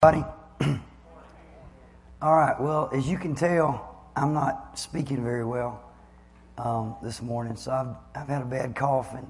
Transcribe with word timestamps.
Buddy? 0.00 0.24
All 2.22 2.36
right, 2.36 2.54
well, 2.60 2.88
as 2.92 3.08
you 3.08 3.18
can 3.18 3.34
tell, 3.34 4.00
I'm 4.14 4.32
not 4.32 4.78
speaking 4.78 5.24
very 5.24 5.44
well 5.44 5.82
um, 6.56 6.94
this 7.02 7.20
morning, 7.20 7.56
so 7.56 7.72
I've, 7.72 7.96
I've 8.22 8.28
had 8.28 8.42
a 8.42 8.44
bad 8.44 8.76
cough 8.76 9.12
and 9.16 9.28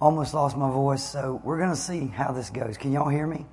almost 0.00 0.32
lost 0.32 0.56
my 0.56 0.70
voice, 0.70 1.02
so 1.02 1.40
we're 1.42 1.58
going 1.58 1.70
to 1.70 1.76
see 1.76 2.06
how 2.06 2.30
this 2.30 2.50
goes. 2.50 2.76
Can 2.76 2.92
y'all 2.92 3.08
hear 3.08 3.26
me? 3.26 3.46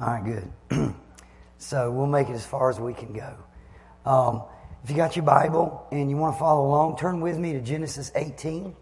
All 0.00 0.08
right, 0.08 0.24
good. 0.24 0.92
so 1.58 1.92
we'll 1.92 2.08
make 2.08 2.30
it 2.30 2.34
as 2.34 2.44
far 2.44 2.68
as 2.68 2.80
we 2.80 2.92
can 2.92 3.12
go. 3.12 3.36
Um, 4.04 4.42
if 4.82 4.90
you 4.90 4.96
got 4.96 5.14
your 5.14 5.24
Bible 5.24 5.86
and 5.92 6.10
you 6.10 6.16
want 6.16 6.34
to 6.34 6.40
follow 6.40 6.66
along, 6.66 6.98
turn 6.98 7.20
with 7.20 7.38
me 7.38 7.52
to 7.52 7.60
Genesis 7.60 8.10
18, 8.16 8.74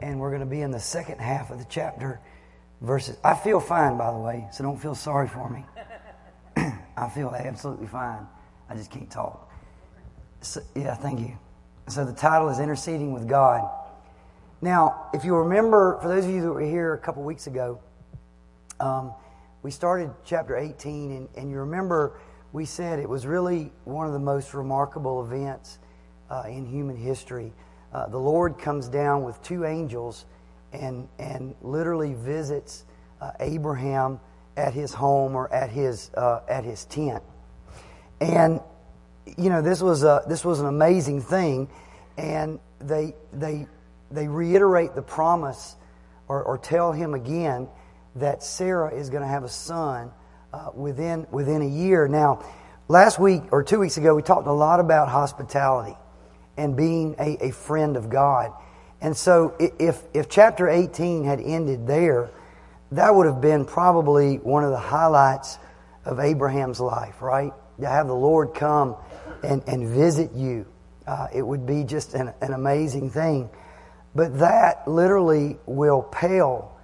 and 0.00 0.18
we're 0.18 0.30
going 0.30 0.40
to 0.40 0.46
be 0.46 0.62
in 0.62 0.70
the 0.70 0.80
second 0.80 1.18
half 1.18 1.50
of 1.50 1.58
the 1.58 1.66
chapter. 1.68 2.20
Verses. 2.80 3.18
I 3.22 3.34
feel 3.34 3.60
fine, 3.60 3.98
by 3.98 4.10
the 4.12 4.18
way, 4.18 4.48
so 4.50 4.64
don't 4.64 4.80
feel 4.80 4.94
sorry 4.94 5.28
for 5.28 5.50
me. 5.50 5.64
I 6.96 7.08
feel 7.08 7.34
absolutely 7.34 7.86
fine. 7.86 8.26
I 8.68 8.74
just 8.74 8.90
can't 8.90 9.10
talk. 9.10 9.50
So, 10.40 10.60
yeah, 10.74 10.94
thank 10.94 11.20
you. 11.20 11.36
So 11.88 12.04
the 12.04 12.12
title 12.12 12.48
is 12.48 12.58
Interceding 12.58 13.12
with 13.12 13.28
God. 13.28 13.68
Now, 14.62 15.08
if 15.12 15.24
you 15.24 15.36
remember, 15.36 15.98
for 16.00 16.08
those 16.08 16.24
of 16.24 16.30
you 16.30 16.40
that 16.42 16.50
were 16.50 16.60
here 16.60 16.94
a 16.94 16.98
couple 16.98 17.22
weeks 17.22 17.46
ago, 17.46 17.80
um, 18.80 19.12
we 19.62 19.70
started 19.70 20.10
chapter 20.24 20.56
18, 20.56 21.12
and, 21.12 21.28
and, 21.36 21.50
you 21.50 21.58
remember 21.58 22.18
we 22.52 22.64
said 22.64 22.98
it 22.98 23.08
was 23.08 23.26
really 23.26 23.72
one 23.84 24.06
of 24.06 24.12
the 24.12 24.18
most 24.18 24.54
remarkable 24.54 25.24
events 25.24 25.78
uh, 26.30 26.44
in 26.48 26.64
human 26.64 26.96
history. 26.96 27.52
Uh, 27.92 28.06
the 28.08 28.18
Lord 28.18 28.58
comes 28.58 28.88
down 28.88 29.24
with 29.24 29.42
two 29.42 29.64
angels 29.64 30.24
and, 30.72 31.08
and 31.18 31.54
literally 31.62 32.14
visits 32.14 32.84
uh, 33.20 33.32
Abraham 33.40 34.20
at 34.56 34.74
his 34.74 34.94
home 34.94 35.34
or 35.34 35.52
at 35.52 35.70
his 35.70 36.10
uh, 36.14 36.40
at 36.48 36.64
his 36.64 36.84
tent. 36.86 37.22
And 38.20 38.60
you 39.36 39.50
know 39.50 39.62
this 39.62 39.82
was 39.82 40.02
a 40.02 40.22
this 40.28 40.44
was 40.44 40.60
an 40.60 40.66
amazing 40.66 41.22
thing, 41.22 41.68
and 42.16 42.58
they 42.80 43.14
they 43.32 43.66
they 44.10 44.28
reiterate 44.28 44.94
the 44.94 45.02
promise 45.02 45.76
or, 46.28 46.42
or 46.42 46.58
tell 46.58 46.92
him 46.92 47.14
again 47.14 47.68
that 48.16 48.42
Sarah 48.42 48.94
is 48.94 49.10
going 49.10 49.22
to 49.22 49.28
have 49.28 49.44
a 49.44 49.48
son 49.48 50.10
uh, 50.52 50.70
within 50.74 51.26
within 51.30 51.62
a 51.62 51.68
year. 51.68 52.08
Now, 52.08 52.44
last 52.88 53.18
week 53.18 53.42
or 53.50 53.62
two 53.62 53.80
weeks 53.80 53.96
ago, 53.96 54.14
we 54.14 54.22
talked 54.22 54.46
a 54.46 54.52
lot 54.52 54.80
about 54.80 55.08
hospitality 55.08 55.96
and 56.56 56.76
being 56.76 57.14
a, 57.18 57.48
a 57.48 57.50
friend 57.52 57.96
of 57.96 58.08
God. 58.08 58.52
And 59.00 59.14
so, 59.14 59.54
if 59.58 60.02
if 60.14 60.28
chapter 60.28 60.68
eighteen 60.68 61.24
had 61.24 61.40
ended 61.40 61.86
there 61.86 62.30
that 62.92 63.14
would 63.14 63.26
have 63.26 63.40
been 63.40 63.64
probably 63.64 64.36
one 64.36 64.64
of 64.64 64.70
the 64.70 64.78
highlights 64.78 65.58
of 66.04 66.20
Abraham's 66.20 66.80
life, 66.80 67.20
right? 67.20 67.52
To 67.80 67.86
have 67.86 68.06
the 68.06 68.14
Lord 68.14 68.54
come 68.54 68.96
and, 69.42 69.62
and 69.66 69.88
visit 69.88 70.32
you. 70.32 70.66
Uh, 71.06 71.28
it 71.34 71.42
would 71.42 71.66
be 71.66 71.84
just 71.84 72.14
an, 72.14 72.32
an 72.40 72.52
amazing 72.52 73.10
thing. 73.10 73.50
But 74.14 74.38
that 74.38 74.88
literally 74.88 75.58
will 75.66 76.02
pale 76.02 76.76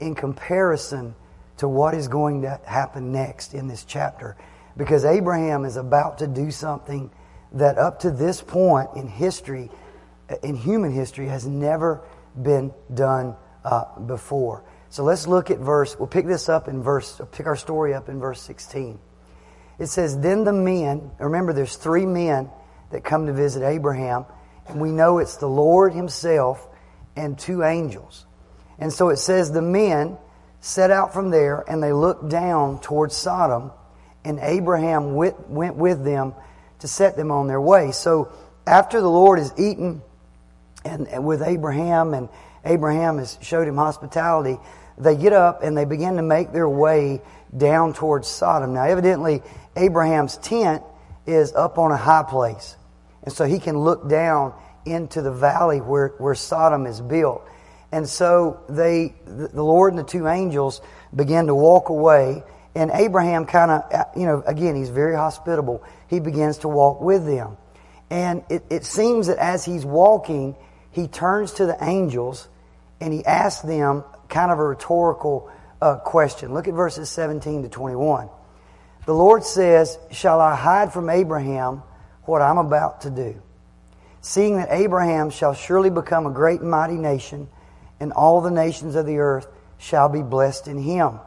in 0.00 0.14
comparison 0.14 1.14
to 1.58 1.68
what 1.68 1.94
is 1.94 2.08
going 2.08 2.42
to 2.42 2.60
happen 2.66 3.12
next 3.12 3.54
in 3.54 3.68
this 3.68 3.84
chapter. 3.84 4.36
Because 4.76 5.04
Abraham 5.04 5.64
is 5.64 5.76
about 5.76 6.18
to 6.18 6.26
do 6.26 6.50
something 6.50 7.10
that 7.52 7.78
up 7.78 8.00
to 8.00 8.10
this 8.10 8.40
point 8.40 8.90
in 8.96 9.06
history, 9.06 9.70
in 10.42 10.56
human 10.56 10.90
history, 10.92 11.28
has 11.28 11.46
never 11.46 12.02
been 12.40 12.72
done 12.92 13.36
uh, 13.64 13.84
before. 14.00 14.64
So 14.92 15.04
let's 15.04 15.26
look 15.26 15.50
at 15.50 15.58
verse, 15.58 15.98
we'll 15.98 16.06
pick 16.06 16.26
this 16.26 16.50
up 16.50 16.68
in 16.68 16.82
verse, 16.82 17.18
pick 17.32 17.46
our 17.46 17.56
story 17.56 17.94
up 17.94 18.10
in 18.10 18.20
verse 18.20 18.42
16. 18.42 18.98
It 19.78 19.86
says, 19.86 20.20
Then 20.20 20.44
the 20.44 20.52
men, 20.52 21.12
remember 21.18 21.54
there's 21.54 21.76
three 21.76 22.04
men 22.04 22.50
that 22.90 23.02
come 23.02 23.24
to 23.26 23.32
visit 23.32 23.62
Abraham, 23.62 24.26
and 24.68 24.82
we 24.82 24.90
know 24.90 25.16
it's 25.16 25.38
the 25.38 25.48
Lord 25.48 25.94
Himself 25.94 26.68
and 27.16 27.38
two 27.38 27.62
angels. 27.62 28.26
And 28.78 28.92
so 28.92 29.08
it 29.08 29.16
says 29.16 29.50
the 29.50 29.62
men 29.62 30.18
set 30.60 30.90
out 30.90 31.14
from 31.14 31.30
there 31.30 31.64
and 31.66 31.82
they 31.82 31.94
looked 31.94 32.28
down 32.28 32.78
towards 32.78 33.16
Sodom, 33.16 33.72
and 34.26 34.38
Abraham 34.42 35.14
went, 35.14 35.48
went 35.48 35.76
with 35.76 36.04
them 36.04 36.34
to 36.80 36.86
set 36.86 37.16
them 37.16 37.30
on 37.30 37.46
their 37.46 37.62
way. 37.62 37.92
So 37.92 38.30
after 38.66 39.00
the 39.00 39.08
Lord 39.08 39.38
is 39.38 39.54
eaten 39.56 40.02
and, 40.84 41.08
and 41.08 41.24
with 41.24 41.40
Abraham 41.40 42.12
and 42.12 42.28
Abraham 42.62 43.16
has 43.16 43.38
showed 43.40 43.66
him 43.66 43.76
hospitality, 43.76 44.58
they 44.98 45.16
get 45.16 45.32
up 45.32 45.62
and 45.62 45.76
they 45.76 45.84
begin 45.84 46.16
to 46.16 46.22
make 46.22 46.52
their 46.52 46.68
way 46.68 47.20
down 47.56 47.92
towards 47.92 48.28
Sodom. 48.28 48.74
Now, 48.74 48.84
evidently, 48.84 49.42
Abraham's 49.76 50.36
tent 50.38 50.82
is 51.26 51.52
up 51.54 51.78
on 51.78 51.92
a 51.92 51.96
high 51.96 52.24
place. 52.24 52.76
And 53.22 53.32
so 53.32 53.44
he 53.44 53.58
can 53.58 53.78
look 53.78 54.08
down 54.08 54.54
into 54.84 55.22
the 55.22 55.32
valley 55.32 55.80
where, 55.80 56.08
where 56.18 56.34
Sodom 56.34 56.86
is 56.86 57.00
built. 57.00 57.46
And 57.92 58.08
so 58.08 58.60
they, 58.68 59.14
the 59.26 59.62
Lord 59.62 59.92
and 59.92 59.98
the 59.98 60.04
two 60.04 60.26
angels 60.26 60.80
begin 61.14 61.46
to 61.46 61.54
walk 61.54 61.90
away. 61.90 62.42
And 62.74 62.90
Abraham 62.92 63.44
kind 63.44 63.70
of, 63.70 64.06
you 64.16 64.26
know, 64.26 64.42
again, 64.46 64.74
he's 64.74 64.88
very 64.88 65.14
hospitable. 65.14 65.84
He 66.08 66.20
begins 66.20 66.58
to 66.58 66.68
walk 66.68 67.00
with 67.00 67.26
them. 67.26 67.58
And 68.08 68.44
it, 68.48 68.64
it 68.70 68.84
seems 68.84 69.26
that 69.26 69.38
as 69.38 69.64
he's 69.64 69.84
walking, 69.84 70.56
he 70.90 71.06
turns 71.06 71.52
to 71.54 71.66
the 71.66 71.76
angels 71.82 72.48
and 73.00 73.12
he 73.12 73.24
asks 73.24 73.62
them 73.62 74.04
kind 74.32 74.50
of 74.50 74.58
a 74.58 74.64
rhetorical 74.64 75.48
uh, 75.80 75.96
question. 75.96 76.54
Look 76.54 76.66
at 76.66 76.74
verses 76.74 77.08
17 77.10 77.62
to 77.62 77.68
21. 77.68 78.28
The 79.04 79.12
Lord 79.12 79.44
says, 79.44 79.98
Shall 80.10 80.40
I 80.40 80.56
hide 80.56 80.92
from 80.92 81.10
Abraham 81.10 81.82
what 82.24 82.42
I'm 82.42 82.58
about 82.58 83.02
to 83.02 83.10
do? 83.10 83.40
Seeing 84.20 84.56
that 84.56 84.68
Abraham 84.70 85.30
shall 85.30 85.54
surely 85.54 85.90
become 85.90 86.26
a 86.26 86.30
great 86.30 86.60
and 86.60 86.70
mighty 86.70 86.94
nation, 86.94 87.48
and 88.00 88.12
all 88.12 88.40
the 88.40 88.50
nations 88.50 88.94
of 88.94 89.06
the 89.06 89.18
earth 89.18 89.46
shall 89.78 90.08
be 90.08 90.22
blessed 90.22 90.68
in 90.68 90.78
him. 90.78 91.18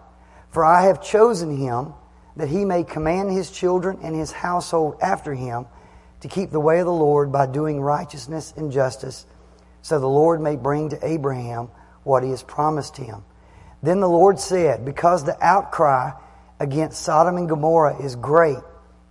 For 0.50 0.64
I 0.64 0.84
have 0.86 1.04
chosen 1.04 1.58
him 1.58 1.94
that 2.38 2.48
he 2.48 2.66
may 2.66 2.84
command 2.84 3.32
his 3.32 3.52
children 3.52 4.00
and 4.02 4.16
his 4.16 4.32
household 4.32 4.98
after 5.02 5.34
him 5.34 5.66
to 6.22 6.28
keep 6.30 6.52
the 6.52 6.60
way 6.60 6.80
of 6.80 6.86
the 6.86 6.94
Lord 6.94 7.32
by 7.32 7.46
doing 7.46 7.82
righteousness 7.82 8.54
and 8.56 8.72
justice, 8.72 9.26
so 9.82 10.00
the 10.00 10.08
Lord 10.08 10.42
may 10.42 10.56
bring 10.56 10.90
to 10.90 11.06
Abraham 11.06 11.70
what 12.06 12.24
he 12.24 12.30
has 12.30 12.42
promised 12.42 12.96
him. 12.96 13.24
Then 13.84 14.00
the 14.00 14.08
Lord 14.08 14.40
said, 14.40 14.86
Because 14.86 15.26
the 15.26 15.38
outcry 15.44 16.12
against 16.60 17.02
Sodom 17.02 17.36
and 17.36 17.50
Gomorrah 17.50 18.02
is 18.02 18.16
great, 18.16 18.58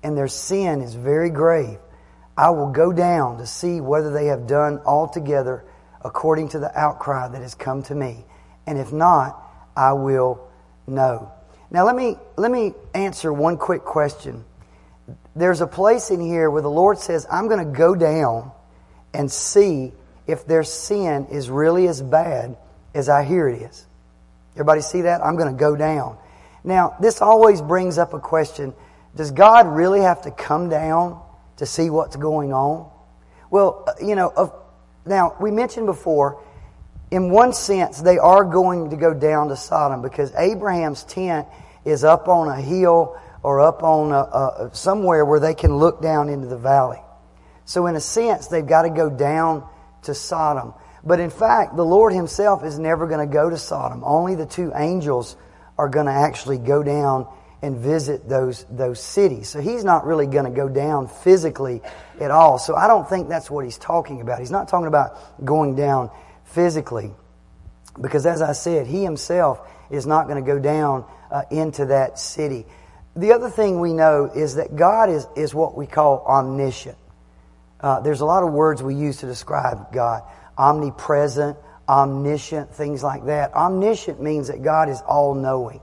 and 0.02 0.16
their 0.16 0.28
sin 0.28 0.80
is 0.80 0.94
very 0.94 1.30
grave, 1.30 1.78
I 2.36 2.50
will 2.50 2.70
go 2.70 2.92
down 2.92 3.38
to 3.38 3.46
see 3.46 3.80
whether 3.80 4.10
they 4.10 4.26
have 4.26 4.46
done 4.46 4.80
altogether 4.84 5.64
according 6.02 6.48
to 6.50 6.58
the 6.58 6.76
outcry 6.78 7.28
that 7.28 7.42
has 7.42 7.54
come 7.54 7.82
to 7.84 7.94
me. 7.94 8.24
And 8.66 8.78
if 8.78 8.92
not, 8.92 9.40
I 9.76 9.92
will 9.92 10.48
know. 10.86 11.32
Now 11.70 11.84
let 11.84 11.96
me 11.96 12.16
let 12.36 12.50
me 12.50 12.74
answer 12.94 13.32
one 13.32 13.56
quick 13.56 13.82
question. 13.82 14.44
There's 15.36 15.60
a 15.60 15.66
place 15.66 16.10
in 16.10 16.20
here 16.20 16.50
where 16.50 16.62
the 16.62 16.70
Lord 16.70 16.98
says, 16.98 17.26
I'm 17.30 17.48
going 17.48 17.64
to 17.64 17.78
go 17.78 17.94
down 17.94 18.52
and 19.12 19.30
see 19.30 19.92
if 20.26 20.46
their 20.46 20.62
sin 20.62 21.26
is 21.30 21.50
really 21.50 21.86
as 21.88 22.00
bad 22.00 22.56
as 22.94 23.08
I 23.08 23.24
hear 23.24 23.48
it 23.48 23.62
is. 23.62 23.86
Everybody 24.54 24.80
see 24.80 25.02
that? 25.02 25.24
I'm 25.24 25.36
going 25.36 25.52
to 25.52 25.58
go 25.58 25.76
down. 25.76 26.16
Now, 26.62 26.96
this 27.00 27.20
always 27.20 27.60
brings 27.60 27.98
up 27.98 28.14
a 28.14 28.20
question. 28.20 28.72
Does 29.16 29.30
God 29.30 29.66
really 29.66 30.00
have 30.00 30.22
to 30.22 30.30
come 30.30 30.68
down 30.68 31.20
to 31.58 31.66
see 31.66 31.90
what's 31.90 32.16
going 32.16 32.52
on? 32.52 32.90
Well, 33.50 33.84
uh, 33.86 33.92
you 34.04 34.14
know, 34.14 34.52
now 35.04 35.36
we 35.40 35.50
mentioned 35.50 35.86
before, 35.86 36.42
in 37.10 37.30
one 37.30 37.52
sense, 37.52 38.00
they 38.00 38.18
are 38.18 38.44
going 38.44 38.90
to 38.90 38.96
go 38.96 39.12
down 39.12 39.48
to 39.48 39.56
Sodom 39.56 40.02
because 40.02 40.32
Abraham's 40.34 41.04
tent 41.04 41.46
is 41.84 42.02
up 42.02 42.28
on 42.28 42.48
a 42.48 42.60
hill 42.60 43.20
or 43.42 43.60
up 43.60 43.82
on 43.82 44.10
a, 44.10 44.14
a, 44.16 44.70
somewhere 44.72 45.24
where 45.24 45.38
they 45.38 45.54
can 45.54 45.76
look 45.76 46.00
down 46.00 46.28
into 46.28 46.46
the 46.46 46.56
valley. 46.56 47.00
So, 47.66 47.86
in 47.86 47.96
a 47.96 48.00
sense, 48.00 48.46
they've 48.46 48.66
got 48.66 48.82
to 48.82 48.90
go 48.90 49.10
down 49.10 49.68
to 50.02 50.14
Sodom. 50.14 50.74
But 51.04 51.20
in 51.20 51.30
fact, 51.30 51.76
the 51.76 51.84
Lord 51.84 52.12
Himself 52.12 52.64
is 52.64 52.78
never 52.78 53.06
going 53.06 53.26
to 53.26 53.32
go 53.32 53.50
to 53.50 53.58
Sodom. 53.58 54.02
Only 54.04 54.34
the 54.34 54.46
two 54.46 54.72
angels 54.74 55.36
are 55.76 55.88
going 55.88 56.06
to 56.06 56.12
actually 56.12 56.58
go 56.58 56.82
down 56.82 57.26
and 57.60 57.76
visit 57.76 58.28
those, 58.28 58.64
those 58.70 59.00
cities. 59.00 59.48
So 59.48 59.60
He's 59.60 59.84
not 59.84 60.06
really 60.06 60.26
going 60.26 60.46
to 60.46 60.50
go 60.50 60.68
down 60.68 61.08
physically 61.08 61.82
at 62.20 62.30
all. 62.30 62.58
So 62.58 62.74
I 62.74 62.86
don't 62.86 63.08
think 63.08 63.28
that's 63.28 63.50
what 63.50 63.64
He's 63.64 63.78
talking 63.78 64.20
about. 64.20 64.38
He's 64.38 64.50
not 64.50 64.68
talking 64.68 64.86
about 64.86 65.44
going 65.44 65.74
down 65.74 66.10
physically. 66.44 67.12
Because 68.00 68.24
as 68.26 68.40
I 68.40 68.52
said, 68.52 68.86
He 68.86 69.02
Himself 69.02 69.60
is 69.90 70.06
not 70.06 70.26
going 70.26 70.42
to 70.42 70.46
go 70.46 70.58
down 70.58 71.04
uh, 71.30 71.42
into 71.50 71.86
that 71.86 72.18
city. 72.18 72.64
The 73.14 73.32
other 73.32 73.50
thing 73.50 73.78
we 73.78 73.92
know 73.92 74.24
is 74.24 74.56
that 74.56 74.74
God 74.74 75.10
is, 75.10 75.26
is 75.36 75.54
what 75.54 75.76
we 75.76 75.86
call 75.86 76.24
omniscient. 76.26 76.96
Uh, 77.80 78.00
there's 78.00 78.22
a 78.22 78.24
lot 78.24 78.42
of 78.42 78.52
words 78.52 78.82
we 78.82 78.94
use 78.94 79.18
to 79.18 79.26
describe 79.26 79.92
God 79.92 80.22
omnipresent, 80.56 81.56
omniscient, 81.88 82.74
things 82.74 83.02
like 83.02 83.26
that. 83.26 83.52
Omniscient 83.54 84.20
means 84.20 84.48
that 84.48 84.62
God 84.62 84.88
is 84.88 85.00
all 85.02 85.34
knowing. 85.34 85.80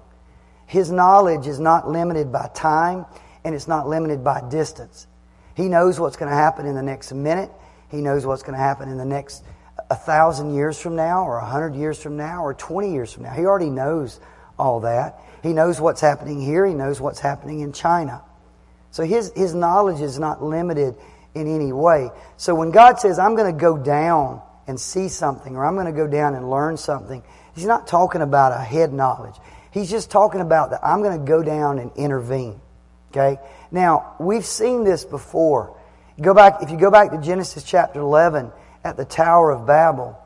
His 0.66 0.92
knowledge 0.92 1.48
is 1.48 1.60
not 1.60 1.90
limited 1.90 2.32
by 2.32 2.50
time 2.54 3.06
and 3.44 3.54
it's 3.54 3.68
not 3.68 3.88
limited 3.88 4.24
by 4.24 4.48
distance. 4.50 5.08
He 5.56 5.68
knows 5.68 6.00
what's 6.00 6.16
going 6.16 6.30
to 6.30 6.36
happen 6.36 6.66
in 6.66 6.76
the 6.76 6.84
next 6.84 7.12
minute. 7.12 7.52
He 7.90 7.98
knows 7.98 8.26
what's 8.26 8.44
going 8.44 8.58
to 8.58 8.64
happen 8.64 8.90
in 8.90 8.98
the 8.98 9.06
next 9.06 9.44
a 9.90 9.96
thousand 9.96 10.54
years 10.56 10.80
from 10.80 10.96
now 10.96 11.26
or 11.26 11.38
a 11.38 11.46
hundred 11.46 11.76
years 11.76 12.02
from 12.02 12.16
now 12.16 12.44
or 12.44 12.54
20 12.54 12.94
years 12.94 13.12
from 13.12 13.24
now. 13.24 13.34
He 13.34 13.46
already 13.46 13.70
knows 13.70 14.20
all 14.58 14.82
that. 14.82 15.20
He 15.44 15.54
knows 15.54 15.82
what's 15.82 16.02
happening 16.02 16.40
here. 16.40 16.66
He 16.66 16.74
knows 16.74 17.02
what's 17.02 17.20
happening 17.20 17.60
in 17.60 17.74
China. 17.74 18.22
So 18.92 19.04
his, 19.04 19.32
his 19.36 19.54
knowledge 19.54 20.02
is 20.02 20.20
not 20.20 20.44
limited 20.44 20.96
in 21.34 21.54
any 21.54 21.74
way. 21.74 22.10
So 22.38 22.54
when 22.56 22.72
God 22.72 23.00
says, 23.00 23.20
I'm 23.20 23.36
going 23.36 23.54
to 23.54 23.60
go 23.60 23.78
down 23.78 24.42
and 24.72 24.80
see 24.80 25.10
something 25.10 25.58
or 25.58 25.66
I'm 25.66 25.76
going 25.76 25.86
to 25.86 25.92
go 25.92 26.08
down 26.08 26.34
and 26.34 26.50
learn 26.50 26.78
something, 26.78 27.22
he's 27.54 27.66
not 27.66 27.88
talking 27.88 28.22
about 28.22 28.54
a 28.54 28.64
head 28.64 28.94
knowledge. 28.94 29.36
He's 29.72 29.92
just 29.92 30.10
talking 30.10 30.40
about 30.40 30.70
that 30.72 30.80
I'm 30.82 31.04
going 31.04 31.20
to 31.20 31.26
go 31.26 31.44
down 31.44 31.78
and 31.78 31.92
intervene. 31.98 32.62
Okay? 33.12 33.38
Now, 33.70 34.16
we've 34.18 34.46
seen 34.46 34.86
this 34.86 35.04
before. 35.04 35.78
Go 36.22 36.34
back, 36.34 36.64
if 36.64 36.72
you 36.72 36.78
go 36.78 36.90
back 36.90 37.12
to 37.12 37.18
Genesis 37.18 37.64
chapter 37.64 38.00
11 38.00 38.50
at 38.86 38.96
the 38.96 39.04
Tower 39.04 39.52
of 39.52 39.68
Babel, 39.68 40.18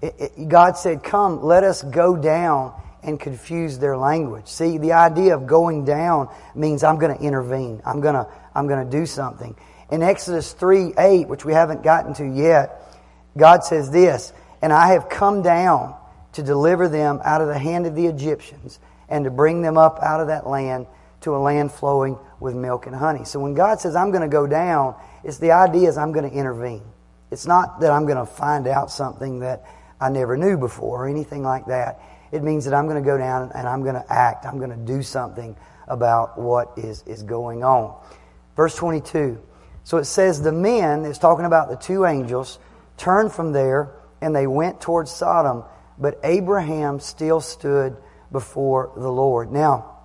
it, 0.00 0.14
it, 0.18 0.48
God 0.48 0.76
said, 0.76 1.04
Come, 1.04 1.44
let 1.44 1.62
us 1.62 1.82
go 1.82 2.16
down 2.16 2.74
and 3.04 3.20
confuse 3.20 3.78
their 3.78 3.96
language. 3.96 4.48
See, 4.48 4.78
the 4.78 4.94
idea 4.94 5.36
of 5.36 5.46
going 5.46 5.84
down 5.84 6.28
means 6.56 6.82
I'm 6.82 6.98
going 6.98 7.16
to 7.16 7.22
intervene. 7.22 7.80
I'm 7.84 8.00
going 8.00 8.14
to, 8.14 8.26
I'm 8.52 8.66
going 8.66 8.84
to 8.84 8.90
do 8.90 9.06
something. 9.06 9.54
In 9.92 10.02
Exodus 10.02 10.52
3 10.54 10.94
8, 10.98 11.28
which 11.28 11.44
we 11.44 11.52
haven't 11.52 11.84
gotten 11.84 12.14
to 12.14 12.24
yet, 12.24 12.82
God 13.36 13.64
says 13.64 13.90
this, 13.90 14.32
And 14.60 14.72
I 14.72 14.88
have 14.88 15.08
come 15.08 15.42
down 15.42 15.94
to 16.32 16.42
deliver 16.42 16.88
them 16.88 17.20
out 17.24 17.40
of 17.40 17.48
the 17.48 17.58
hand 17.58 17.86
of 17.86 17.94
the 17.94 18.06
Egyptians 18.06 18.78
and 19.08 19.24
to 19.24 19.30
bring 19.30 19.62
them 19.62 19.76
up 19.76 19.98
out 20.02 20.20
of 20.20 20.28
that 20.28 20.46
land 20.46 20.86
to 21.20 21.36
a 21.36 21.38
land 21.38 21.72
flowing 21.72 22.18
with 22.40 22.54
milk 22.54 22.86
and 22.86 22.96
honey. 22.96 23.24
So 23.24 23.38
when 23.40 23.54
God 23.54 23.80
says, 23.80 23.94
I'm 23.94 24.10
going 24.10 24.22
to 24.22 24.28
go 24.28 24.46
down, 24.46 24.96
it's 25.22 25.38
the 25.38 25.52
idea 25.52 25.88
is 25.88 25.96
I'm 25.96 26.12
going 26.12 26.28
to 26.28 26.36
intervene. 26.36 26.82
It's 27.30 27.46
not 27.46 27.80
that 27.80 27.90
I'm 27.90 28.06
going 28.06 28.18
to 28.18 28.26
find 28.26 28.66
out 28.66 28.90
something 28.90 29.40
that 29.40 29.64
I 30.00 30.10
never 30.10 30.36
knew 30.36 30.58
before 30.58 31.04
or 31.04 31.08
anything 31.08 31.42
like 31.42 31.66
that. 31.66 32.00
It 32.32 32.42
means 32.42 32.64
that 32.64 32.74
I'm 32.74 32.86
going 32.88 33.02
to 33.02 33.06
go 33.06 33.16
down 33.16 33.52
and 33.54 33.68
I'm 33.68 33.82
going 33.82 33.94
to 33.94 34.12
act. 34.12 34.44
I'm 34.46 34.58
going 34.58 34.70
to 34.70 34.76
do 34.76 35.02
something 35.02 35.56
about 35.86 36.38
what 36.38 36.72
is, 36.76 37.02
is 37.06 37.22
going 37.22 37.62
on. 37.62 37.98
Verse 38.56 38.74
22. 38.76 39.40
So 39.84 39.98
it 39.98 40.04
says, 40.04 40.42
The 40.42 40.52
men, 40.52 41.04
it's 41.04 41.18
talking 41.18 41.44
about 41.44 41.68
the 41.68 41.76
two 41.76 42.04
angels, 42.04 42.58
turned 43.02 43.32
from 43.32 43.52
there 43.52 43.92
and 44.20 44.34
they 44.34 44.46
went 44.46 44.80
towards 44.80 45.10
Sodom, 45.10 45.64
but 45.98 46.20
Abraham 46.22 47.00
still 47.00 47.40
stood 47.40 47.96
before 48.30 48.92
the 48.96 49.10
Lord. 49.10 49.50
Now, 49.50 49.98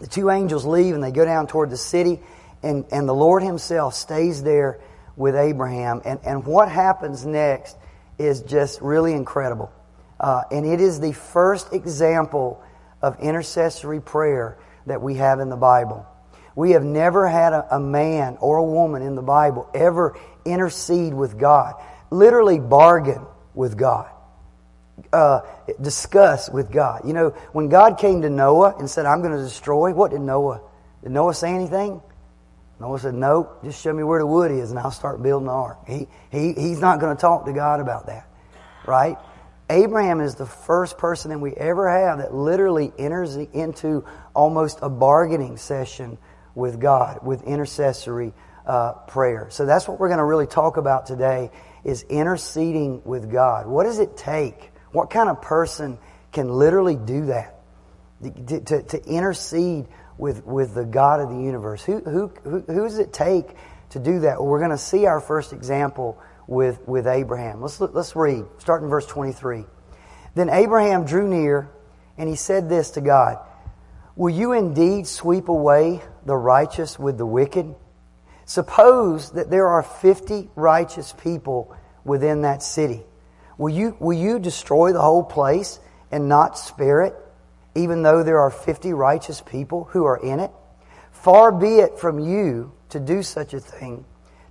the 0.00 0.06
two 0.06 0.28
angels 0.28 0.66
leave 0.66 0.94
and 0.94 1.02
they 1.02 1.12
go 1.12 1.24
down 1.24 1.46
toward 1.46 1.70
the 1.70 1.78
city, 1.78 2.20
and, 2.62 2.84
and 2.92 3.08
the 3.08 3.14
Lord 3.14 3.42
Himself 3.42 3.94
stays 3.94 4.42
there 4.42 4.78
with 5.16 5.34
Abraham. 5.34 6.02
And, 6.04 6.20
and 6.24 6.44
what 6.44 6.68
happens 6.68 7.24
next 7.24 7.76
is 8.18 8.42
just 8.42 8.82
really 8.82 9.14
incredible. 9.14 9.72
Uh, 10.20 10.42
and 10.50 10.66
it 10.66 10.80
is 10.80 11.00
the 11.00 11.12
first 11.12 11.72
example 11.72 12.62
of 13.00 13.18
intercessory 13.20 14.00
prayer 14.00 14.58
that 14.84 15.00
we 15.00 15.14
have 15.14 15.40
in 15.40 15.48
the 15.48 15.56
Bible. 15.56 16.06
We 16.54 16.72
have 16.72 16.84
never 16.84 17.26
had 17.28 17.54
a, 17.54 17.76
a 17.76 17.80
man 17.80 18.36
or 18.40 18.58
a 18.58 18.64
woman 18.64 19.00
in 19.00 19.14
the 19.14 19.22
Bible 19.22 19.68
ever 19.74 20.18
intercede 20.44 21.14
with 21.14 21.38
God, 21.38 21.74
literally 22.18 22.58
bargain 22.58 23.26
with 23.54 23.76
God. 23.76 24.10
Uh, 25.12 25.40
discuss 25.80 26.48
with 26.48 26.72
God. 26.72 27.02
You 27.04 27.12
know, 27.12 27.30
when 27.52 27.68
God 27.68 27.98
came 27.98 28.22
to 28.22 28.30
Noah 28.30 28.76
and 28.78 28.88
said, 28.88 29.04
I'm 29.04 29.20
going 29.20 29.36
to 29.36 29.42
destroy, 29.42 29.92
what 29.92 30.10
did 30.10 30.22
Noah, 30.22 30.62
did 31.02 31.12
Noah 31.12 31.34
say 31.34 31.52
anything? 31.52 32.00
Noah 32.80 32.98
said, 32.98 33.14
Nope, 33.14 33.62
just 33.64 33.82
show 33.82 33.92
me 33.92 34.02
where 34.02 34.20
the 34.20 34.26
wood 34.26 34.50
is 34.50 34.70
and 34.70 34.78
I'll 34.78 34.90
start 34.90 35.22
building 35.22 35.46
the 35.46 35.52
ark. 35.52 35.78
He, 35.86 36.08
he, 36.30 36.52
he's 36.52 36.80
not 36.80 37.00
going 37.00 37.14
to 37.14 37.20
talk 37.20 37.46
to 37.46 37.52
God 37.52 37.80
about 37.80 38.06
that, 38.06 38.26
right? 38.86 39.16
Abraham 39.68 40.20
is 40.20 40.36
the 40.36 40.46
first 40.46 40.96
person 40.96 41.30
that 41.30 41.38
we 41.38 41.52
ever 41.54 41.90
have 41.90 42.18
that 42.18 42.34
literally 42.34 42.92
enters 42.98 43.36
into 43.36 44.04
almost 44.34 44.78
a 44.82 44.88
bargaining 44.88 45.56
session 45.56 46.18
with 46.54 46.80
God, 46.80 47.20
with 47.22 47.42
intercessory 47.42 48.32
uh, 48.66 48.92
prayer. 48.92 49.48
So 49.50 49.66
that's 49.66 49.88
what 49.88 49.98
we're 49.98 50.08
going 50.08 50.18
to 50.18 50.24
really 50.24 50.46
talk 50.46 50.76
about 50.76 51.06
today 51.06 51.50
is 51.86 52.02
interceding 52.08 53.00
with 53.04 53.30
God. 53.30 53.68
What 53.68 53.84
does 53.84 54.00
it 54.00 54.16
take? 54.16 54.72
What 54.90 55.08
kind 55.08 55.28
of 55.28 55.40
person 55.40 55.98
can 56.32 56.48
literally 56.48 56.96
do 56.96 57.26
that? 57.26 57.60
To, 58.48 58.60
to, 58.60 58.82
to 58.82 59.04
intercede 59.04 59.86
with, 60.18 60.44
with 60.44 60.74
the 60.74 60.84
God 60.84 61.20
of 61.20 61.30
the 61.30 61.36
universe. 61.36 61.84
Who, 61.84 62.00
who, 62.00 62.32
who, 62.42 62.60
who 62.60 62.82
does 62.82 62.98
it 62.98 63.12
take 63.12 63.54
to 63.90 64.00
do 64.00 64.20
that? 64.20 64.40
Well, 64.40 64.48
we're 64.48 64.58
going 64.58 64.72
to 64.72 64.78
see 64.78 65.06
our 65.06 65.20
first 65.20 65.52
example 65.52 66.18
with, 66.48 66.80
with 66.88 67.06
Abraham. 67.06 67.62
Let's, 67.62 67.80
let's 67.80 68.16
read, 68.16 68.44
starting 68.58 68.88
verse 68.88 69.06
23. 69.06 69.64
Then 70.34 70.48
Abraham 70.48 71.04
drew 71.04 71.28
near 71.28 71.70
and 72.18 72.28
he 72.28 72.34
said 72.34 72.68
this 72.68 72.90
to 72.92 73.00
God 73.00 73.38
Will 74.16 74.34
you 74.34 74.54
indeed 74.54 75.06
sweep 75.06 75.48
away 75.48 76.02
the 76.24 76.36
righteous 76.36 76.98
with 76.98 77.16
the 77.16 77.26
wicked? 77.26 77.76
Suppose 78.46 79.32
that 79.32 79.50
there 79.50 79.66
are 79.68 79.82
50 79.82 80.48
righteous 80.54 81.12
people 81.12 81.76
within 82.04 82.42
that 82.42 82.62
city. 82.62 83.04
Will 83.58 83.74
you, 83.74 83.96
will 84.00 84.16
you 84.16 84.38
destroy 84.38 84.92
the 84.92 85.00
whole 85.02 85.24
place 85.24 85.78
and 86.10 86.28
not 86.28 86.56
spare 86.56 87.02
it, 87.02 87.14
even 87.74 88.02
though 88.02 88.22
there 88.22 88.38
are 88.38 88.50
50 88.50 88.92
righteous 88.92 89.40
people 89.40 89.84
who 89.84 90.04
are 90.04 90.16
in 90.16 90.40
it? 90.40 90.50
Far 91.10 91.52
be 91.52 91.76
it 91.76 91.98
from 91.98 92.18
you 92.18 92.72
to 92.90 93.00
do 93.00 93.22
such 93.22 93.52
a 93.52 93.60
thing 93.60 94.04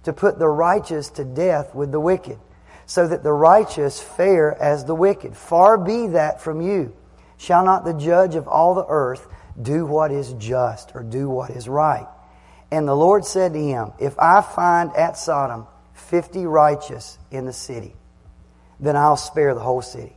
to 0.06 0.14
put 0.14 0.38
the 0.38 0.48
righteous 0.48 1.10
to 1.10 1.26
death 1.26 1.74
with 1.74 1.92
the 1.92 2.00
wicked, 2.00 2.38
so 2.86 3.08
that 3.08 3.24
the 3.24 3.34
righteous 3.34 4.00
fare 4.00 4.56
as 4.62 4.86
the 4.86 4.94
wicked. 4.94 5.36
Far 5.36 5.80
be 5.80 6.08
that 6.08 6.40
from 6.40 6.62
you. 6.62 6.96
Shall 7.38 7.66
not 7.66 7.84
the 7.84 7.94
judge 7.94 8.36
of 8.36 8.48
all 8.48 8.76
the 8.76 8.86
earth 8.88 9.28
do 9.60 9.86
what 9.86 10.12
is 10.12 10.34
just 10.34 10.96
or 10.96 11.02
do 11.02 11.28
what 11.28 11.50
is 11.50 11.68
right? 11.68 12.08
And 12.72 12.88
the 12.88 12.96
Lord 12.96 13.26
said 13.26 13.54
to 13.54 13.60
him, 13.60 13.94
If 14.00 14.18
I 14.20 14.42
find 14.42 14.92
at 14.96 15.18
Sodom 15.18 15.68
fifty 15.94 16.46
righteous 16.46 17.18
in 17.32 17.46
the 17.46 17.54
city, 17.54 17.96
then 18.80 18.96
I'll 18.96 19.18
spare 19.18 19.54
the 19.54 19.62
whole 19.62 19.82
city. 19.82 20.16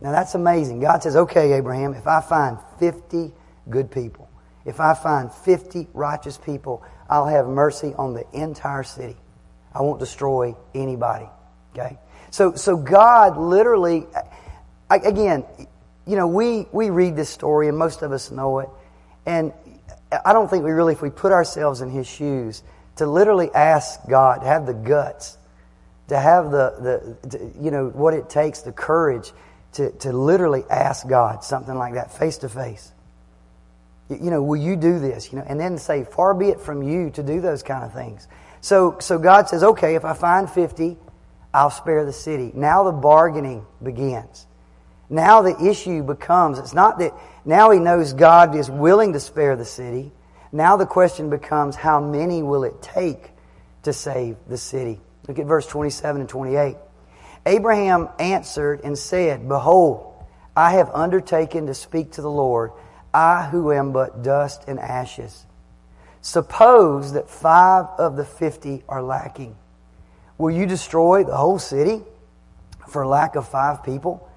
Now 0.00 0.12
that's 0.12 0.34
amazing. 0.34 0.80
God 0.80 1.02
says, 1.02 1.16
Okay, 1.16 1.52
Abraham, 1.54 1.94
if 1.94 2.06
I 2.06 2.20
find 2.20 2.58
fifty 2.78 3.32
good 3.68 3.90
people, 3.90 4.28
if 4.64 4.80
I 4.80 4.94
find 4.94 5.32
50 5.32 5.88
righteous 5.92 6.38
people, 6.38 6.82
I'll 7.08 7.26
have 7.26 7.46
mercy 7.46 7.94
on 7.96 8.14
the 8.14 8.24
entire 8.32 8.82
city. 8.82 9.16
I 9.74 9.82
won't 9.82 10.00
destroy 10.00 10.54
anybody. 10.74 11.28
Okay? 11.72 11.98
So, 12.30 12.54
so 12.54 12.76
God 12.76 13.36
literally, 13.36 14.06
again, 14.88 15.44
you 16.06 16.16
know, 16.16 16.26
we, 16.26 16.66
we 16.72 16.90
read 16.90 17.16
this 17.16 17.28
story 17.28 17.68
and 17.68 17.76
most 17.76 18.02
of 18.02 18.12
us 18.12 18.30
know 18.30 18.60
it. 18.60 18.68
And 19.26 19.52
I 20.24 20.32
don't 20.32 20.48
think 20.48 20.64
we 20.64 20.72
really, 20.72 20.92
if 20.92 21.02
we 21.02 21.10
put 21.10 21.32
ourselves 21.32 21.80
in 21.80 21.90
His 21.90 22.06
shoes, 22.06 22.62
to 22.96 23.06
literally 23.06 23.50
ask 23.52 24.00
God, 24.08 24.42
have 24.42 24.66
the 24.66 24.74
guts, 24.74 25.38
to 26.08 26.18
have 26.18 26.50
the, 26.50 27.16
the 27.22 27.28
to, 27.30 27.52
you 27.60 27.70
know, 27.70 27.88
what 27.88 28.14
it 28.14 28.28
takes, 28.28 28.62
the 28.62 28.72
courage 28.72 29.32
to, 29.72 29.90
to 29.90 30.12
literally 30.12 30.64
ask 30.70 31.08
God 31.08 31.42
something 31.42 31.74
like 31.74 31.94
that 31.94 32.16
face 32.16 32.38
to 32.38 32.48
face. 32.48 32.92
You 34.08 34.30
know, 34.30 34.42
will 34.42 34.60
you 34.60 34.76
do 34.76 34.98
this? 34.98 35.32
You 35.32 35.38
know, 35.38 35.44
and 35.48 35.58
then 35.58 35.78
say, 35.78 36.04
far 36.04 36.34
be 36.34 36.48
it 36.48 36.60
from 36.60 36.82
you 36.82 37.10
to 37.10 37.22
do 37.22 37.40
those 37.40 37.62
kind 37.62 37.84
of 37.84 37.92
things. 37.92 38.28
So, 38.60 38.98
so 39.00 39.18
God 39.18 39.48
says, 39.48 39.62
okay, 39.62 39.94
if 39.94 40.04
I 40.04 40.12
find 40.12 40.48
50, 40.48 40.96
I'll 41.52 41.70
spare 41.70 42.04
the 42.04 42.12
city. 42.12 42.50
Now 42.54 42.84
the 42.84 42.92
bargaining 42.92 43.66
begins. 43.82 44.46
Now 45.08 45.42
the 45.42 45.56
issue 45.64 46.02
becomes, 46.02 46.58
it's 46.58 46.74
not 46.74 46.98
that 46.98 47.14
now 47.44 47.70
he 47.70 47.78
knows 47.78 48.12
God 48.12 48.54
is 48.54 48.70
willing 48.70 49.12
to 49.12 49.20
spare 49.20 49.56
the 49.56 49.64
city. 49.64 50.12
Now 50.52 50.76
the 50.76 50.86
question 50.86 51.30
becomes, 51.30 51.76
how 51.76 52.00
many 52.00 52.42
will 52.42 52.64
it 52.64 52.80
take 52.80 53.30
to 53.82 53.92
save 53.92 54.36
the 54.48 54.56
city? 54.56 55.00
Look 55.28 55.38
at 55.38 55.46
verse 55.46 55.66
27 55.66 56.20
and 56.20 56.30
28. 56.30 56.76
Abraham 57.46 58.08
answered 58.18 58.80
and 58.84 58.96
said, 58.96 59.48
Behold, 59.48 60.12
I 60.56 60.72
have 60.72 60.90
undertaken 60.90 61.66
to 61.66 61.74
speak 61.74 62.12
to 62.12 62.22
the 62.22 62.30
Lord 62.30 62.72
I 63.14 63.44
who 63.44 63.72
am 63.72 63.92
but 63.92 64.22
dust 64.22 64.64
and 64.66 64.80
ashes. 64.80 65.46
Suppose 66.20 67.12
that 67.12 67.30
five 67.30 67.86
of 67.98 68.16
the 68.16 68.24
fifty 68.24 68.82
are 68.88 69.02
lacking. 69.02 69.56
Will 70.36 70.50
you 70.50 70.66
destroy 70.66 71.22
the 71.22 71.36
whole 71.36 71.60
city 71.60 72.02
for 72.88 73.06
lack 73.06 73.36
of 73.36 73.46
five 73.48 73.84
people? 73.84 74.28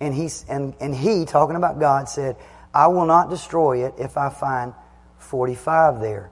And 0.00 0.14
he, 0.14 0.30
and, 0.48 0.74
and 0.80 0.94
he, 0.94 1.26
talking 1.26 1.56
about 1.56 1.78
God, 1.78 2.08
said, 2.08 2.36
I 2.74 2.88
will 2.88 3.06
not 3.06 3.30
destroy 3.30 3.86
it 3.86 3.94
if 3.98 4.16
I 4.16 4.30
find 4.30 4.74
45 5.18 6.00
there. 6.00 6.30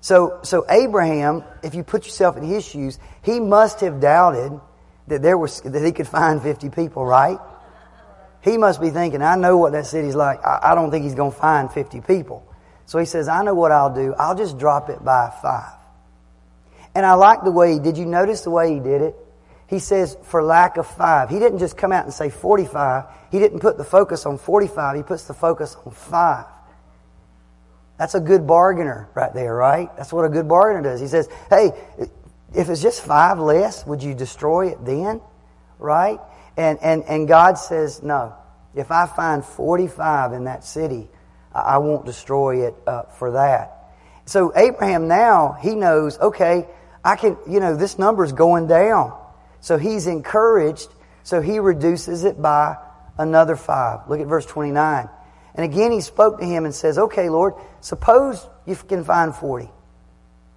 So, 0.00 0.40
so 0.42 0.66
Abraham, 0.68 1.44
if 1.62 1.74
you 1.74 1.82
put 1.82 2.04
yourself 2.04 2.36
in 2.36 2.44
his 2.44 2.64
shoes, 2.64 2.98
he 3.22 3.40
must 3.40 3.80
have 3.80 4.00
doubted 4.00 4.60
that 5.08 5.22
there 5.22 5.38
was, 5.38 5.60
that 5.62 5.84
he 5.84 5.92
could 5.92 6.08
find 6.08 6.42
50 6.42 6.70
people, 6.70 7.04
right? 7.04 7.38
he 8.44 8.58
must 8.58 8.80
be 8.80 8.90
thinking, 8.90 9.22
I 9.22 9.36
know 9.36 9.56
what 9.56 9.72
that 9.72 9.86
city's 9.86 10.14
like. 10.14 10.44
I, 10.44 10.60
I 10.62 10.74
don't 10.74 10.90
think 10.90 11.04
he's 11.04 11.14
going 11.14 11.32
to 11.32 11.36
find 11.36 11.72
50 11.72 12.02
people. 12.02 12.46
So 12.84 12.98
he 12.98 13.06
says, 13.06 13.26
I 13.26 13.42
know 13.42 13.54
what 13.54 13.72
I'll 13.72 13.94
do. 13.94 14.14
I'll 14.18 14.34
just 14.34 14.58
drop 14.58 14.90
it 14.90 15.02
by 15.02 15.32
five. 15.40 15.72
And 16.94 17.06
I 17.06 17.14
like 17.14 17.42
the 17.42 17.50
way, 17.50 17.72
he, 17.72 17.78
did 17.78 17.96
you 17.96 18.04
notice 18.04 18.42
the 18.42 18.50
way 18.50 18.74
he 18.74 18.80
did 18.80 19.00
it? 19.00 19.16
He 19.68 19.78
says, 19.78 20.16
for 20.24 20.42
lack 20.42 20.76
of 20.76 20.86
five. 20.86 21.30
He 21.30 21.38
didn't 21.38 21.58
just 21.58 21.76
come 21.76 21.92
out 21.92 22.04
and 22.04 22.12
say 22.12 22.30
45. 22.30 23.04
He 23.30 23.38
didn't 23.38 23.60
put 23.60 23.78
the 23.78 23.84
focus 23.84 24.26
on 24.26 24.38
45. 24.38 24.96
He 24.96 25.02
puts 25.02 25.24
the 25.24 25.34
focus 25.34 25.76
on 25.84 25.92
five. 25.92 26.46
That's 27.98 28.14
a 28.14 28.20
good 28.20 28.46
bargainer 28.46 29.08
right 29.14 29.32
there, 29.32 29.54
right? 29.54 29.94
That's 29.96 30.12
what 30.12 30.24
a 30.24 30.28
good 30.28 30.48
bargainer 30.48 30.82
does. 30.82 31.00
He 31.00 31.06
says, 31.06 31.28
hey, 31.48 31.70
if 32.54 32.68
it's 32.68 32.82
just 32.82 33.04
five 33.04 33.38
less, 33.38 33.86
would 33.86 34.02
you 34.02 34.14
destroy 34.14 34.68
it 34.68 34.84
then? 34.84 35.20
Right? 35.78 36.20
And, 36.56 36.78
and, 36.82 37.04
and 37.04 37.28
God 37.28 37.58
says, 37.58 38.02
no. 38.02 38.34
If 38.74 38.90
I 38.90 39.06
find 39.06 39.44
45 39.44 40.32
in 40.32 40.44
that 40.44 40.64
city, 40.64 41.08
I 41.54 41.78
won't 41.78 42.04
destroy 42.04 42.66
it 42.66 42.74
uh, 42.86 43.02
for 43.04 43.32
that. 43.32 43.92
So 44.26 44.52
Abraham 44.56 45.06
now, 45.06 45.56
he 45.60 45.74
knows, 45.74 46.18
okay, 46.18 46.66
I 47.04 47.16
can, 47.16 47.36
you 47.48 47.60
know, 47.60 47.76
this 47.76 47.98
number's 47.98 48.32
going 48.32 48.66
down. 48.66 49.16
So 49.64 49.78
he's 49.78 50.06
encouraged, 50.06 50.90
so 51.22 51.40
he 51.40 51.58
reduces 51.58 52.24
it 52.24 52.40
by 52.40 52.76
another 53.16 53.56
five. 53.56 54.00
Look 54.10 54.20
at 54.20 54.26
verse 54.26 54.44
29. 54.44 55.08
And 55.54 55.64
again 55.64 55.90
he 55.90 56.02
spoke 56.02 56.38
to 56.40 56.44
him 56.44 56.66
and 56.66 56.74
says, 56.74 56.98
okay, 56.98 57.30
Lord, 57.30 57.54
suppose 57.80 58.46
you 58.66 58.76
can 58.76 59.04
find 59.04 59.34
40. 59.34 59.70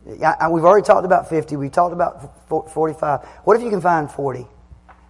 We've 0.05 0.21
already 0.21 0.85
talked 0.85 1.05
about 1.05 1.29
50. 1.29 1.55
We 1.55 1.69
talked 1.69 1.93
about 1.93 2.49
45. 2.49 3.25
What 3.45 3.55
if 3.55 3.63
you 3.63 3.69
can 3.69 3.79
find 3.79 4.11
40? 4.11 4.45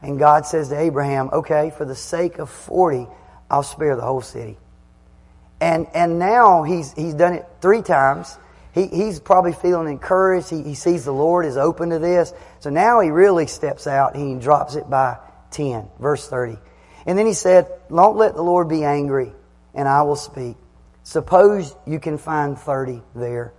And 0.03 0.19
God 0.19 0.45
says 0.45 0.69
to 0.69 0.79
Abraham, 0.79 1.31
okay, 1.33 1.71
for 1.75 1.83
the 1.83 1.95
sake 1.95 2.37
of 2.37 2.51
40, 2.51 3.07
I'll 3.49 3.63
spare 3.63 3.95
the 3.95 4.03
whole 4.03 4.21
city. 4.21 4.59
And, 5.59 5.87
and 5.95 6.19
now 6.19 6.61
he's, 6.61 6.93
he's 6.93 7.15
done 7.15 7.33
it 7.33 7.47
three 7.61 7.81
times. 7.81 8.37
He, 8.77 8.85
he's 8.85 9.19
probably 9.19 9.53
feeling 9.53 9.87
encouraged. 9.87 10.51
He, 10.51 10.61
he 10.61 10.75
sees 10.75 11.03
the 11.03 11.11
Lord 11.11 11.45
is 11.45 11.57
open 11.57 11.89
to 11.89 11.97
this. 11.97 12.31
So 12.59 12.69
now 12.69 12.99
he 12.99 13.09
really 13.09 13.47
steps 13.47 13.87
out 13.87 14.15
he 14.15 14.35
drops 14.35 14.75
it 14.75 14.87
by 14.87 15.17
10, 15.51 15.89
verse 15.99 16.27
30. 16.27 16.57
And 17.07 17.17
then 17.17 17.25
he 17.25 17.33
said, 17.33 17.67
Don't 17.89 18.17
let 18.17 18.35
the 18.35 18.43
Lord 18.43 18.69
be 18.69 18.83
angry, 18.83 19.33
and 19.73 19.87
I 19.87 20.03
will 20.03 20.15
speak. 20.15 20.57
Suppose 21.01 21.75
you 21.87 21.99
can 21.99 22.19
find 22.19 22.57
30 22.57 23.01
there. 23.15 23.53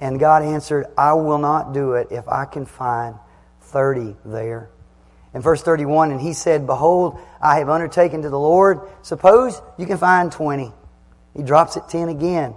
And 0.00 0.18
God 0.18 0.42
answered, 0.42 0.86
I 0.98 1.12
will 1.12 1.38
not 1.38 1.72
do 1.72 1.92
it 1.92 2.08
if 2.10 2.26
I 2.26 2.46
can 2.46 2.66
find 2.66 3.16
30 3.60 4.16
there. 4.24 4.70
In 5.32 5.42
verse 5.42 5.62
31, 5.62 6.10
and 6.10 6.20
he 6.20 6.32
said, 6.32 6.66
Behold, 6.66 7.20
I 7.40 7.58
have 7.58 7.68
undertaken 7.68 8.22
to 8.22 8.30
the 8.30 8.38
Lord. 8.38 8.80
Suppose 9.02 9.62
you 9.78 9.86
can 9.86 9.98
find 9.98 10.32
20. 10.32 10.72
He 11.36 11.42
drops 11.44 11.76
it 11.76 11.84
10 11.88 12.08
again. 12.08 12.56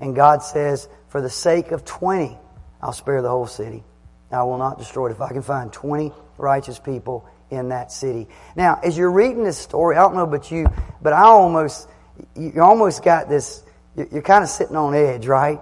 And 0.00 0.14
God 0.14 0.42
says, 0.42 0.88
For 1.08 1.20
the 1.20 1.30
sake 1.30 1.70
of 1.70 1.84
20, 1.84 2.36
I'll 2.82 2.92
spare 2.92 3.22
the 3.22 3.30
whole 3.30 3.46
city. 3.46 3.84
I 4.30 4.42
will 4.42 4.58
not 4.58 4.78
destroy 4.78 5.08
it. 5.08 5.12
If 5.12 5.20
I 5.20 5.32
can 5.32 5.42
find 5.42 5.72
20 5.72 6.12
righteous 6.38 6.78
people 6.78 7.26
in 7.50 7.68
that 7.68 7.92
city. 7.92 8.28
Now, 8.56 8.80
as 8.82 8.98
you're 8.98 9.10
reading 9.10 9.44
this 9.44 9.58
story, 9.58 9.96
I 9.96 10.00
don't 10.00 10.14
know 10.14 10.24
about 10.24 10.50
you, 10.50 10.66
but 11.00 11.12
I 11.12 11.22
almost, 11.22 11.88
you 12.34 12.60
almost 12.60 13.04
got 13.04 13.28
this, 13.28 13.62
you're 13.96 14.22
kind 14.22 14.42
of 14.42 14.50
sitting 14.50 14.76
on 14.76 14.94
edge, 14.94 15.26
right? 15.26 15.60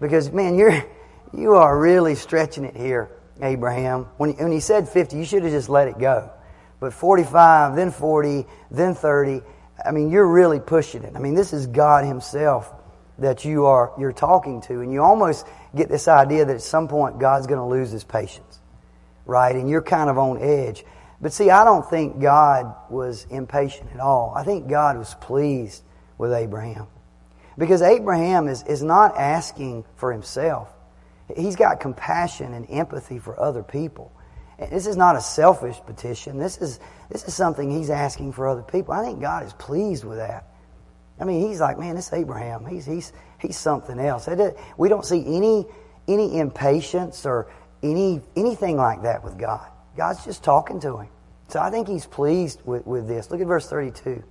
Because, 0.00 0.32
man, 0.32 0.56
you're, 0.56 0.84
you 1.32 1.54
are 1.54 1.78
really 1.78 2.14
stretching 2.14 2.64
it 2.64 2.76
here, 2.76 3.10
Abraham. 3.40 4.08
When, 4.16 4.30
when 4.32 4.52
he 4.52 4.60
said 4.60 4.88
50, 4.88 5.16
you 5.16 5.24
should 5.24 5.42
have 5.44 5.52
just 5.52 5.68
let 5.68 5.88
it 5.88 5.98
go. 5.98 6.30
But 6.80 6.92
45, 6.92 7.76
then 7.76 7.90
40, 7.90 8.46
then 8.70 8.94
30, 8.94 9.42
I 9.84 9.90
mean, 9.92 10.10
you're 10.10 10.26
really 10.26 10.60
pushing 10.60 11.04
it. 11.04 11.14
I 11.14 11.18
mean, 11.18 11.34
this 11.34 11.52
is 11.52 11.66
God 11.66 12.04
Himself 12.04 12.72
that 13.18 13.44
you 13.44 13.66
are 13.66 13.92
you're 13.98 14.12
talking 14.12 14.60
to, 14.62 14.80
and 14.80 14.92
you 14.92 15.02
almost 15.02 15.46
get 15.74 15.88
this 15.88 16.08
idea 16.08 16.44
that 16.44 16.54
at 16.54 16.62
some 16.62 16.88
point 16.88 17.18
God's 17.18 17.46
going 17.46 17.60
to 17.60 17.66
lose 17.66 17.90
His 17.90 18.04
patience, 18.04 18.60
right? 19.26 19.54
And 19.54 19.68
you're 19.68 19.82
kind 19.82 20.08
of 20.08 20.18
on 20.18 20.38
edge. 20.40 20.84
But 21.20 21.32
see, 21.32 21.50
I 21.50 21.64
don't 21.64 21.88
think 21.88 22.20
God 22.20 22.74
was 22.90 23.26
impatient 23.30 23.90
at 23.92 24.00
all. 24.00 24.32
I 24.36 24.44
think 24.44 24.68
God 24.68 24.96
was 24.96 25.14
pleased 25.14 25.82
with 26.16 26.32
Abraham. 26.32 26.86
Because 27.56 27.82
Abraham 27.82 28.46
is, 28.46 28.62
is 28.62 28.84
not 28.84 29.16
asking 29.16 29.84
for 29.96 30.12
himself. 30.12 30.68
He's 31.36 31.56
got 31.56 31.80
compassion 31.80 32.54
and 32.54 32.66
empathy 32.70 33.18
for 33.18 33.38
other 33.38 33.64
people. 33.64 34.12
This 34.58 34.86
is 34.86 34.96
not 34.96 35.16
a 35.16 35.20
selfish 35.20 35.76
petition. 35.86 36.38
This 36.38 36.58
is, 36.58 36.80
this 37.10 37.24
is 37.24 37.34
something 37.34 37.70
he's 37.70 37.90
asking 37.90 38.32
for 38.32 38.48
other 38.48 38.62
people. 38.62 38.94
I 38.94 39.04
think 39.04 39.20
God 39.20 39.44
is 39.44 39.52
pleased 39.54 40.04
with 40.04 40.18
that. 40.18 40.46
I 41.20 41.24
mean, 41.24 41.48
he's 41.48 41.60
like, 41.60 41.78
man, 41.78 41.96
this 41.96 42.12
Abraham. 42.12 42.66
He's, 42.66 42.86
he's, 42.86 43.12
he's 43.40 43.56
something 43.56 43.98
else. 43.98 44.28
We 44.76 44.88
don't 44.88 45.04
see 45.04 45.24
any, 45.26 45.66
any 46.06 46.38
impatience 46.38 47.26
or 47.26 47.50
any, 47.82 48.20
anything 48.36 48.76
like 48.76 49.02
that 49.02 49.24
with 49.24 49.38
God. 49.38 49.66
God's 49.96 50.24
just 50.24 50.44
talking 50.44 50.80
to 50.80 50.98
him. 50.98 51.08
So 51.48 51.60
I 51.60 51.70
think 51.70 51.88
he's 51.88 52.06
pleased 52.06 52.60
with, 52.64 52.86
with 52.86 53.08
this. 53.08 53.30
Look 53.30 53.40
at 53.40 53.46
verse 53.46 53.68
32. 53.68 54.22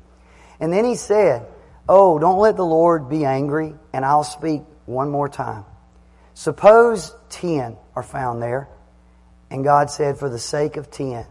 And 0.59 0.71
then 0.71 0.85
he 0.85 0.95
said, 0.95 1.45
Oh, 1.89 2.19
don't 2.19 2.39
let 2.39 2.57
the 2.57 2.65
Lord 2.65 3.09
be 3.09 3.23
angry, 3.23 3.73
and 3.93 4.03
I'll 4.03 4.25
speak 4.25 4.61
one 4.85 5.09
more 5.09 5.29
time. 5.29 5.63
Suppose 6.33 7.15
ten 7.29 7.77
are 7.95 8.03
found 8.03 8.41
there 8.41 8.69
and 9.49 9.63
God 9.63 9.89
said, 9.89 10.17
For 10.17 10.29
the 10.29 10.39
sake 10.39 10.77
of 10.77 10.91
10, 10.91 11.25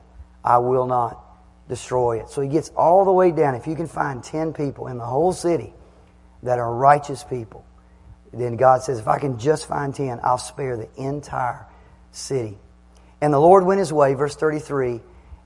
I 0.44 0.58
will 0.58 0.86
not 0.86 1.22
destroy 1.68 2.20
it. 2.20 2.28
So 2.30 2.40
he 2.40 2.48
gets 2.48 2.70
all 2.70 3.04
the 3.04 3.12
way 3.12 3.30
down. 3.32 3.54
If 3.54 3.66
you 3.66 3.74
can 3.74 3.86
find 3.86 4.22
10 4.22 4.52
people 4.52 4.86
in 4.88 4.98
the 4.98 5.04
whole 5.04 5.32
city 5.32 5.72
that 6.42 6.58
are 6.58 6.72
righteous 6.72 7.24
people, 7.24 7.64
then 8.32 8.56
God 8.56 8.82
says, 8.82 8.98
If 8.98 9.08
I 9.08 9.18
can 9.18 9.38
just 9.38 9.66
find 9.66 9.94
10, 9.94 10.20
I'll 10.22 10.38
spare 10.38 10.76
the 10.76 10.88
entire 10.96 11.66
city. 12.10 12.58
And 13.20 13.32
the 13.32 13.38
Lord 13.38 13.64
went 13.64 13.78
his 13.78 13.92
way, 13.92 14.14
verse 14.14 14.36
33. 14.36 15.00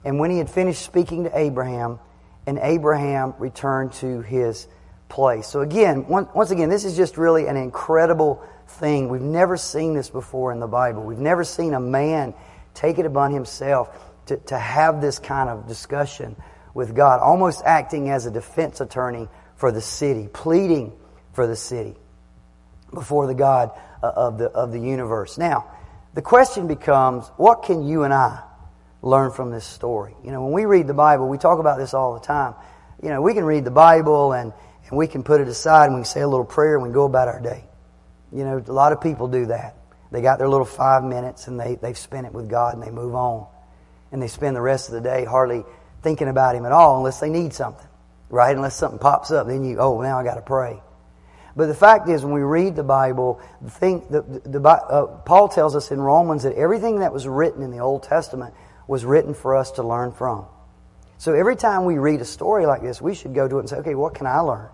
And 0.05 0.19
when 0.19 0.31
he 0.31 0.39
had 0.39 0.51
finished 0.51 0.83
speaking 0.83 1.25
to 1.25 1.39
Abraham, 1.39 1.99
and 2.47 2.59
Abraham 2.61 3.35
returned 3.39 3.93
to 3.95 4.23
his 4.23 4.67
place. 5.09 5.47
So 5.47 5.61
again, 5.61 6.07
once 6.09 6.51
again, 6.51 6.69
this 6.69 6.85
is 6.85 6.97
just 6.97 7.19
really 7.19 7.47
an 7.47 7.57
incredible 7.57 8.43
thing. 8.67 9.09
We've 9.09 9.21
never 9.21 9.57
seen 9.57 9.95
this 9.95 10.09
before 10.09 10.53
in 10.53 10.61
the 10.61 10.67
Bible. 10.67 11.03
We've 11.03 11.19
never 11.19 11.45
seen 11.45 11.75
a 11.75 11.81
man 11.81 12.35
take 12.75 12.99
it 12.99 13.07
upon 13.07 13.33
himself 13.33 14.10
to, 14.31 14.37
to 14.37 14.59
have 14.59 15.01
this 15.01 15.19
kind 15.19 15.51
of 15.51 15.67
discussion 15.67 16.37
with 16.73 16.95
God, 16.95 17.19
almost 17.19 17.63
acting 17.65 18.11
as 18.11 18.27
a 18.27 18.31
defense 18.31 18.81
attorney 18.81 19.29
for 19.57 19.73
the 19.73 19.81
city, 19.81 20.29
pleading 20.33 20.93
for 21.33 21.49
the 21.49 21.57
city 21.57 21.97
before 22.95 23.27
the 23.27 23.35
God 23.35 23.73
uh, 24.03 24.13
of 24.15 24.39
the, 24.39 24.47
of 24.47 24.71
the 24.71 24.79
universe. 24.79 25.37
Now, 25.37 25.69
the 26.15 26.23
question 26.23 26.69
becomes 26.69 27.27
what 27.39 27.65
can 27.65 27.83
you 27.83 28.05
and 28.05 28.15
I 28.15 28.43
learn 29.03 29.33
from 29.33 29.51
this 29.51 29.65
story? 29.65 30.15
You 30.23 30.31
know, 30.31 30.45
when 30.45 30.53
we 30.53 30.65
read 30.65 30.87
the 30.87 30.95
Bible, 30.95 31.29
we 31.29 31.37
talk 31.37 31.59
about 31.59 31.79
this 31.79 31.93
all 31.93 32.15
the 32.15 32.25
time. 32.25 32.55
You 33.03 33.09
know, 33.09 33.21
we 33.23 33.35
can 33.35 33.45
read 33.45 33.65
the 33.65 33.73
Bible 33.73 34.33
and, 34.33 34.53
and 34.89 34.97
we 34.97 35.09
can 35.09 35.25
put 35.25 35.41
it 35.41 35.49
aside 35.49 35.87
and 35.87 35.95
we 35.95 36.01
can 36.03 36.05
say 36.07 36.21
a 36.21 36.29
little 36.29 36.45
prayer 36.45 36.77
and 36.77 36.87
we 36.87 36.93
go 36.93 37.05
about 37.05 37.27
our 37.27 37.41
day. 37.41 37.65
You 38.33 38.45
know, 38.45 38.63
a 38.65 38.73
lot 38.73 38.93
of 38.93 39.01
people 39.01 39.27
do 39.27 39.47
that. 39.47 39.77
They 40.13 40.23
got 40.23 40.39
their 40.39 40.49
little 40.49 40.67
five 40.67 41.03
minutes 41.03 41.49
and 41.49 41.59
they, 41.59 41.75
they've 41.75 41.99
spent 41.99 42.27
it 42.27 42.33
with 42.33 42.49
God 42.49 42.75
and 42.75 42.83
they 42.83 42.91
move 42.91 43.17
on. 43.17 43.49
And 44.13 44.21
they 44.21 44.29
spend 44.29 44.57
the 44.57 44.61
rest 44.61 44.89
of 44.89 44.95
the 44.95 45.01
day 45.01 45.25
hardly 45.25 45.65
thinking 46.03 46.29
about 46.29 46.55
Him 46.55 46.67
at 46.67 46.73
all 46.73 46.99
unless 46.99 47.21
they 47.21 47.29
need 47.29 47.53
something, 47.53 47.87
right? 48.29 48.55
Unless 48.55 48.77
something 48.77 48.99
pops 48.99 49.31
up, 49.31 49.47
then 49.47 49.65
you, 49.65 49.79
oh, 49.79 50.01
now 50.01 50.19
I 50.19 50.25
got 50.25 50.35
to 50.35 50.43
pray. 50.43 50.81
But 51.57 51.67
the 51.67 51.75
fact 51.75 52.09
is, 52.09 52.25
when 52.25 52.33
we 52.33 52.43
read 52.43 52.77
the 52.77 52.85
Bible, 52.85 53.41
the 53.61 53.71
thing, 53.71 54.07
the, 54.09 54.23
the, 54.23 54.61
uh, 54.69 55.07
Paul 55.25 55.49
tells 55.49 55.75
us 55.75 55.91
in 55.91 56.01
Romans 56.01 56.45
that 56.45 56.55
everything 56.55 57.01
that 57.01 57.13
was 57.13 57.27
written 57.27 57.63
in 57.63 57.71
the 57.71 57.81
Old 57.81 58.03
Testament 58.03 58.55
was 58.87 59.05
written 59.05 59.35
for 59.35 59.57
us 59.57 59.73
to 59.73 59.83
learn 59.83 60.13
from. 60.13 60.47
So 61.19 61.35
every 61.35 61.57
time 61.57 61.85
we 61.85 61.99
read 61.99 62.21
a 62.21 62.25
story 62.25 62.67
like 62.67 62.83
this, 62.83 63.03
we 63.03 63.15
should 63.15 63.35
go 63.35 63.47
to 63.47 63.57
it 63.57 63.61
and 63.61 63.69
say, 63.69 63.77
okay, 63.77 63.95
what 63.95 64.15
can 64.15 64.27
I 64.27 64.41
learn? 64.41 64.69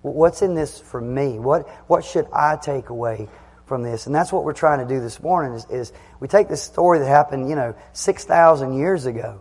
What's 0.00 0.42
in 0.42 0.54
this 0.54 0.80
for 0.80 1.00
me? 1.00 1.38
What, 1.38 1.68
what 1.86 2.04
should 2.04 2.26
I 2.32 2.56
take 2.56 2.88
away 2.88 3.28
from 3.66 3.82
this. 3.82 4.06
And 4.06 4.14
that's 4.14 4.32
what 4.32 4.44
we're 4.44 4.52
trying 4.52 4.86
to 4.86 4.94
do 4.94 5.00
this 5.00 5.22
morning 5.22 5.54
is, 5.54 5.66
is 5.70 5.92
we 6.20 6.28
take 6.28 6.48
this 6.48 6.62
story 6.62 6.98
that 6.98 7.06
happened, 7.06 7.48
you 7.48 7.56
know, 7.56 7.74
6,000 7.92 8.74
years 8.74 9.06
ago, 9.06 9.40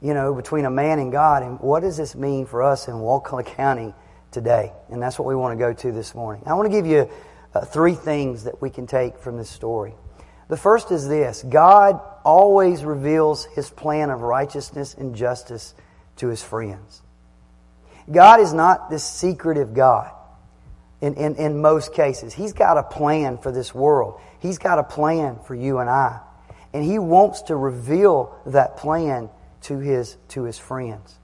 you 0.00 0.14
know, 0.14 0.34
between 0.34 0.64
a 0.64 0.70
man 0.70 0.98
and 0.98 1.12
God, 1.12 1.42
and 1.42 1.60
what 1.60 1.80
does 1.80 1.96
this 1.96 2.14
mean 2.14 2.46
for 2.46 2.62
us 2.62 2.88
in 2.88 3.00
Wakulla 3.00 3.44
County 3.56 3.94
today? 4.30 4.72
And 4.90 5.02
that's 5.02 5.18
what 5.18 5.26
we 5.26 5.34
want 5.34 5.58
to 5.58 5.62
go 5.62 5.72
to 5.72 5.92
this 5.92 6.14
morning. 6.14 6.42
I 6.46 6.54
want 6.54 6.70
to 6.70 6.76
give 6.76 6.86
you 6.86 7.10
uh, 7.54 7.64
three 7.64 7.94
things 7.94 8.44
that 8.44 8.60
we 8.60 8.70
can 8.70 8.86
take 8.86 9.18
from 9.18 9.36
this 9.36 9.50
story. 9.50 9.94
The 10.48 10.56
first 10.56 10.90
is 10.90 11.08
this 11.08 11.42
God 11.42 12.00
always 12.24 12.84
reveals 12.84 13.44
his 13.46 13.70
plan 13.70 14.10
of 14.10 14.20
righteousness 14.20 14.94
and 14.94 15.14
justice 15.14 15.74
to 16.16 16.28
his 16.28 16.42
friends. 16.42 17.02
God 18.10 18.40
is 18.40 18.52
not 18.52 18.90
this 18.90 19.04
secretive 19.04 19.74
God 19.74 20.10
in, 21.04 21.14
in, 21.16 21.36
in 21.36 21.60
most 21.60 21.92
cases. 21.92 22.32
He's 22.32 22.54
got 22.54 22.78
a 22.78 22.82
plan 22.82 23.36
for 23.36 23.52
this 23.52 23.74
world. 23.74 24.18
He's 24.40 24.56
got 24.56 24.78
a 24.78 24.82
plan 24.82 25.38
for 25.46 25.54
you 25.54 25.78
and 25.78 25.90
I. 25.90 26.20
And 26.72 26.82
he 26.82 26.98
wants 26.98 27.42
to 27.42 27.56
reveal 27.56 28.34
that 28.46 28.78
plan 28.78 29.28
to 29.62 29.78
his, 29.78 30.16
to 30.28 30.44
his 30.44 30.58
friends. 30.58 31.18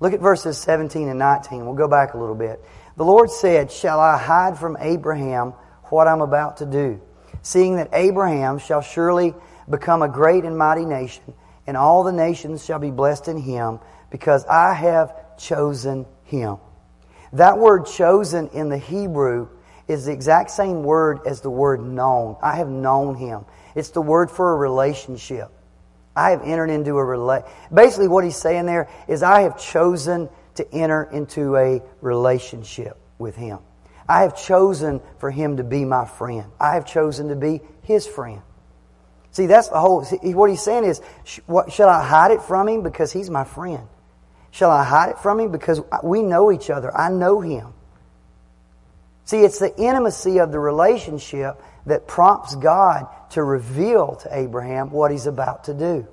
Look 0.00 0.12
at 0.12 0.20
verses 0.20 0.58
17 0.58 1.08
and 1.08 1.18
19. 1.18 1.64
We'll 1.64 1.74
go 1.74 1.88
back 1.88 2.12
a 2.12 2.18
little 2.18 2.34
bit. 2.34 2.62
The 2.98 3.04
Lord 3.04 3.30
said, 3.30 3.72
Shall 3.72 3.98
I 3.98 4.18
hide 4.18 4.58
from 4.58 4.76
Abraham 4.78 5.54
what 5.84 6.08
I'm 6.08 6.20
about 6.20 6.58
to 6.58 6.66
do? 6.66 7.00
Seeing 7.40 7.76
that 7.76 7.88
Abraham 7.94 8.58
shall 8.58 8.82
surely 8.82 9.34
become 9.68 10.02
a 10.02 10.08
great 10.08 10.44
and 10.44 10.58
mighty 10.58 10.84
nation, 10.84 11.32
and 11.66 11.74
all 11.74 12.04
the 12.04 12.12
nations 12.12 12.66
shall 12.66 12.78
be 12.78 12.90
blessed 12.90 13.28
in 13.28 13.38
him, 13.38 13.80
because 14.10 14.44
I 14.44 14.74
have 14.74 15.38
chosen 15.38 16.04
him. 16.24 16.58
That 17.36 17.58
word 17.58 17.84
chosen 17.84 18.48
in 18.48 18.70
the 18.70 18.78
Hebrew 18.78 19.48
is 19.88 20.06
the 20.06 20.12
exact 20.12 20.50
same 20.50 20.82
word 20.82 21.20
as 21.26 21.42
the 21.42 21.50
word 21.50 21.82
known. 21.82 22.36
I 22.42 22.56
have 22.56 22.68
known 22.68 23.14
him. 23.14 23.44
It's 23.74 23.90
the 23.90 24.00
word 24.00 24.30
for 24.30 24.54
a 24.54 24.56
relationship. 24.56 25.50
I 26.16 26.30
have 26.30 26.42
entered 26.42 26.70
into 26.70 26.96
a 26.96 27.04
relate. 27.04 27.44
Basically, 27.72 28.08
what 28.08 28.24
he's 28.24 28.36
saying 28.36 28.64
there 28.64 28.88
is, 29.06 29.22
I 29.22 29.42
have 29.42 29.60
chosen 29.60 30.30
to 30.54 30.74
enter 30.74 31.04
into 31.04 31.56
a 31.56 31.82
relationship 32.00 32.96
with 33.18 33.36
him. 33.36 33.58
I 34.08 34.22
have 34.22 34.34
chosen 34.34 35.02
for 35.18 35.30
him 35.30 35.58
to 35.58 35.64
be 35.64 35.84
my 35.84 36.06
friend. 36.06 36.50
I 36.58 36.74
have 36.74 36.86
chosen 36.86 37.28
to 37.28 37.36
be 37.36 37.60
his 37.82 38.06
friend. 38.06 38.40
See, 39.32 39.44
that's 39.44 39.68
the 39.68 39.78
whole. 39.78 40.02
What 40.04 40.48
he's 40.48 40.62
saying 40.62 40.84
is, 40.84 41.02
what, 41.44 41.70
shall 41.70 41.90
I 41.90 42.02
hide 42.02 42.30
it 42.30 42.40
from 42.40 42.66
him 42.66 42.82
because 42.82 43.12
he's 43.12 43.28
my 43.28 43.44
friend? 43.44 43.86
Shall 44.56 44.70
I 44.70 44.84
hide 44.84 45.10
it 45.10 45.18
from 45.18 45.38
him 45.38 45.52
because 45.52 45.82
we 46.02 46.22
know 46.22 46.50
each 46.50 46.70
other? 46.70 46.90
I 46.96 47.10
know 47.10 47.42
him. 47.42 47.74
See, 49.26 49.40
it's 49.40 49.58
the 49.58 49.76
intimacy 49.76 50.38
of 50.38 50.50
the 50.50 50.58
relationship 50.58 51.60
that 51.84 52.08
prompts 52.08 52.56
God 52.56 53.06
to 53.32 53.42
reveal 53.42 54.16
to 54.16 54.34
Abraham 54.34 54.92
what 54.92 55.10
he's 55.10 55.26
about 55.26 55.64
to 55.64 55.74
do. 55.74 56.08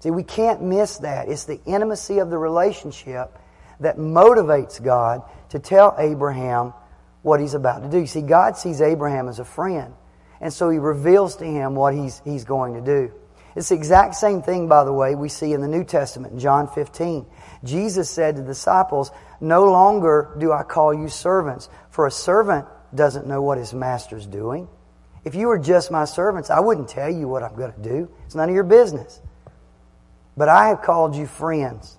See, 0.00 0.10
we 0.10 0.22
can't 0.22 0.60
miss 0.60 0.98
that. 0.98 1.30
It's 1.30 1.44
the 1.44 1.58
intimacy 1.64 2.18
of 2.18 2.28
the 2.28 2.36
relationship 2.36 3.34
that 3.80 3.96
motivates 3.96 4.82
God 4.82 5.22
to 5.48 5.58
tell 5.58 5.94
Abraham 5.96 6.74
what 7.22 7.40
he's 7.40 7.54
about 7.54 7.84
to 7.84 7.88
do. 7.88 8.00
You 8.00 8.06
see, 8.06 8.20
God 8.20 8.58
sees 8.58 8.82
Abraham 8.82 9.28
as 9.28 9.38
a 9.38 9.46
friend, 9.46 9.94
and 10.42 10.52
so 10.52 10.68
he 10.68 10.76
reveals 10.76 11.36
to 11.36 11.46
him 11.46 11.74
what 11.74 11.94
he's, 11.94 12.20
he's 12.22 12.44
going 12.44 12.74
to 12.74 12.82
do. 12.82 13.14
It's 13.56 13.70
the 13.70 13.74
exact 13.74 14.14
same 14.14 14.42
thing, 14.42 14.68
by 14.68 14.84
the 14.84 14.92
way, 14.92 15.14
we 15.14 15.28
see 15.28 15.52
in 15.52 15.60
the 15.60 15.68
New 15.68 15.84
Testament, 15.84 16.38
John 16.38 16.68
15. 16.68 17.26
Jesus 17.64 18.08
said 18.08 18.36
to 18.36 18.42
the 18.42 18.48
disciples, 18.48 19.10
No 19.40 19.64
longer 19.64 20.34
do 20.38 20.52
I 20.52 20.62
call 20.62 20.94
you 20.94 21.08
servants, 21.08 21.68
for 21.90 22.06
a 22.06 22.10
servant 22.10 22.66
doesn't 22.94 23.26
know 23.26 23.42
what 23.42 23.58
his 23.58 23.74
master's 23.74 24.26
doing. 24.26 24.68
If 25.24 25.34
you 25.34 25.48
were 25.48 25.58
just 25.58 25.90
my 25.90 26.04
servants, 26.04 26.48
I 26.48 26.60
wouldn't 26.60 26.88
tell 26.88 27.10
you 27.10 27.28
what 27.28 27.42
I'm 27.42 27.54
going 27.56 27.72
to 27.72 27.82
do. 27.82 28.10
It's 28.24 28.34
none 28.34 28.48
of 28.48 28.54
your 28.54 28.64
business. 28.64 29.20
But 30.36 30.48
I 30.48 30.68
have 30.68 30.82
called 30.82 31.16
you 31.16 31.26
friends, 31.26 31.98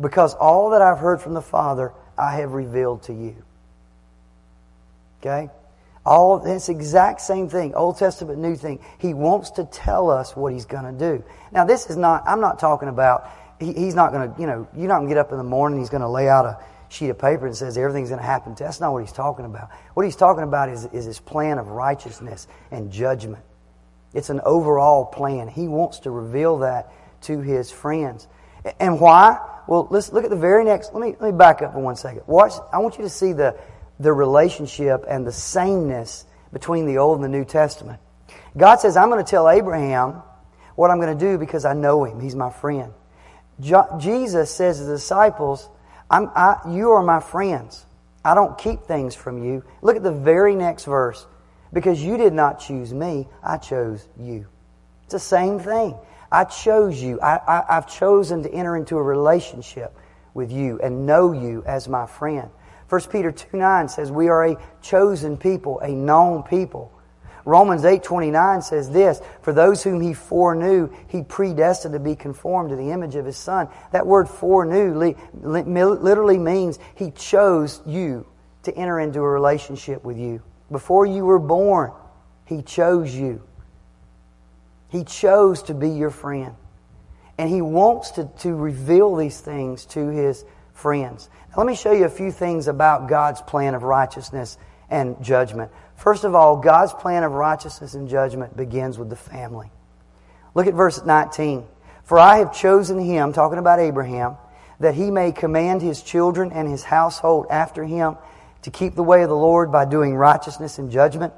because 0.00 0.34
all 0.34 0.70
that 0.70 0.82
I've 0.82 0.98
heard 0.98 1.20
from 1.20 1.34
the 1.34 1.42
Father, 1.42 1.92
I 2.16 2.36
have 2.36 2.52
revealed 2.52 3.02
to 3.04 3.12
you. 3.12 3.44
Okay? 5.20 5.50
All 6.06 6.38
this 6.38 6.68
exact 6.68 7.20
same 7.20 7.48
thing, 7.48 7.74
Old 7.74 7.98
Testament, 7.98 8.38
New 8.38 8.54
thing. 8.54 8.78
He 8.98 9.12
wants 9.12 9.50
to 9.50 9.64
tell 9.64 10.08
us 10.08 10.36
what 10.36 10.52
he's 10.52 10.64
going 10.64 10.84
to 10.84 10.92
do. 10.96 11.24
Now, 11.50 11.64
this 11.64 11.90
is 11.90 11.96
not. 11.96 12.22
I'm 12.28 12.40
not 12.40 12.60
talking 12.60 12.88
about. 12.88 13.28
He, 13.58 13.72
he's 13.72 13.96
not 13.96 14.12
going 14.12 14.32
to. 14.32 14.40
You 14.40 14.46
know, 14.46 14.68
you're 14.76 14.86
not 14.86 14.98
going 14.98 15.08
to 15.08 15.14
get 15.14 15.18
up 15.18 15.32
in 15.32 15.38
the 15.38 15.44
morning. 15.44 15.80
He's 15.80 15.90
going 15.90 16.02
to 16.02 16.08
lay 16.08 16.28
out 16.28 16.46
a 16.46 16.64
sheet 16.90 17.08
of 17.08 17.18
paper 17.18 17.46
and 17.46 17.56
says 17.56 17.76
everything's 17.76 18.10
going 18.10 18.20
to 18.20 18.26
happen. 18.26 18.54
That's 18.56 18.78
not 18.78 18.92
what 18.92 19.02
he's 19.02 19.12
talking 19.12 19.44
about. 19.46 19.70
What 19.94 20.04
he's 20.04 20.14
talking 20.14 20.44
about 20.44 20.68
is 20.68 20.84
is 20.86 21.06
his 21.06 21.18
plan 21.18 21.58
of 21.58 21.66
righteousness 21.68 22.46
and 22.70 22.92
judgment. 22.92 23.42
It's 24.14 24.30
an 24.30 24.40
overall 24.44 25.06
plan. 25.06 25.48
He 25.48 25.66
wants 25.66 25.98
to 26.00 26.12
reveal 26.12 26.58
that 26.58 26.92
to 27.22 27.40
his 27.40 27.72
friends. 27.72 28.28
And 28.78 29.00
why? 29.00 29.40
Well, 29.66 29.88
let's 29.90 30.12
look 30.12 30.22
at 30.22 30.30
the 30.30 30.36
very 30.36 30.64
next. 30.64 30.94
Let 30.94 31.00
me 31.00 31.16
let 31.18 31.32
me 31.32 31.36
back 31.36 31.62
up 31.62 31.72
for 31.72 31.80
one 31.80 31.96
second. 31.96 32.22
Watch. 32.28 32.52
I 32.72 32.78
want 32.78 32.96
you 32.96 33.02
to 33.02 33.10
see 33.10 33.32
the 33.32 33.58
the 33.98 34.12
relationship 34.12 35.04
and 35.08 35.26
the 35.26 35.32
sameness 35.32 36.24
between 36.52 36.86
the 36.86 36.98
Old 36.98 37.16
and 37.16 37.24
the 37.24 37.28
New 37.28 37.44
Testament. 37.44 38.00
God 38.56 38.76
says, 38.76 38.96
I'm 38.96 39.10
going 39.10 39.24
to 39.24 39.30
tell 39.30 39.48
Abraham 39.48 40.22
what 40.74 40.90
I'm 40.90 41.00
going 41.00 41.16
to 41.16 41.24
do 41.24 41.38
because 41.38 41.64
I 41.64 41.72
know 41.74 42.04
him. 42.04 42.20
He's 42.20 42.34
my 42.34 42.50
friend. 42.50 42.92
Jo- 43.60 43.96
Jesus 43.98 44.50
says 44.50 44.78
to 44.78 44.84
the 44.84 44.94
disciples, 44.94 45.68
I, 46.10 46.60
You 46.68 46.92
are 46.92 47.02
my 47.02 47.20
friends. 47.20 47.84
I 48.24 48.34
don't 48.34 48.58
keep 48.58 48.82
things 48.82 49.14
from 49.14 49.42
you. 49.42 49.64
Look 49.82 49.96
at 49.96 50.02
the 50.02 50.12
very 50.12 50.54
next 50.54 50.84
verse. 50.84 51.26
Because 51.72 52.02
you 52.02 52.16
did 52.16 52.32
not 52.32 52.60
choose 52.60 52.92
me, 52.92 53.28
I 53.42 53.58
chose 53.58 54.06
you. 54.18 54.46
It's 55.04 55.12
the 55.12 55.18
same 55.18 55.58
thing. 55.58 55.96
I 56.30 56.44
chose 56.44 57.00
you. 57.00 57.20
I, 57.20 57.64
I've 57.68 57.88
chosen 57.88 58.42
to 58.42 58.50
enter 58.50 58.76
into 58.76 58.96
a 58.96 59.02
relationship 59.02 59.96
with 60.34 60.50
you 60.52 60.80
and 60.80 61.06
know 61.06 61.32
you 61.32 61.62
as 61.66 61.88
my 61.88 62.06
friend. 62.06 62.50
1 62.88 63.00
Peter 63.10 63.32
2 63.32 63.56
9 63.56 63.88
says, 63.88 64.10
We 64.10 64.28
are 64.28 64.46
a 64.46 64.56
chosen 64.80 65.36
people, 65.36 65.80
a 65.80 65.88
known 65.88 66.42
people. 66.42 66.92
Romans 67.46 67.84
8:29 67.84 68.64
says 68.64 68.90
this, 68.90 69.22
for 69.40 69.52
those 69.52 69.80
whom 69.80 70.00
he 70.00 70.12
foreknew, 70.12 70.90
he 71.06 71.22
predestined 71.22 71.94
to 71.94 72.00
be 72.00 72.16
conformed 72.16 72.70
to 72.70 72.76
the 72.76 72.90
image 72.90 73.14
of 73.14 73.24
his 73.24 73.36
son. 73.36 73.68
That 73.92 74.04
word 74.04 74.28
foreknew 74.28 75.14
literally 75.42 76.38
means 76.38 76.80
he 76.96 77.12
chose 77.12 77.80
you 77.86 78.26
to 78.64 78.76
enter 78.76 78.98
into 78.98 79.20
a 79.20 79.28
relationship 79.28 80.04
with 80.04 80.18
you. 80.18 80.42
Before 80.72 81.06
you 81.06 81.24
were 81.24 81.38
born, 81.38 81.92
he 82.46 82.62
chose 82.62 83.14
you. 83.14 83.40
He 84.88 85.04
chose 85.04 85.62
to 85.64 85.74
be 85.74 85.90
your 85.90 86.10
friend. 86.10 86.56
And 87.38 87.48
he 87.48 87.62
wants 87.62 88.12
to, 88.12 88.24
to 88.40 88.54
reveal 88.56 89.14
these 89.14 89.40
things 89.40 89.86
to 89.86 90.08
his 90.08 90.44
friends. 90.72 91.30
Let 91.56 91.66
me 91.66 91.74
show 91.74 91.92
you 91.92 92.04
a 92.04 92.10
few 92.10 92.30
things 92.30 92.68
about 92.68 93.08
God's 93.08 93.40
plan 93.40 93.74
of 93.74 93.82
righteousness 93.82 94.58
and 94.90 95.22
judgment. 95.22 95.70
First 95.96 96.24
of 96.24 96.34
all, 96.34 96.58
God's 96.58 96.92
plan 96.92 97.22
of 97.22 97.32
righteousness 97.32 97.94
and 97.94 98.08
judgment 98.10 98.54
begins 98.54 98.98
with 98.98 99.08
the 99.08 99.16
family. 99.16 99.70
Look 100.54 100.66
at 100.66 100.74
verse 100.74 101.02
19. 101.02 101.66
For 102.04 102.18
I 102.18 102.38
have 102.38 102.54
chosen 102.54 102.98
him, 102.98 103.32
talking 103.32 103.58
about 103.58 103.78
Abraham, 103.78 104.36
that 104.80 104.94
he 104.94 105.10
may 105.10 105.32
command 105.32 105.80
his 105.80 106.02
children 106.02 106.52
and 106.52 106.68
his 106.68 106.84
household 106.84 107.46
after 107.48 107.84
him 107.84 108.16
to 108.62 108.70
keep 108.70 108.94
the 108.94 109.02
way 109.02 109.22
of 109.22 109.30
the 109.30 109.36
Lord 109.36 109.72
by 109.72 109.86
doing 109.86 110.14
righteousness 110.14 110.78
and 110.78 110.90
judgment, 110.90 111.32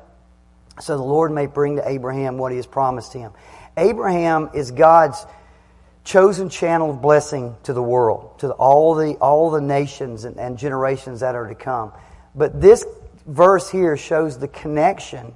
so 0.80 0.96
the 0.96 1.02
Lord 1.02 1.30
may 1.30 1.46
bring 1.46 1.76
to 1.76 1.88
Abraham 1.88 2.38
what 2.38 2.50
he 2.50 2.56
has 2.56 2.66
promised 2.66 3.12
him. 3.12 3.32
Abraham 3.76 4.50
is 4.52 4.72
God's 4.72 5.24
chosen 6.04 6.48
channel 6.48 6.90
of 6.90 7.02
blessing 7.02 7.56
to 7.64 7.72
the 7.72 7.82
world, 7.82 8.38
to 8.40 8.50
all 8.52 8.94
the, 8.94 9.14
all 9.16 9.50
the 9.50 9.60
nations 9.60 10.24
and, 10.24 10.38
and 10.38 10.58
generations 10.58 11.20
that 11.20 11.34
are 11.34 11.46
to 11.48 11.54
come. 11.54 11.92
But 12.34 12.60
this 12.60 12.84
verse 13.26 13.70
here 13.70 13.96
shows 13.96 14.38
the 14.38 14.48
connection 14.48 15.34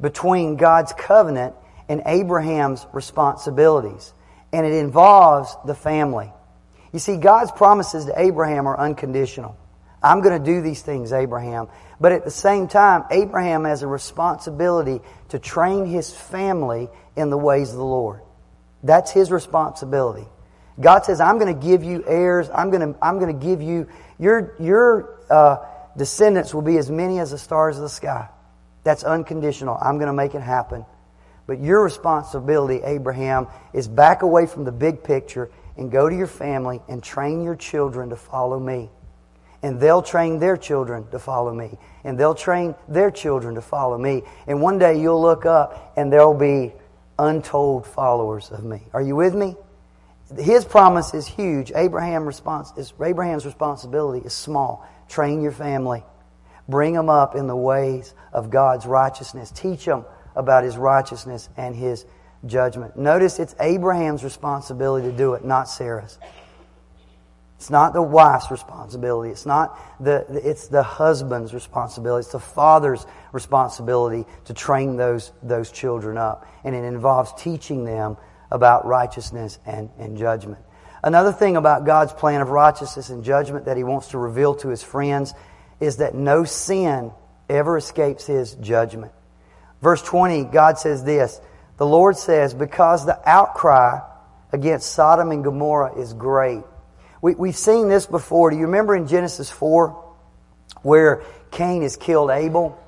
between 0.00 0.56
God's 0.56 0.92
covenant 0.92 1.54
and 1.88 2.02
Abraham's 2.06 2.86
responsibilities. 2.92 4.12
And 4.52 4.64
it 4.64 4.72
involves 4.72 5.56
the 5.66 5.74
family. 5.74 6.32
You 6.92 7.00
see, 7.00 7.16
God's 7.16 7.50
promises 7.50 8.04
to 8.04 8.20
Abraham 8.20 8.68
are 8.68 8.78
unconditional. 8.78 9.56
I'm 10.02 10.20
going 10.20 10.38
to 10.38 10.44
do 10.44 10.60
these 10.60 10.82
things, 10.82 11.12
Abraham. 11.12 11.68
But 11.98 12.12
at 12.12 12.24
the 12.24 12.30
same 12.30 12.68
time, 12.68 13.04
Abraham 13.10 13.64
has 13.64 13.82
a 13.82 13.86
responsibility 13.86 15.00
to 15.30 15.38
train 15.38 15.86
his 15.86 16.12
family 16.12 16.88
in 17.16 17.30
the 17.30 17.38
ways 17.38 17.70
of 17.70 17.78
the 17.78 17.84
Lord. 17.84 18.20
That's 18.84 19.10
his 19.10 19.32
responsibility. 19.32 20.28
God 20.78 21.04
says, 21.04 21.20
I'm 21.20 21.38
going 21.38 21.52
to 21.52 21.66
give 21.66 21.82
you 21.82 22.04
heirs. 22.06 22.48
I'm 22.54 22.70
going 22.70 22.92
to, 22.92 22.98
I'm 23.00 23.18
going 23.18 23.38
to 23.38 23.46
give 23.46 23.62
you, 23.62 23.88
your, 24.18 24.54
your 24.60 25.18
uh, 25.30 25.66
descendants 25.96 26.52
will 26.52 26.62
be 26.62 26.76
as 26.76 26.90
many 26.90 27.18
as 27.18 27.30
the 27.30 27.38
stars 27.38 27.76
of 27.76 27.82
the 27.82 27.88
sky. 27.88 28.28
That's 28.84 29.02
unconditional. 29.02 29.78
I'm 29.80 29.96
going 29.96 30.08
to 30.08 30.12
make 30.12 30.34
it 30.34 30.42
happen. 30.42 30.84
But 31.46 31.60
your 31.60 31.82
responsibility, 31.82 32.82
Abraham, 32.84 33.48
is 33.72 33.88
back 33.88 34.22
away 34.22 34.46
from 34.46 34.64
the 34.64 34.72
big 34.72 35.02
picture 35.02 35.50
and 35.76 35.90
go 35.90 36.08
to 36.08 36.14
your 36.14 36.26
family 36.26 36.80
and 36.88 37.02
train 37.02 37.42
your 37.42 37.56
children 37.56 38.10
to 38.10 38.16
follow 38.16 38.58
me. 38.58 38.90
And 39.62 39.80
they'll 39.80 40.02
train 40.02 40.38
their 40.40 40.58
children 40.58 41.08
to 41.10 41.18
follow 41.18 41.54
me. 41.54 41.78
And 42.02 42.20
they'll 42.20 42.34
train 42.34 42.74
their 42.86 43.10
children 43.10 43.54
to 43.54 43.62
follow 43.62 43.96
me. 43.96 44.22
And 44.46 44.60
one 44.60 44.78
day 44.78 45.00
you'll 45.00 45.22
look 45.22 45.46
up 45.46 45.94
and 45.96 46.12
there'll 46.12 46.34
be 46.34 46.72
untold 47.18 47.86
followers 47.86 48.50
of 48.50 48.64
me. 48.64 48.82
Are 48.92 49.02
you 49.02 49.16
with 49.16 49.34
me? 49.34 49.56
His 50.38 50.64
promise 50.64 51.14
is 51.14 51.26
huge. 51.26 51.72
Abraham 51.74 52.24
response 52.24 52.72
is, 52.76 52.92
Abraham's 53.00 53.44
responsibility 53.44 54.24
is 54.24 54.32
small. 54.32 54.88
Train 55.08 55.42
your 55.42 55.52
family. 55.52 56.02
Bring 56.68 56.94
them 56.94 57.10
up 57.10 57.34
in 57.34 57.46
the 57.46 57.56
ways 57.56 58.14
of 58.32 58.50
God's 58.50 58.86
righteousness. 58.86 59.50
Teach 59.50 59.84
them 59.84 60.04
about 60.34 60.64
His 60.64 60.76
righteousness 60.76 61.48
and 61.56 61.76
His 61.76 62.06
judgment. 62.46 62.96
Notice 62.96 63.38
it's 63.38 63.54
Abraham's 63.60 64.24
responsibility 64.24 65.10
to 65.10 65.16
do 65.16 65.34
it, 65.34 65.44
not 65.44 65.68
Sarah's. 65.68 66.18
It's 67.64 67.70
not 67.70 67.94
the 67.94 68.02
wife's 68.02 68.50
responsibility. 68.50 69.30
It's 69.30 69.46
not 69.46 69.80
the, 69.98 70.26
it's 70.44 70.68
the 70.68 70.82
husband's 70.82 71.54
responsibility. 71.54 72.20
It's 72.20 72.32
the 72.32 72.38
father's 72.38 73.06
responsibility 73.32 74.26
to 74.44 74.52
train 74.52 74.98
those, 74.98 75.32
those 75.42 75.72
children 75.72 76.18
up. 76.18 76.46
And 76.62 76.74
it 76.74 76.84
involves 76.84 77.32
teaching 77.42 77.86
them 77.86 78.18
about 78.50 78.84
righteousness 78.84 79.58
and, 79.64 79.88
and 79.98 80.18
judgment. 80.18 80.62
Another 81.02 81.32
thing 81.32 81.56
about 81.56 81.86
God's 81.86 82.12
plan 82.12 82.42
of 82.42 82.50
righteousness 82.50 83.08
and 83.08 83.24
judgment 83.24 83.64
that 83.64 83.78
He 83.78 83.82
wants 83.82 84.08
to 84.08 84.18
reveal 84.18 84.54
to 84.56 84.68
His 84.68 84.82
friends 84.82 85.32
is 85.80 85.96
that 85.96 86.14
no 86.14 86.44
sin 86.44 87.12
ever 87.48 87.78
escapes 87.78 88.26
His 88.26 88.56
judgment. 88.56 89.12
Verse 89.80 90.02
20, 90.02 90.44
God 90.44 90.78
says 90.78 91.02
this 91.02 91.40
The 91.78 91.86
Lord 91.86 92.18
says, 92.18 92.52
Because 92.52 93.06
the 93.06 93.18
outcry 93.26 94.00
against 94.52 94.92
Sodom 94.92 95.30
and 95.30 95.42
Gomorrah 95.42 95.98
is 95.98 96.12
great. 96.12 96.62
We, 97.24 97.34
we've 97.34 97.56
seen 97.56 97.88
this 97.88 98.04
before. 98.04 98.50
Do 98.50 98.58
you 98.58 98.66
remember 98.66 98.94
in 98.94 99.06
Genesis 99.06 99.50
4 99.50 99.98
where 100.82 101.22
Cain 101.52 101.80
has 101.80 101.96
killed 101.96 102.28
Abel? 102.28 102.78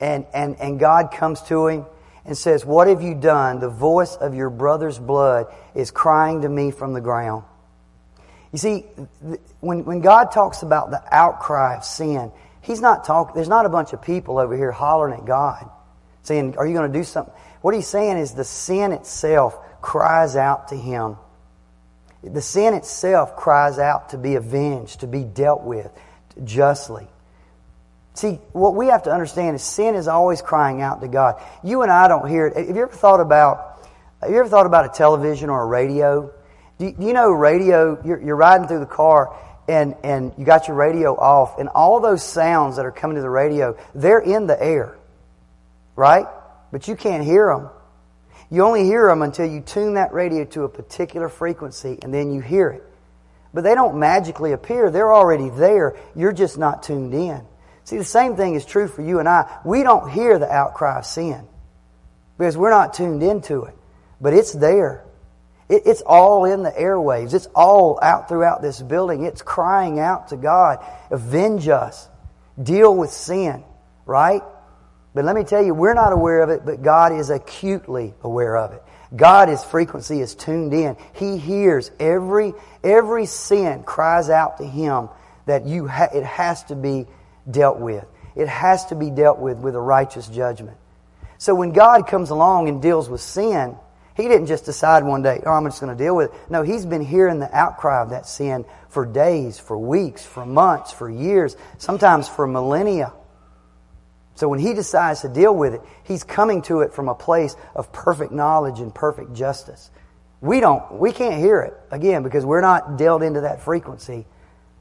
And, 0.00 0.26
and, 0.34 0.56
and 0.58 0.80
God 0.80 1.12
comes 1.12 1.40
to 1.42 1.68
him 1.68 1.86
and 2.24 2.36
says, 2.36 2.64
What 2.64 2.88
have 2.88 3.02
you 3.02 3.14
done? 3.14 3.60
The 3.60 3.68
voice 3.68 4.16
of 4.16 4.34
your 4.34 4.50
brother's 4.50 4.98
blood 4.98 5.46
is 5.76 5.92
crying 5.92 6.42
to 6.42 6.48
me 6.48 6.72
from 6.72 6.92
the 6.92 7.00
ground. 7.00 7.44
You 8.50 8.58
see, 8.58 8.80
when, 9.60 9.84
when 9.84 10.00
God 10.00 10.32
talks 10.32 10.64
about 10.64 10.90
the 10.90 11.00
outcry 11.12 11.76
of 11.76 11.84
sin, 11.84 12.32
He's 12.62 12.80
not 12.80 13.04
talking, 13.04 13.36
there's 13.36 13.48
not 13.48 13.64
a 13.64 13.68
bunch 13.68 13.92
of 13.92 14.02
people 14.02 14.40
over 14.40 14.56
here 14.56 14.72
hollering 14.72 15.20
at 15.20 15.24
God 15.24 15.70
saying, 16.24 16.56
Are 16.58 16.66
you 16.66 16.74
going 16.74 16.92
to 16.92 16.98
do 16.98 17.04
something? 17.04 17.32
What 17.60 17.76
He's 17.76 17.86
saying 17.86 18.16
is 18.16 18.34
the 18.34 18.42
sin 18.42 18.90
itself 18.90 19.56
cries 19.80 20.34
out 20.34 20.66
to 20.70 20.74
Him. 20.74 21.16
The 22.22 22.42
sin 22.42 22.74
itself 22.74 23.36
cries 23.36 23.78
out 23.78 24.10
to 24.10 24.18
be 24.18 24.34
avenged, 24.34 25.00
to 25.00 25.06
be 25.06 25.24
dealt 25.24 25.62
with 25.62 25.90
justly. 26.44 27.06
See, 28.14 28.38
what 28.52 28.74
we 28.74 28.88
have 28.88 29.04
to 29.04 29.10
understand 29.10 29.56
is 29.56 29.62
sin 29.62 29.94
is 29.94 30.08
always 30.08 30.42
crying 30.42 30.82
out 30.82 31.00
to 31.00 31.08
God. 31.08 31.40
You 31.64 31.82
and 31.82 31.90
I 31.90 32.08
don't 32.08 32.28
hear 32.28 32.46
it. 32.46 32.56
Have 32.56 32.76
you 32.76 32.82
ever 32.82 32.92
thought 32.92 33.20
about, 33.20 33.88
have 34.20 34.30
you 34.30 34.38
ever 34.38 34.48
thought 34.48 34.66
about 34.66 34.84
a 34.84 34.88
television 34.90 35.48
or 35.48 35.62
a 35.62 35.66
radio? 35.66 36.30
Do 36.78 36.94
you, 36.98 37.12
know 37.12 37.30
radio, 37.30 38.00
you're, 38.04 38.20
you're 38.20 38.36
riding 38.36 38.68
through 38.68 38.80
the 38.80 38.86
car 38.86 39.36
and, 39.68 39.94
and 40.02 40.32
you 40.36 40.44
got 40.44 40.68
your 40.68 40.76
radio 40.76 41.14
off 41.14 41.58
and 41.58 41.68
all 41.68 42.00
those 42.00 42.22
sounds 42.22 42.76
that 42.76 42.84
are 42.84 42.92
coming 42.92 43.16
to 43.16 43.22
the 43.22 43.30
radio, 43.30 43.76
they're 43.94 44.18
in 44.18 44.46
the 44.46 44.62
air. 44.62 44.96
Right? 45.96 46.26
But 46.72 46.88
you 46.88 46.96
can't 46.96 47.24
hear 47.24 47.54
them. 47.54 47.70
You 48.50 48.64
only 48.64 48.84
hear 48.84 49.06
them 49.06 49.22
until 49.22 49.46
you 49.46 49.60
tune 49.60 49.94
that 49.94 50.12
radio 50.12 50.44
to 50.46 50.64
a 50.64 50.68
particular 50.68 51.28
frequency 51.28 51.98
and 52.02 52.12
then 52.12 52.32
you 52.32 52.40
hear 52.40 52.70
it. 52.70 52.84
But 53.54 53.64
they 53.64 53.74
don't 53.74 53.98
magically 53.98 54.52
appear. 54.52 54.90
They're 54.90 55.12
already 55.12 55.50
there. 55.50 55.96
You're 56.14 56.32
just 56.32 56.58
not 56.58 56.82
tuned 56.82 57.14
in. 57.14 57.46
See, 57.84 57.96
the 57.96 58.04
same 58.04 58.36
thing 58.36 58.54
is 58.54 58.64
true 58.64 58.88
for 58.88 59.02
you 59.02 59.18
and 59.18 59.28
I. 59.28 59.58
We 59.64 59.82
don't 59.82 60.10
hear 60.10 60.38
the 60.38 60.50
outcry 60.50 60.98
of 60.98 61.06
sin 61.06 61.46
because 62.38 62.56
we're 62.56 62.70
not 62.70 62.94
tuned 62.94 63.22
into 63.22 63.64
it, 63.64 63.74
but 64.20 64.34
it's 64.34 64.52
there. 64.52 65.04
It, 65.68 65.82
it's 65.86 66.02
all 66.02 66.44
in 66.44 66.62
the 66.62 66.70
airwaves. 66.70 67.34
It's 67.34 67.46
all 67.54 67.98
out 68.02 68.28
throughout 68.28 68.62
this 68.62 68.82
building. 68.82 69.24
It's 69.24 69.42
crying 69.42 69.98
out 69.98 70.28
to 70.28 70.36
God, 70.36 70.84
avenge 71.10 71.68
us, 71.68 72.08
deal 72.60 72.94
with 72.96 73.10
sin, 73.10 73.64
right? 74.06 74.42
But 75.14 75.24
let 75.24 75.34
me 75.34 75.44
tell 75.44 75.62
you, 75.62 75.74
we're 75.74 75.94
not 75.94 76.12
aware 76.12 76.42
of 76.42 76.50
it, 76.50 76.64
but 76.64 76.82
God 76.82 77.12
is 77.12 77.30
acutely 77.30 78.14
aware 78.22 78.56
of 78.56 78.72
it. 78.72 78.82
God, 79.14 79.48
His 79.48 79.64
frequency 79.64 80.20
is 80.20 80.34
tuned 80.34 80.72
in. 80.72 80.96
He 81.14 81.36
hears 81.36 81.90
every, 81.98 82.54
every 82.84 83.26
sin 83.26 83.82
cries 83.82 84.30
out 84.30 84.58
to 84.58 84.66
Him 84.66 85.08
that 85.46 85.66
you 85.66 85.88
ha- 85.88 86.10
it 86.14 86.22
has 86.22 86.62
to 86.64 86.76
be 86.76 87.06
dealt 87.50 87.78
with. 87.78 88.04
It 88.36 88.46
has 88.46 88.86
to 88.86 88.94
be 88.94 89.10
dealt 89.10 89.40
with 89.40 89.58
with 89.58 89.74
a 89.74 89.80
righteous 89.80 90.28
judgment. 90.28 90.76
So 91.38 91.54
when 91.54 91.72
God 91.72 92.06
comes 92.06 92.30
along 92.30 92.68
and 92.68 92.80
deals 92.80 93.08
with 93.08 93.20
sin, 93.20 93.74
He 94.16 94.28
didn't 94.28 94.46
just 94.46 94.64
decide 94.64 95.02
one 95.02 95.22
day, 95.22 95.42
oh, 95.44 95.50
I'm 95.50 95.64
just 95.64 95.80
going 95.80 95.96
to 95.96 96.00
deal 96.00 96.14
with 96.14 96.32
it. 96.32 96.40
No, 96.48 96.62
He's 96.62 96.86
been 96.86 97.04
hearing 97.04 97.40
the 97.40 97.52
outcry 97.52 98.00
of 98.02 98.10
that 98.10 98.26
sin 98.26 98.64
for 98.90 99.04
days, 99.04 99.58
for 99.58 99.76
weeks, 99.76 100.24
for 100.24 100.46
months, 100.46 100.92
for 100.92 101.10
years, 101.10 101.56
sometimes 101.78 102.28
for 102.28 102.46
millennia. 102.46 103.12
So 104.40 104.48
when 104.48 104.58
He 104.58 104.72
decides 104.72 105.20
to 105.20 105.28
deal 105.28 105.54
with 105.54 105.74
it, 105.74 105.82
He's 106.02 106.24
coming 106.24 106.62
to 106.62 106.80
it 106.80 106.94
from 106.94 107.10
a 107.10 107.14
place 107.14 107.54
of 107.74 107.92
perfect 107.92 108.32
knowledge 108.32 108.80
and 108.80 108.94
perfect 108.94 109.34
justice. 109.34 109.90
We 110.40 110.60
don't, 110.60 110.92
we 110.92 111.12
can't 111.12 111.38
hear 111.38 111.60
it, 111.60 111.74
again, 111.90 112.22
because 112.22 112.46
we're 112.46 112.62
not 112.62 112.96
dealt 112.96 113.22
into 113.22 113.42
that 113.42 113.60
frequency, 113.60 114.24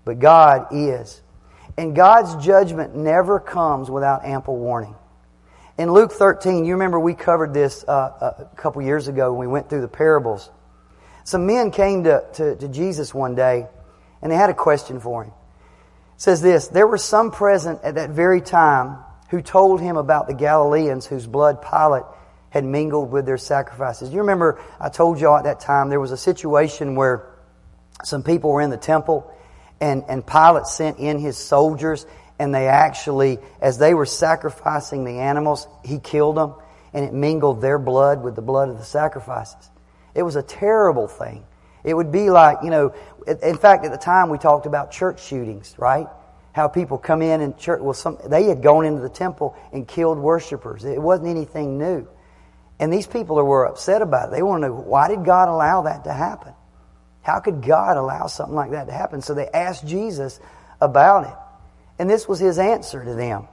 but 0.05 0.19
God 0.19 0.67
is. 0.71 1.21
And 1.77 1.93
God's 1.93 2.41
judgment 2.45 2.95
never 2.95 3.37
comes 3.37 3.91
without 3.91 4.23
ample 4.23 4.55
warning. 4.55 4.95
In 5.77 5.91
Luke 5.91 6.13
13, 6.13 6.63
you 6.63 6.75
remember 6.75 6.97
we 6.97 7.13
covered 7.13 7.53
this 7.53 7.83
uh, 7.85 8.45
a 8.53 8.55
couple 8.55 8.81
years 8.81 9.09
ago 9.09 9.33
when 9.33 9.41
we 9.41 9.51
went 9.51 9.69
through 9.69 9.81
the 9.81 9.89
parables. 9.89 10.49
Some 11.25 11.45
men 11.45 11.71
came 11.71 12.05
to, 12.05 12.23
to, 12.35 12.55
to 12.55 12.69
Jesus 12.69 13.13
one 13.13 13.35
day 13.35 13.67
and 14.21 14.31
they 14.31 14.37
had 14.37 14.49
a 14.49 14.53
question 14.53 15.01
for 15.01 15.25
him. 15.25 15.33
It 16.15 16.21
says 16.21 16.41
this 16.41 16.69
There 16.69 16.87
were 16.87 16.97
some 16.97 17.31
present 17.31 17.81
at 17.83 17.95
that 17.95 18.11
very 18.11 18.39
time 18.39 18.99
who 19.29 19.41
told 19.41 19.81
him 19.81 19.97
about 19.97 20.27
the 20.27 20.33
Galileans 20.33 21.05
whose 21.05 21.27
blood 21.27 21.61
Pilate 21.61 22.03
had 22.49 22.65
mingled 22.65 23.11
with 23.11 23.25
their 23.25 23.37
sacrifices. 23.37 24.11
You 24.11 24.19
remember 24.19 24.59
I 24.79 24.89
told 24.89 25.19
y'all 25.19 25.37
at 25.37 25.43
that 25.43 25.59
time 25.59 25.89
there 25.89 25.99
was 25.99 26.11
a 26.11 26.17
situation 26.17 26.95
where 26.95 27.29
some 28.03 28.23
people 28.23 28.51
were 28.51 28.61
in 28.61 28.69
the 28.69 28.77
temple 28.77 29.31
and, 29.81 30.03
and 30.07 30.25
Pilate 30.25 30.65
sent 30.65 30.99
in 30.99 31.19
his 31.19 31.37
soldiers, 31.37 32.05
and 32.37 32.53
they 32.53 32.67
actually, 32.67 33.39
as 33.61 33.77
they 33.77 33.93
were 33.93 34.05
sacrificing 34.05 35.03
the 35.05 35.19
animals, 35.19 35.67
he 35.85 35.99
killed 35.99 36.37
them, 36.37 36.55
and 36.93 37.05
it 37.05 37.13
mingled 37.13 37.61
their 37.61 37.79
blood 37.79 38.23
with 38.23 38.35
the 38.35 38.41
blood 38.41 38.69
of 38.69 38.77
the 38.77 38.83
sacrifices. 38.83 39.69
It 40.15 40.23
was 40.23 40.35
a 40.35 40.43
terrible 40.43 41.07
thing. 41.07 41.45
It 41.83 41.93
would 41.93 42.11
be 42.11 42.29
like, 42.29 42.59
you 42.63 42.71
know, 42.71 42.93
in 43.25 43.57
fact, 43.57 43.85
at 43.85 43.91
the 43.91 43.97
time 43.97 44.29
we 44.29 44.37
talked 44.37 44.65
about 44.65 44.91
church 44.91 45.23
shootings, 45.23 45.75
right? 45.77 46.07
How 46.59 46.67
people 46.67 46.97
come 46.97 47.21
in 47.21 47.39
and 47.39 47.57
church, 47.57 47.79
well, 47.79 47.93
some, 47.93 48.17
they 48.25 48.43
had 48.43 48.61
gone 48.61 48.83
into 48.83 49.01
the 49.01 49.07
temple 49.07 49.55
and 49.71 49.87
killed 49.87 50.17
worshipers. 50.17 50.83
It 50.83 51.01
wasn't 51.01 51.29
anything 51.29 51.77
new. 51.77 52.05
And 52.81 52.91
these 52.91 53.07
people 53.07 53.37
were 53.37 53.65
upset 53.65 54.01
about 54.01 54.27
it. 54.27 54.31
They 54.31 54.43
want 54.43 54.63
to 54.63 54.67
know, 54.67 54.73
why 54.73 55.07
did 55.07 55.23
God 55.23 55.47
allow 55.47 55.83
that 55.83 56.03
to 56.03 56.11
happen? 56.11 56.53
How 57.21 57.39
could 57.39 57.61
God 57.65 57.95
allow 57.95 58.27
something 58.27 58.55
like 58.55 58.71
that 58.71 58.87
to 58.87 58.91
happen? 58.91 59.21
So 59.21 59.33
they 59.33 59.47
asked 59.47 59.87
Jesus 59.87 60.41
about 60.81 61.27
it. 61.27 61.33
And 61.97 62.09
this 62.09 62.27
was 62.27 62.39
his 62.39 62.59
answer 62.59 63.05
to 63.05 63.13
them. 63.13 63.47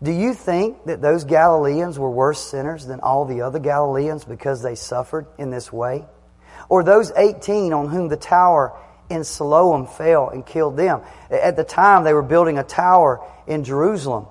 Do 0.00 0.12
you 0.12 0.32
think 0.32 0.84
that 0.84 1.02
those 1.02 1.24
Galileans 1.24 1.98
were 1.98 2.08
worse 2.08 2.38
sinners 2.38 2.86
than 2.86 3.00
all 3.00 3.24
the 3.24 3.42
other 3.42 3.58
Galileans 3.58 4.24
because 4.24 4.62
they 4.62 4.76
suffered 4.76 5.26
in 5.38 5.50
this 5.50 5.72
way? 5.72 6.04
Or 6.68 6.84
those 6.84 7.10
18 7.16 7.72
on 7.72 7.88
whom 7.88 8.06
the 8.06 8.16
tower 8.16 8.78
in 9.12 9.24
Siloam 9.24 9.86
fell 9.86 10.30
and 10.30 10.44
killed 10.44 10.76
them? 10.76 11.02
At 11.30 11.56
the 11.56 11.64
time, 11.64 12.04
they 12.04 12.12
were 12.12 12.22
building 12.22 12.58
a 12.58 12.64
tower 12.64 13.24
in 13.46 13.64
Jerusalem. 13.64 14.26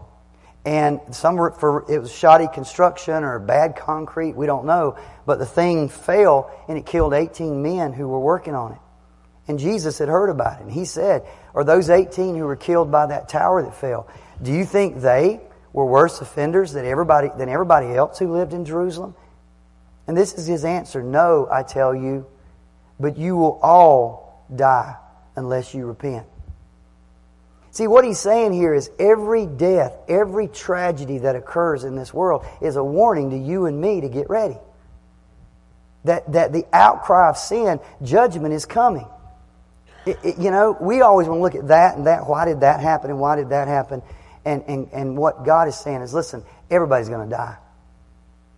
And 0.63 0.99
some 1.11 1.37
were 1.37 1.51
for, 1.51 1.91
it 1.91 1.99
was 1.99 2.11
shoddy 2.11 2.47
construction 2.47 3.23
or 3.23 3.39
bad 3.39 3.75
concrete, 3.75 4.35
we 4.35 4.45
don't 4.45 4.65
know. 4.65 4.97
But 5.25 5.39
the 5.39 5.45
thing 5.45 5.89
fell 5.89 6.51
and 6.67 6.77
it 6.77 6.85
killed 6.85 7.13
18 7.13 7.61
men 7.63 7.93
who 7.93 8.07
were 8.07 8.19
working 8.19 8.53
on 8.53 8.73
it. 8.73 8.77
And 9.47 9.57
Jesus 9.57 9.97
had 9.97 10.07
heard 10.07 10.29
about 10.29 10.59
it. 10.59 10.63
And 10.63 10.71
he 10.71 10.85
said, 10.85 11.25
Are 11.55 11.63
those 11.63 11.89
18 11.89 12.35
who 12.35 12.45
were 12.45 12.55
killed 12.55 12.91
by 12.91 13.07
that 13.07 13.27
tower 13.27 13.63
that 13.63 13.75
fell, 13.75 14.07
do 14.41 14.51
you 14.51 14.65
think 14.65 15.01
they 15.01 15.41
were 15.73 15.85
worse 15.85 16.21
offenders 16.21 16.73
than 16.73 16.85
everybody, 16.85 17.29
than 17.35 17.49
everybody 17.49 17.87
else 17.87 18.19
who 18.19 18.31
lived 18.31 18.53
in 18.53 18.65
Jerusalem? 18.65 19.15
And 20.07 20.15
this 20.15 20.33
is 20.33 20.45
his 20.45 20.63
answer 20.63 21.01
No, 21.01 21.47
I 21.51 21.63
tell 21.63 21.95
you, 21.95 22.27
but 22.99 23.17
you 23.17 23.35
will 23.35 23.59
all 23.63 24.20
die 24.55 24.95
unless 25.35 25.73
you 25.73 25.85
repent. 25.85 26.27
See, 27.71 27.87
what 27.87 28.03
he's 28.03 28.19
saying 28.19 28.51
here 28.51 28.73
is 28.73 28.91
every 28.99 29.45
death, 29.45 29.97
every 30.09 30.47
tragedy 30.47 31.19
that 31.19 31.37
occurs 31.37 31.85
in 31.85 31.95
this 31.95 32.13
world 32.13 32.45
is 32.61 32.75
a 32.75 32.83
warning 32.83 33.29
to 33.29 33.37
you 33.37 33.65
and 33.65 33.79
me 33.79 34.01
to 34.01 34.09
get 34.09 34.29
ready. 34.29 34.57
That, 36.03 36.29
that 36.33 36.51
the 36.51 36.65
outcry 36.73 37.29
of 37.29 37.37
sin, 37.37 37.79
judgment 38.03 38.53
is 38.53 38.65
coming. 38.65 39.07
It, 40.05 40.19
it, 40.23 40.37
you 40.39 40.51
know, 40.51 40.75
we 40.81 41.01
always 41.01 41.27
want 41.27 41.37
to 41.37 41.41
look 41.43 41.55
at 41.55 41.69
that 41.69 41.95
and 41.95 42.07
that. 42.07 42.27
Why 42.27 42.43
did 42.45 42.61
that 42.61 42.81
happen 42.81 43.09
and 43.09 43.19
why 43.19 43.37
did 43.37 43.49
that 43.49 43.67
happen? 43.67 44.01
And, 44.43 44.63
and, 44.67 44.89
and 44.91 45.17
what 45.17 45.45
God 45.45 45.67
is 45.67 45.75
saying 45.79 46.01
is 46.01 46.13
listen, 46.13 46.43
everybody's 46.69 47.07
going 47.07 47.29
to 47.29 47.35
die. 47.35 47.57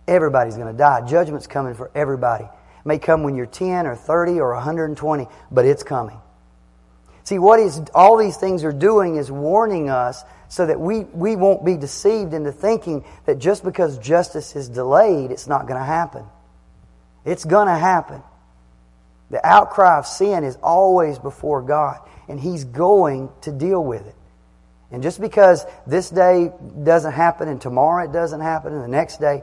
Everybody's 0.08 0.56
going 0.56 0.72
to 0.72 0.78
die. 0.78 1.06
Judgment's 1.06 1.46
coming 1.46 1.74
for 1.74 1.90
everybody. 1.94 2.46
It 2.84 2.88
may 2.88 2.98
come 2.98 3.22
when 3.22 3.34
you're 3.34 3.46
10 3.46 3.86
or 3.86 3.96
30 3.96 4.40
or 4.40 4.54
120, 4.54 5.26
but 5.50 5.64
it's 5.64 5.82
coming. 5.82 6.18
See, 7.24 7.38
what 7.38 7.58
is, 7.58 7.80
all 7.94 8.18
these 8.18 8.36
things 8.36 8.64
are 8.64 8.72
doing 8.72 9.16
is 9.16 9.30
warning 9.30 9.88
us 9.88 10.22
so 10.48 10.66
that 10.66 10.78
we, 10.78 11.00
we 11.00 11.36
won't 11.36 11.64
be 11.64 11.76
deceived 11.76 12.34
into 12.34 12.52
thinking 12.52 13.04
that 13.24 13.38
just 13.38 13.64
because 13.64 13.98
justice 13.98 14.54
is 14.54 14.68
delayed, 14.68 15.30
it's 15.30 15.46
not 15.46 15.66
going 15.66 15.80
to 15.80 15.84
happen. 15.84 16.24
It's 17.24 17.44
going 17.44 17.68
to 17.68 17.76
happen. 17.76 18.22
The 19.30 19.44
outcry 19.44 19.98
of 19.98 20.06
sin 20.06 20.44
is 20.44 20.56
always 20.62 21.18
before 21.18 21.62
God, 21.62 21.98
and 22.28 22.38
He's 22.38 22.64
going 22.64 23.30
to 23.40 23.52
deal 23.52 23.82
with 23.82 24.06
it. 24.06 24.14
And 24.90 25.02
just 25.02 25.20
because 25.20 25.64
this 25.86 26.10
day 26.10 26.52
doesn't 26.84 27.12
happen 27.12 27.48
and 27.48 27.60
tomorrow 27.60 28.04
it 28.04 28.12
doesn't 28.12 28.40
happen 28.40 28.74
and 28.74 28.84
the 28.84 28.88
next 28.88 29.18
day, 29.18 29.42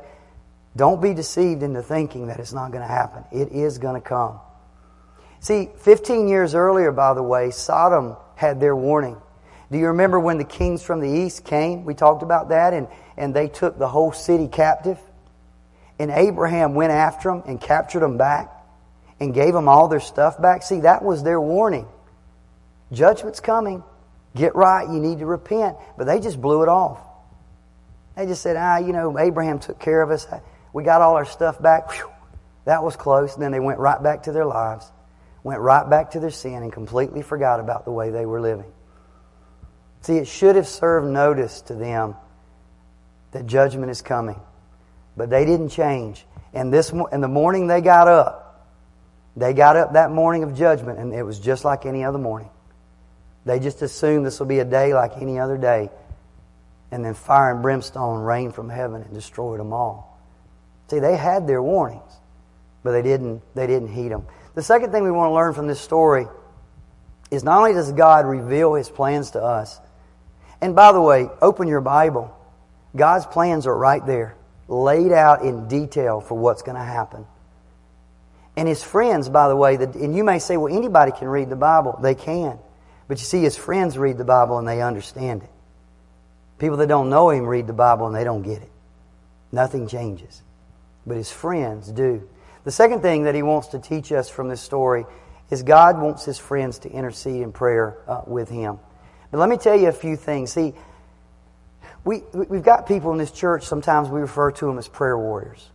don't 0.75 1.01
be 1.01 1.13
deceived 1.13 1.63
into 1.63 1.81
thinking 1.81 2.27
that 2.27 2.39
it's 2.39 2.53
not 2.53 2.71
going 2.71 2.81
to 2.81 2.87
happen. 2.87 3.23
It 3.31 3.51
is 3.51 3.77
going 3.77 3.95
to 3.95 4.07
come. 4.07 4.39
See, 5.39 5.69
15 5.79 6.27
years 6.27 6.55
earlier, 6.55 6.91
by 6.91 7.13
the 7.13 7.23
way, 7.23 7.51
Sodom 7.51 8.15
had 8.35 8.59
their 8.59 8.75
warning. 8.75 9.17
Do 9.71 9.77
you 9.77 9.87
remember 9.87 10.19
when 10.19 10.37
the 10.37 10.43
kings 10.43 10.83
from 10.83 10.99
the 10.99 11.09
east 11.09 11.45
came? 11.45 11.85
We 11.85 11.93
talked 11.93 12.23
about 12.23 12.49
that, 12.49 12.73
and, 12.73 12.87
and 13.17 13.33
they 13.33 13.47
took 13.47 13.77
the 13.79 13.87
whole 13.87 14.11
city 14.11 14.47
captive. 14.47 14.99
And 15.97 16.11
Abraham 16.11 16.75
went 16.75 16.91
after 16.91 17.29
them 17.29 17.43
and 17.45 17.59
captured 17.59 18.01
them 18.01 18.17
back 18.17 18.51
and 19.19 19.33
gave 19.33 19.53
them 19.53 19.67
all 19.67 19.87
their 19.87 19.99
stuff 19.99 20.41
back. 20.41 20.63
See, 20.63 20.81
that 20.81 21.03
was 21.03 21.23
their 21.23 21.39
warning. 21.39 21.87
Judgment's 22.91 23.39
coming. 23.39 23.83
Get 24.35 24.55
right. 24.55 24.87
You 24.87 24.99
need 24.99 25.19
to 25.19 25.25
repent. 25.25 25.77
But 25.97 26.05
they 26.05 26.19
just 26.19 26.41
blew 26.41 26.63
it 26.63 26.69
off. 26.69 26.99
They 28.15 28.25
just 28.25 28.41
said, 28.41 28.57
ah, 28.57 28.77
you 28.77 28.93
know, 28.93 29.17
Abraham 29.17 29.59
took 29.59 29.79
care 29.79 30.01
of 30.01 30.11
us. 30.11 30.27
We 30.73 30.83
got 30.83 31.01
all 31.01 31.15
our 31.15 31.25
stuff 31.25 31.61
back. 31.61 31.91
Whew. 31.91 32.09
That 32.65 32.83
was 32.83 32.95
close. 32.95 33.33
And 33.33 33.43
then 33.43 33.51
they 33.51 33.59
went 33.59 33.79
right 33.79 34.01
back 34.01 34.23
to 34.23 34.31
their 34.31 34.45
lives 34.45 34.89
went 35.43 35.59
right 35.59 35.89
back 35.89 36.11
to 36.11 36.19
their 36.19 36.31
sin 36.31 36.63
and 36.63 36.71
completely 36.71 37.21
forgot 37.21 37.59
about 37.59 37.85
the 37.85 37.91
way 37.91 38.11
they 38.11 38.25
were 38.25 38.41
living. 38.41 38.71
See, 40.01 40.17
it 40.17 40.27
should 40.27 40.55
have 40.55 40.67
served 40.67 41.07
notice 41.07 41.61
to 41.63 41.75
them 41.75 42.15
that 43.31 43.45
judgment 43.45 43.91
is 43.91 44.01
coming. 44.01 44.39
But 45.15 45.29
they 45.29 45.45
didn't 45.45 45.69
change. 45.69 46.25
And 46.53 46.73
this 46.73 46.91
in 47.11 47.21
the 47.21 47.27
morning 47.27 47.67
they 47.67 47.81
got 47.81 48.07
up. 48.07 48.69
They 49.35 49.53
got 49.53 49.77
up 49.77 49.93
that 49.93 50.11
morning 50.11 50.43
of 50.43 50.55
judgment 50.55 50.99
and 50.99 51.13
it 51.13 51.23
was 51.23 51.39
just 51.39 51.63
like 51.63 51.85
any 51.85 52.03
other 52.03 52.17
morning. 52.17 52.49
They 53.45 53.59
just 53.59 53.81
assumed 53.81 54.25
this 54.25 54.39
will 54.39 54.47
be 54.47 54.59
a 54.59 54.65
day 54.65 54.93
like 54.93 55.17
any 55.17 55.39
other 55.39 55.57
day. 55.57 55.89
And 56.91 57.05
then 57.05 57.13
fire 57.13 57.53
and 57.53 57.61
brimstone 57.61 58.21
rained 58.21 58.53
from 58.53 58.69
heaven 58.69 59.01
and 59.01 59.13
destroyed 59.13 59.59
them 59.59 59.73
all. 59.73 60.10
See, 60.91 60.99
they 60.99 61.15
had 61.15 61.47
their 61.47 61.63
warnings, 61.63 62.11
but 62.83 62.91
they 62.91 63.01
didn't 63.01 63.41
they 63.55 63.65
didn't 63.65 63.87
heed 63.87 64.09
them. 64.09 64.25
The 64.55 64.61
second 64.61 64.91
thing 64.91 65.05
we 65.05 65.11
want 65.11 65.29
to 65.29 65.33
learn 65.33 65.53
from 65.53 65.67
this 65.67 65.79
story 65.79 66.27
is 67.31 67.45
not 67.45 67.59
only 67.59 67.71
does 67.71 67.93
God 67.93 68.25
reveal 68.25 68.73
His 68.73 68.89
plans 68.89 69.31
to 69.31 69.41
us, 69.41 69.79
and 70.59 70.75
by 70.75 70.91
the 70.91 70.99
way, 70.99 71.29
open 71.41 71.69
your 71.69 71.79
Bible. 71.79 72.37
God's 72.93 73.25
plans 73.25 73.67
are 73.67 73.77
right 73.77 74.05
there, 74.05 74.35
laid 74.67 75.13
out 75.13 75.43
in 75.43 75.69
detail 75.69 76.19
for 76.19 76.37
what's 76.37 76.61
going 76.61 76.75
to 76.75 76.83
happen. 76.83 77.25
And 78.57 78.67
His 78.67 78.83
friends, 78.83 79.29
by 79.29 79.47
the 79.47 79.55
way, 79.55 79.75
and 79.75 80.13
you 80.13 80.25
may 80.25 80.39
say, 80.39 80.57
well, 80.57 80.75
anybody 80.75 81.13
can 81.13 81.29
read 81.29 81.49
the 81.49 81.55
Bible. 81.55 81.97
They 82.01 82.15
can. 82.15 82.59
But 83.07 83.19
you 83.19 83.25
see, 83.25 83.43
His 83.43 83.55
friends 83.55 83.97
read 83.97 84.17
the 84.17 84.25
Bible 84.25 84.57
and 84.57 84.67
they 84.67 84.81
understand 84.81 85.43
it. 85.43 85.49
People 86.59 86.75
that 86.77 86.87
don't 86.87 87.09
know 87.09 87.29
Him 87.29 87.45
read 87.45 87.65
the 87.65 87.71
Bible 87.71 88.07
and 88.07 88.15
they 88.15 88.25
don't 88.25 88.41
get 88.41 88.61
it. 88.61 88.71
Nothing 89.53 89.87
changes. 89.87 90.41
But 91.05 91.17
His 91.17 91.31
friends 91.31 91.91
do. 91.91 92.27
The 92.63 92.71
second 92.71 93.01
thing 93.01 93.23
that 93.23 93.33
he 93.33 93.41
wants 93.41 93.69
to 93.69 93.79
teach 93.79 94.11
us 94.11 94.29
from 94.29 94.47
this 94.47 94.61
story 94.61 95.05
is 95.49 95.63
God 95.63 95.99
wants 95.99 96.25
his 96.25 96.37
friends 96.37 96.79
to 96.79 96.89
intercede 96.89 97.41
in 97.41 97.51
prayer 97.51 97.97
uh, 98.07 98.21
with 98.27 98.49
him. 98.49 98.79
But 99.31 99.39
let 99.39 99.49
me 99.49 99.57
tell 99.57 99.75
you 99.75 99.87
a 99.87 99.93
few 99.93 100.15
things. 100.15 100.51
See, 100.51 100.73
we, 102.03 102.23
we've 102.33 102.63
got 102.63 102.87
people 102.87 103.11
in 103.11 103.17
this 103.17 103.31
church, 103.31 103.63
sometimes 103.63 104.09
we 104.09 104.21
refer 104.21 104.51
to 104.51 104.65
them 104.65 104.77
as 104.77 104.87
prayer 104.87 105.17
warriors. 105.17 105.69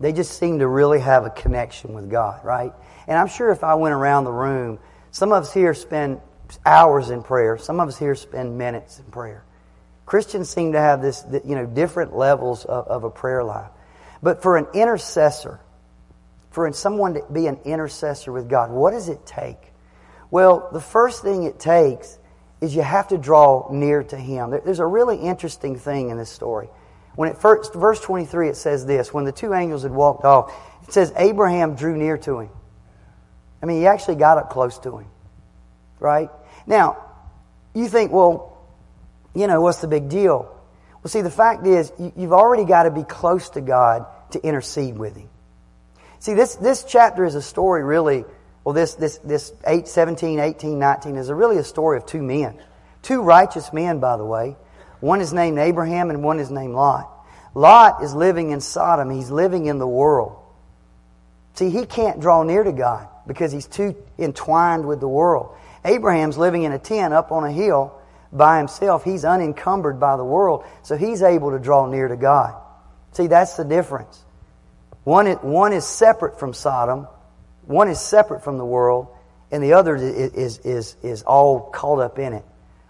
They 0.00 0.12
just 0.12 0.38
seem 0.38 0.58
to 0.58 0.66
really 0.66 1.00
have 1.00 1.24
a 1.24 1.30
connection 1.30 1.94
with 1.94 2.10
God, 2.10 2.44
right? 2.44 2.72
And 3.06 3.16
I'm 3.16 3.28
sure 3.28 3.50
if 3.50 3.62
I 3.62 3.74
went 3.74 3.94
around 3.94 4.24
the 4.24 4.32
room, 4.32 4.78
some 5.12 5.32
of 5.32 5.44
us 5.44 5.54
here 5.54 5.72
spend 5.72 6.20
hours 6.66 7.10
in 7.10 7.22
prayer, 7.22 7.58
some 7.58 7.78
of 7.78 7.88
us 7.88 7.98
here 7.98 8.14
spend 8.14 8.58
minutes 8.58 8.98
in 8.98 9.04
prayer. 9.06 9.44
Christians 10.04 10.50
seem 10.50 10.72
to 10.72 10.80
have 10.80 11.00
this, 11.00 11.24
you 11.44 11.54
know, 11.54 11.64
different 11.64 12.14
levels 12.14 12.64
of, 12.64 12.88
of 12.88 13.04
a 13.04 13.10
prayer 13.10 13.44
life. 13.44 13.70
But 14.24 14.40
for 14.40 14.56
an 14.56 14.68
intercessor, 14.72 15.60
for 16.50 16.72
someone 16.72 17.12
to 17.12 17.22
be 17.30 17.46
an 17.46 17.58
intercessor 17.66 18.32
with 18.32 18.48
God, 18.48 18.70
what 18.70 18.92
does 18.92 19.10
it 19.10 19.26
take? 19.26 19.58
Well, 20.30 20.70
the 20.72 20.80
first 20.80 21.22
thing 21.22 21.42
it 21.42 21.60
takes 21.60 22.18
is 22.62 22.74
you 22.74 22.80
have 22.80 23.08
to 23.08 23.18
draw 23.18 23.68
near 23.70 24.02
to 24.02 24.16
Him. 24.16 24.50
There's 24.64 24.78
a 24.78 24.86
really 24.86 25.18
interesting 25.18 25.76
thing 25.76 26.08
in 26.08 26.16
this 26.16 26.30
story. 26.30 26.70
When 27.16 27.28
it 27.28 27.36
first, 27.36 27.74
verse 27.74 28.00
23, 28.00 28.48
it 28.48 28.56
says 28.56 28.86
this 28.86 29.12
When 29.12 29.24
the 29.24 29.32
two 29.32 29.52
angels 29.52 29.82
had 29.82 29.92
walked 29.92 30.24
off, 30.24 30.54
it 30.84 30.94
says 30.94 31.12
Abraham 31.16 31.74
drew 31.74 31.94
near 31.94 32.16
to 32.16 32.40
him. 32.40 32.50
I 33.62 33.66
mean, 33.66 33.80
he 33.80 33.86
actually 33.86 34.16
got 34.16 34.38
up 34.38 34.48
close 34.48 34.78
to 34.80 35.00
him. 35.00 35.06
Right? 36.00 36.30
Now, 36.66 36.96
you 37.74 37.88
think, 37.88 38.10
well, 38.10 38.56
you 39.34 39.48
know, 39.48 39.60
what's 39.60 39.82
the 39.82 39.86
big 39.86 40.08
deal? 40.08 40.53
Well, 41.04 41.10
see, 41.10 41.20
the 41.20 41.30
fact 41.30 41.66
is, 41.66 41.92
you've 42.16 42.32
already 42.32 42.64
got 42.64 42.84
to 42.84 42.90
be 42.90 43.04
close 43.04 43.50
to 43.50 43.60
God 43.60 44.06
to 44.30 44.42
intercede 44.42 44.96
with 44.96 45.14
Him. 45.14 45.28
See, 46.18 46.32
this, 46.32 46.54
this 46.56 46.82
chapter 46.82 47.26
is 47.26 47.34
a 47.34 47.42
story 47.42 47.84
really, 47.84 48.24
well, 48.64 48.72
this, 48.72 48.94
this, 48.94 49.18
this 49.18 49.52
8, 49.66 49.86
17, 49.86 50.40
18, 50.40 50.78
19 50.78 51.16
is 51.16 51.28
a 51.28 51.34
really 51.34 51.58
a 51.58 51.64
story 51.64 51.98
of 51.98 52.06
two 52.06 52.22
men. 52.22 52.58
Two 53.02 53.20
righteous 53.20 53.70
men, 53.70 54.00
by 54.00 54.16
the 54.16 54.24
way. 54.24 54.56
One 55.00 55.20
is 55.20 55.34
named 55.34 55.58
Abraham 55.58 56.08
and 56.08 56.24
one 56.24 56.40
is 56.40 56.50
named 56.50 56.74
Lot. 56.74 57.10
Lot 57.54 58.02
is 58.02 58.14
living 58.14 58.50
in 58.50 58.62
Sodom. 58.62 59.10
He's 59.10 59.30
living 59.30 59.66
in 59.66 59.78
the 59.78 59.86
world. 59.86 60.38
See, 61.52 61.68
he 61.68 61.84
can't 61.84 62.18
draw 62.18 62.44
near 62.44 62.64
to 62.64 62.72
God 62.72 63.08
because 63.26 63.52
he's 63.52 63.66
too 63.66 63.94
entwined 64.18 64.88
with 64.88 65.00
the 65.00 65.08
world. 65.08 65.54
Abraham's 65.84 66.38
living 66.38 66.62
in 66.62 66.72
a 66.72 66.78
tent 66.78 67.12
up 67.12 67.30
on 67.30 67.44
a 67.44 67.52
hill 67.52 68.00
by 68.34 68.58
himself. 68.58 69.04
He's 69.04 69.24
unencumbered 69.24 70.00
by 70.00 70.16
the 70.16 70.24
world, 70.24 70.64
so 70.82 70.96
he's 70.96 71.22
able 71.22 71.52
to 71.52 71.58
draw 71.58 71.86
near 71.86 72.08
to 72.08 72.16
God. 72.16 72.60
See, 73.12 73.28
that's 73.28 73.56
the 73.56 73.64
difference. 73.64 74.22
One 75.04 75.26
is, 75.26 75.36
one 75.38 75.72
is 75.72 75.86
separate 75.86 76.40
from 76.40 76.52
Sodom, 76.52 77.06
one 77.64 77.88
is 77.88 78.00
separate 78.00 78.42
from 78.42 78.58
the 78.58 78.64
world, 78.64 79.08
and 79.50 79.62
the 79.62 79.74
other 79.74 79.94
is, 79.94 80.02
is, 80.02 80.58
is, 80.58 80.96
is 81.02 81.22
all 81.22 81.60
caught 81.70 82.00
up 82.00 82.18
in 82.18 82.32
it. 82.32 82.44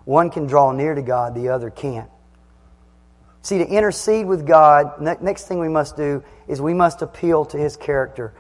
One 0.05 0.31
can 0.31 0.47
draw 0.47 0.73
near 0.73 0.95
to 0.95 1.03
God, 1.03 1.35
the 1.35 1.51
other 1.51 1.71
can't. 1.71 2.11
See, 3.43 3.59
to 3.59 3.67
intercede 3.67 4.27
with 4.27 4.47
God, 4.47 5.03
next 5.21 5.47
thing 5.47 5.59
we 5.59 5.69
must 5.69 5.97
do 5.97 6.25
is 6.49 6.63
we 6.63 6.73
must 6.73 7.03
appeal 7.03 7.45
to 7.47 7.59
His 7.59 7.77
character. 7.77 8.33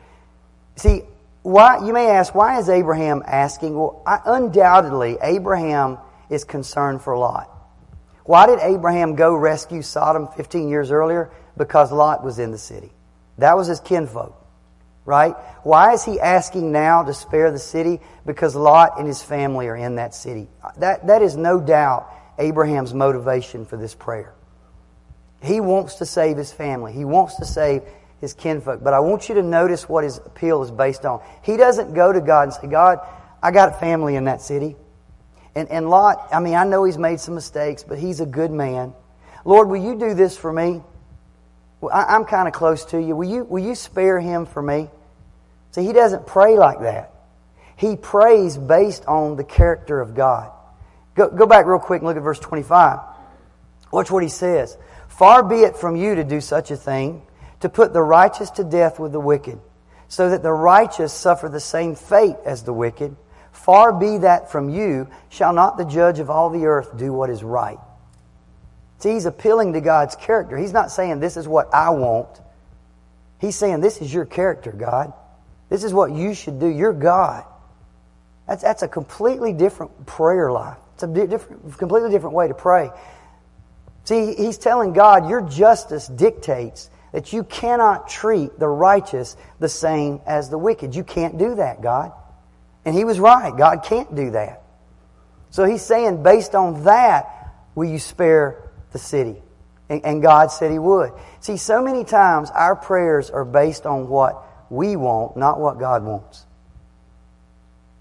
See, 0.77 1.03
why, 1.43 1.85
you 1.85 1.93
may 1.93 2.09
ask, 2.09 2.35
why 2.35 2.59
is 2.59 2.71
Abraham 2.71 3.23
asking? 3.27 3.77
Well, 3.77 4.03
I, 4.07 4.21
undoubtedly, 4.25 5.19
Abraham 5.21 5.99
is 6.31 6.45
concerned 6.45 7.03
for 7.03 7.17
Lot. 7.17 7.51
Why 8.25 8.47
did 8.47 8.59
Abraham 8.61 9.17
go 9.17 9.35
rescue 9.35 9.83
Sodom 9.83 10.29
15 10.29 10.69
years 10.69 10.91
earlier? 10.91 11.31
Because 11.57 11.93
Lot 11.93 12.25
was 12.25 12.39
in 12.39 12.51
the 12.51 12.59
city. 12.59 12.91
That 13.39 13.57
was 13.57 13.67
his 13.67 13.81
kinfolk, 13.81 14.35
right? 15.05 15.35
Why 15.63 15.93
is 15.93 16.05
he 16.05 16.19
asking 16.19 16.73
now 16.73 17.03
to 17.03 17.13
spare 17.13 17.51
the 17.51 17.59
city? 17.59 18.01
Because 18.25 18.55
Lot 18.55 18.99
and 18.99 19.07
his 19.07 19.23
family 19.23 19.67
are 19.69 19.77
in 19.77 19.97
that 19.97 20.15
city. 20.15 20.49
That, 20.79 21.07
that 21.07 21.23
is 21.23 21.37
no 21.37 21.61
doubt 21.61 22.11
Abraham's 22.39 22.95
motivation 22.95 23.67
for 23.67 23.77
this 23.77 23.95
prayer. 23.95 24.35
He 25.43 25.61
wants 25.61 25.97
to 25.97 26.07
save 26.07 26.39
his 26.39 26.53
family. 26.53 26.93
He 26.93 27.05
wants 27.05 27.37
to 27.37 27.45
save 27.45 27.83
his 28.21 28.33
kinfolk. 28.33 28.83
But 28.83 28.95
I 28.95 29.01
want 29.01 29.29
you 29.29 29.35
to 29.35 29.43
notice 29.43 29.89
what 29.89 30.05
his 30.05 30.17
appeal 30.19 30.63
is 30.63 30.71
based 30.71 31.05
on. 31.05 31.21
He 31.43 31.59
doesn't 31.59 31.93
go 31.93 32.13
to 32.13 32.21
God 32.21 32.45
and 32.45 32.53
say, 32.55 32.67
God, 32.69 33.01
I 33.43 33.51
got 33.51 33.79
family 33.79 34.17
in 34.17 34.25
that 34.25 34.41
city. 34.41 34.77
And, 35.55 35.69
and 35.71 35.89
Lot, 35.89 36.29
I 36.33 36.41
mean, 36.41 36.55
I 36.55 36.65
know 36.65 36.85
he's 36.85 36.99
made 36.99 37.21
some 37.21 37.35
mistakes, 37.35 37.85
but 37.85 37.99
he's 37.99 38.21
a 38.21 38.27
good 38.27 38.51
man. 38.51 38.93
Lord, 39.45 39.69
will 39.69 39.83
you 39.83 39.99
do 39.99 40.15
this 40.15 40.37
for 40.37 40.53
me? 40.53 40.83
I, 41.93 42.17
am 42.17 42.25
kind 42.25 42.49
of 42.49 42.55
close 42.55 42.85
to 42.87 43.01
you. 43.01 43.15
Will 43.15 43.29
you, 43.29 43.45
will 43.45 43.63
you 43.63 43.75
spare 43.75 44.19
him 44.19 44.47
for 44.47 44.63
me? 44.63 44.89
See, 45.73 45.85
he 45.85 45.93
doesn't 45.93 46.27
pray 46.27 46.57
like 46.57 46.81
that. 46.81 47.13
He 47.77 47.97
prays 47.97 48.57
based 48.57 49.05
on 49.07 49.37
the 49.37 49.45
character 49.45 50.01
of 50.01 50.15
God. 50.15 50.51
Go, 51.15 51.29
go 51.29 51.47
back 51.47 51.67
real 51.67 51.79
quick 51.79 52.01
and 52.01 52.09
look 52.09 52.17
at 52.17 52.23
verse 52.23 52.39
25. 52.39 53.01
Watch 53.93 54.11
what 54.11 54.23
he 54.23 54.29
says. 54.29 54.77
Far 55.09 55.43
be 55.43 55.57
it 55.57 55.77
from 55.77 55.97
you 55.97 56.17
to 56.17 56.25
do 56.25 56.41
such 56.41 56.71
a 56.71 56.77
thing, 56.77 57.23
to 57.61 57.69
put 57.69 57.93
the 57.93 58.03
righteous 58.03 58.51
to 58.51 58.65
death 58.65 58.99
with 58.99 59.13
the 59.13 59.21
wicked, 59.21 59.61
so 60.09 60.31
that 60.31 60.43
the 60.43 60.53
righteous 60.53 61.13
suffer 61.13 61.49
the 61.49 61.61
same 61.61 61.95
fate 61.95 62.37
as 62.45 62.63
the 62.63 62.73
wicked. 62.73 63.15
Far 63.55 63.93
be 63.93 64.19
that 64.19 64.51
from 64.51 64.69
you, 64.69 65.09
shall 65.31 65.53
not 65.53 65.79
the 65.79 65.85
judge 65.85 66.19
of 66.19 66.29
all 66.29 66.51
the 66.51 66.67
earth 66.67 66.99
do 66.99 67.13
what 67.13 67.31
is 67.31 67.43
right? 67.43 67.79
See, 68.99 69.13
he's 69.13 69.27
appealing 69.27 69.73
to 69.75 69.81
God's 69.81 70.17
character. 70.17 70.57
He's 70.57 70.73
not 70.73 70.91
saying, 70.91 71.21
This 71.21 71.37
is 71.37 71.47
what 71.47 71.73
I 71.73 71.91
want. 71.91 72.41
He's 73.41 73.57
saying, 73.57 73.81
This 73.81 74.03
is 74.03 74.13
your 74.13 74.25
character, 74.25 74.73
God. 74.73 75.13
This 75.71 75.85
is 75.85 75.95
what 75.95 76.11
you 76.13 76.35
should 76.35 76.59
do. 76.59 76.67
You're 76.67 76.93
God. 76.93 77.45
That's, 78.49 78.63
that's 78.63 78.83
a 78.83 78.89
completely 78.89 79.53
different 79.53 80.05
prayer 80.05 80.51
life. 80.51 80.77
It's 80.95 81.05
a 81.05 81.07
different, 81.07 81.79
completely 81.79 82.11
different 82.11 82.35
way 82.35 82.49
to 82.49 82.55
pray. 82.55 82.91
See, 84.03 84.35
he's 84.35 84.59
telling 84.59 84.93
God, 84.93 85.29
Your 85.31 85.43
justice 85.43 86.09
dictates 86.09 86.91
that 87.13 87.33
you 87.33 87.45
cannot 87.45 88.09
treat 88.09 88.59
the 88.59 88.69
righteous 88.69 89.37
the 89.61 89.69
same 89.69 90.21
as 90.27 90.51
the 90.51 90.59
wicked. 90.59 90.95
You 90.97 91.05
can't 91.05 91.39
do 91.39 91.55
that, 91.55 91.81
God. 91.81 92.13
And 92.85 92.95
he 92.95 93.05
was 93.05 93.19
right. 93.19 93.57
God 93.57 93.85
can't 93.85 94.15
do 94.15 94.31
that. 94.33 94.63
So 95.51 95.65
he's 95.65 95.83
saying, 95.83 96.23
based 96.23 96.55
on 96.55 96.85
that, 96.85 97.31
will 97.75 97.89
you 97.89 97.99
spare 97.99 98.71
the 98.93 98.99
city. 98.99 99.37
And, 99.89 100.05
and 100.05 100.23
God 100.23 100.51
said 100.51 100.71
He 100.71 100.79
would. 100.79 101.13
See, 101.41 101.59
so 101.59 101.83
many 101.83 102.05
times 102.05 102.51
our 102.51 102.75
prayers 102.75 103.31
are 103.31 103.45
based 103.45 103.85
on 103.85 104.09
what 104.09 104.43
we 104.71 104.97
want, 104.97 105.37
not 105.37 105.61
what 105.61 105.79
God 105.79 106.03
wants. 106.03 106.47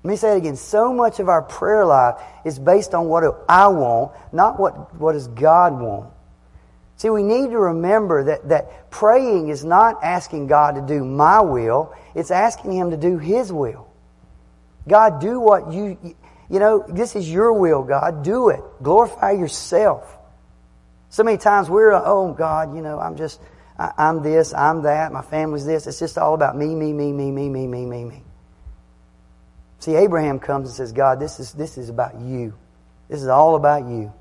Let 0.04 0.12
me 0.12 0.16
say 0.18 0.34
it 0.34 0.38
again. 0.38 0.56
So 0.56 0.94
much 0.94 1.20
of 1.20 1.30
our 1.30 1.42
prayer 1.42 1.86
life 1.86 2.22
is 2.46 2.60
based 2.60 2.94
on 2.94 3.08
what 3.08 3.24
I 3.48 3.68
want, 3.68 4.12
not 4.34 4.60
what, 4.60 4.96
what 4.96 5.14
does 5.14 5.28
God 5.28 5.80
want. 5.80 6.12
See, 6.98 7.10
we 7.10 7.24
need 7.24 7.52
to 7.52 7.58
remember 7.58 8.26
that, 8.26 8.50
that 8.50 8.92
praying 8.92 9.50
is 9.50 9.66
not 9.66 10.04
asking 10.04 10.48
God 10.48 10.76
to 10.76 10.82
do 10.82 11.04
my 11.04 11.42
will, 11.42 11.94
it's 12.16 12.32
asking 12.32 12.74
Him 12.74 12.92
to 12.92 12.98
do 12.98 13.18
His 13.18 13.52
will. 13.52 13.88
God, 14.88 15.22
do 15.22 15.40
what 15.40 15.72
you, 15.72 15.98
you 16.50 16.60
know, 16.60 16.86
this 16.88 17.16
is 17.16 17.30
your 17.30 17.54
will, 17.54 17.84
God. 17.84 18.24
Do 18.24 18.50
it. 18.50 18.62
Glorify 18.82 19.32
yourself. 19.32 20.18
So 21.10 21.24
many 21.24 21.38
times 21.38 21.70
we're, 21.70 21.94
oh, 21.94 22.34
God, 22.34 22.76
you 22.76 22.82
know, 22.82 23.00
I'm 23.00 23.16
just, 23.16 23.40
I, 23.78 23.92
I'm 23.98 24.24
this, 24.24 24.54
I'm 24.54 24.84
that, 24.84 25.12
my 25.12 25.22
family's 25.22 25.66
this. 25.66 25.88
It's 25.88 26.00
just 26.00 26.18
all 26.18 26.34
about 26.34 26.58
me, 26.58 26.74
me, 26.74 26.92
me, 26.92 27.12
me, 27.12 27.32
me, 27.32 27.50
me, 27.50 27.68
me, 27.68 27.86
me, 27.86 28.04
me. 28.04 28.24
See, 29.80 29.96
Abraham 29.96 30.40
comes 30.40 30.70
and 30.70 30.76
says, 30.76 30.92
God, 30.92 31.20
this 31.20 31.40
is, 31.40 31.52
this 31.54 31.78
is 31.78 31.90
about 31.90 32.20
you. 32.20 32.54
This 33.10 33.22
is 33.22 33.28
all 33.28 33.56
about 33.56 33.86
you. 33.88 34.14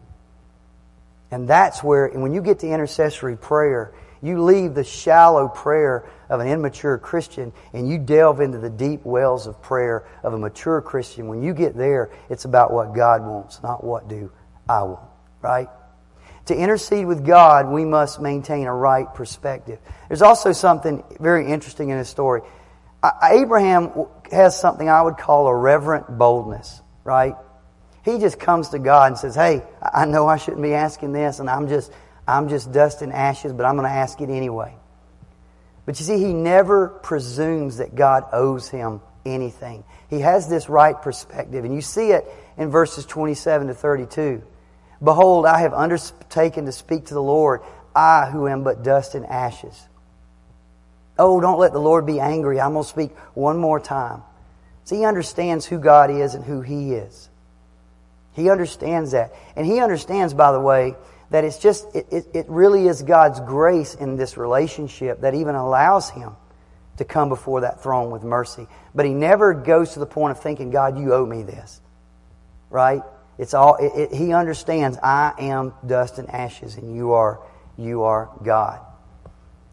And 1.31 1.49
that's 1.49 1.83
where, 1.83 2.07
and 2.07 2.23
when 2.23 2.35
you 2.35 2.43
get 2.43 2.59
to 2.59 2.69
intercessory 2.69 3.37
prayer, 3.37 3.95
you 4.21 4.43
leave 4.43 4.75
the 4.75 4.85
shallow 4.85 5.49
prayer 5.49 6.09
of 6.33 6.41
an 6.41 6.49
immature 6.49 6.97
Christian 6.97 7.53
and 7.75 7.87
you 7.87 7.99
delve 7.99 8.41
into 8.41 8.57
the 8.57 8.71
deep 8.71 9.05
wells 9.05 9.47
of 9.47 9.61
prayer 9.61 10.09
of 10.23 10.33
a 10.33 10.39
mature 10.39 10.81
Christian. 10.81 11.29
When 11.29 11.43
you 11.43 11.53
get 11.53 11.77
there, 11.77 12.11
it's 12.31 12.47
about 12.47 12.73
what 12.73 12.95
God 12.95 13.21
wants, 13.21 13.63
not 13.63 13.85
what 13.85 14.09
do 14.09 14.33
I 14.67 14.83
want, 14.83 15.11
right? 15.43 15.69
To 16.47 16.57
intercede 16.57 17.07
with 17.07 17.27
God, 17.27 17.69
we 17.69 17.85
must 17.85 18.19
maintain 18.19 18.67
a 18.67 18.75
right 18.75 19.13
perspective. 19.15 19.79
There's 20.09 20.23
also 20.23 20.53
something 20.53 21.05
very 21.21 21.47
interesting 21.53 21.91
in 21.91 21.99
this 21.99 22.09
story. 22.09 22.41
Abraham 23.23 24.07
has 24.31 24.59
something 24.59 24.89
I 24.89 25.03
would 25.03 25.19
call 25.19 25.49
a 25.49 25.55
reverent 25.55 26.17
boldness, 26.17 26.81
right? 27.05 27.35
He 28.07 28.19
just 28.19 28.41
comes 28.41 28.71
to 28.71 28.79
God 28.79 29.09
and 29.13 29.19
says, 29.19 29.35
Hey, 29.35 29.63
I 29.83 30.07
know 30.07 30.27
I 30.27 30.39
shouldn't 30.39 30.63
be 30.63 30.73
asking 30.73 31.13
this, 31.13 31.41
and 31.41 31.51
I'm 31.51 31.69
just, 31.69 31.93
I'm 32.27 32.49
just 32.49 32.73
dust 32.73 33.03
and 33.03 33.13
ashes, 33.13 33.53
but 33.53 33.67
I'm 33.67 33.77
going 33.77 33.89
to 33.89 33.95
ask 33.95 34.19
it 34.21 34.31
anyway. 34.31 34.75
But 35.85 35.99
you 35.99 36.07
see, 36.07 36.19
he 36.19 36.33
never 36.33 36.89
presumes 36.89 37.79
that 37.79 37.95
God 37.95 38.27
owes 38.33 38.69
him 38.69 39.01
anything. 39.25 39.85
He 40.09 40.21
has 40.21 40.49
this 40.49 40.69
right 40.69 41.01
perspective, 41.01 41.65
and 41.65 41.75
you 41.75 41.81
see 41.81 42.11
it 42.11 42.27
in 42.57 42.71
verses 42.71 43.07
27 43.07 43.69
to 43.69 43.75
32. 43.75 44.43
Behold, 45.03 45.47
I 45.47 45.61
have 45.61 45.75
undertaken 45.75 46.67
to 46.67 46.73
speak 46.73 47.07
to 47.07 47.15
the 47.15 47.23
Lord, 47.23 47.63
I 47.95 48.27
who 48.27 48.47
am 48.47 48.63
but 48.63 48.85
dust 48.85 49.15
and 49.15 49.27
ashes. 49.27 49.89
Oh, 51.19 51.41
don't 51.41 51.59
let 51.59 51.73
the 51.73 51.81
Lord 51.81 52.07
be 52.07 52.21
angry. 52.21 52.61
I'm 52.61 52.73
going 52.73 52.85
to 52.85 52.89
speak 52.89 53.17
one 53.35 53.59
more 53.59 53.81
time. 53.81 54.23
See, 54.85 54.99
he 54.99 55.05
understands 55.05 55.67
who 55.67 55.79
God 55.79 56.11
is 56.11 56.35
and 56.35 56.45
who 56.45 56.61
he 56.61 56.95
is. 56.95 57.29
He 58.33 58.49
understands 58.49 59.13
that. 59.13 59.33
And 59.57 59.67
he 59.67 59.81
understands, 59.81 60.35
by 60.35 60.53
the 60.53 60.61
way, 60.61 60.97
that 61.33 61.45
it's 61.45 61.59
just, 61.59 61.87
it, 61.97 62.07
it, 62.11 62.27
it, 62.35 62.47
really 62.49 62.87
is 62.87 63.01
God's 63.03 63.41
grace 63.41 63.95
in 63.95 64.17
this 64.17 64.37
relationship 64.37 65.23
that 65.23 65.35
even 65.35 65.55
allows 65.55 66.11
him 66.11 66.37
to 66.99 67.07
come 67.07 67.31
before 67.31 67.63
that 67.63 67.83
throne 67.83 68.11
with 68.11 68.23
mercy. 68.23 68.67
But 68.95 69.07
he 69.07 69.15
never 69.15 69.55
goes 69.55 69.95
to 69.95 69.99
the 69.99 70.07
point 70.07 70.33
of 70.33 70.43
thinking, 70.43 70.71
God, 70.71 70.99
you 70.99 71.15
owe 71.15 71.25
me 71.25 71.43
this. 71.43 71.81
Right? 72.69 73.03
It's 73.39 73.55
all, 73.55 73.77
it, 73.81 74.13
he 74.13 74.35
understands, 74.35 74.99
I 75.03 75.33
am 75.39 75.73
dust 75.87 76.19
and 76.19 76.29
ashes 76.29 76.77
and 76.77 76.95
you 76.95 77.13
are, 77.13 77.41
you 77.79 78.03
are 78.03 78.31
God. 78.43 78.81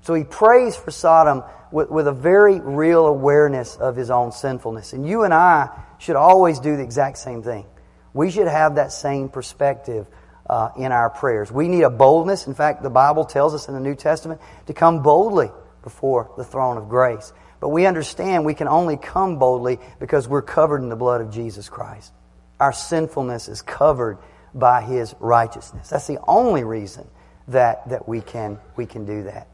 So 0.03 0.13
he 0.13 0.23
prays 0.23 0.77
for 0.77 0.91
Sodom 0.91 1.43
with, 1.73 1.89
with 1.89 2.07
a 2.07 2.13
very 2.13 2.61
real 2.61 3.05
awareness 3.05 3.75
of 3.75 3.97
his 3.97 4.09
own 4.09 4.31
sinfulness. 4.31 4.93
And 4.93 5.05
you 5.05 5.23
and 5.23 5.33
I 5.33 5.77
should 5.97 6.15
always 6.15 6.59
do 6.61 6.77
the 6.77 6.83
exact 6.83 7.17
same 7.17 7.43
thing. 7.43 7.65
We 8.13 8.31
should 8.31 8.47
have 8.47 8.75
that 8.75 8.93
same 8.93 9.27
perspective 9.27 10.07
uh, 10.49 10.71
in 10.75 10.91
our 10.91 11.09
prayers. 11.09 11.51
We 11.51 11.67
need 11.67 11.83
a 11.83 11.89
boldness. 11.89 12.47
In 12.47 12.55
fact, 12.55 12.81
the 12.81 12.89
Bible 12.89 13.23
tells 13.23 13.53
us 13.53 13.67
in 13.67 13.75
the 13.75 13.79
New 13.79 13.95
Testament 13.95 14.41
to 14.65 14.73
come 14.73 15.03
boldly 15.03 15.51
before 15.83 16.31
the 16.37 16.43
throne 16.43 16.77
of 16.77 16.89
grace. 16.89 17.31
But 17.59 17.69
we 17.69 17.85
understand 17.85 18.45
we 18.45 18.53
can 18.53 18.67
only 18.67 18.97
come 18.97 19.37
boldly 19.37 19.79
because 19.99 20.27
we're 20.27 20.41
covered 20.41 20.81
in 20.81 20.89
the 20.89 20.95
blood 20.95 21.21
of 21.21 21.31
Jesus 21.31 21.69
Christ. 21.69 22.11
Our 22.59 22.73
sinfulness 22.73 23.47
is 23.47 23.61
covered 23.61 24.17
by 24.53 24.81
His 24.81 25.13
righteousness. 25.19 25.89
That's 25.89 26.07
the 26.07 26.19
only 26.27 26.63
reason 26.63 27.07
that, 27.49 27.87
that 27.89 28.07
we, 28.07 28.21
can, 28.21 28.59
we 28.75 28.85
can 28.85 29.05
do 29.05 29.23
that. 29.23 29.47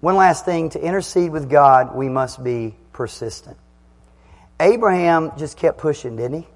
One 0.00 0.16
last 0.16 0.44
thing 0.44 0.70
to 0.70 0.80
intercede 0.80 1.30
with 1.30 1.48
God, 1.48 1.94
we 1.94 2.08
must 2.08 2.44
be 2.44 2.74
persistent. 2.92 3.56
Abraham 4.60 5.32
just 5.36 5.56
kept 5.56 5.78
pushing, 5.78 6.16
didn't 6.16 6.42
he? 6.42 6.48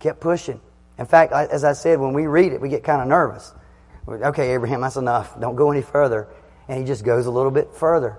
Kept 0.00 0.20
pushing. 0.20 0.60
In 0.98 1.06
fact, 1.06 1.32
as 1.32 1.64
I 1.64 1.72
said, 1.72 2.00
when 2.00 2.12
we 2.12 2.26
read 2.26 2.52
it, 2.52 2.60
we 2.60 2.68
get 2.68 2.82
kind 2.82 3.00
of 3.00 3.08
nervous. 3.08 3.52
Okay, 4.08 4.54
Abraham, 4.54 4.80
that's 4.80 4.96
enough. 4.96 5.38
Don't 5.38 5.56
go 5.56 5.70
any 5.70 5.82
further. 5.82 6.28
And 6.66 6.78
he 6.80 6.84
just 6.84 7.04
goes 7.04 7.26
a 7.26 7.30
little 7.30 7.50
bit 7.50 7.74
further. 7.74 8.18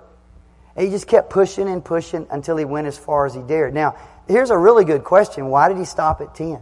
And 0.76 0.86
he 0.86 0.90
just 0.90 1.06
kept 1.06 1.30
pushing 1.30 1.68
and 1.68 1.84
pushing 1.84 2.26
until 2.30 2.56
he 2.56 2.64
went 2.64 2.86
as 2.86 2.96
far 2.96 3.26
as 3.26 3.34
he 3.34 3.42
dared. 3.42 3.74
Now, 3.74 3.96
here's 4.28 4.50
a 4.50 4.56
really 4.56 4.84
good 4.84 5.04
question. 5.04 5.46
Why 5.48 5.68
did 5.68 5.76
he 5.76 5.84
stop 5.84 6.20
at 6.20 6.34
10? 6.34 6.60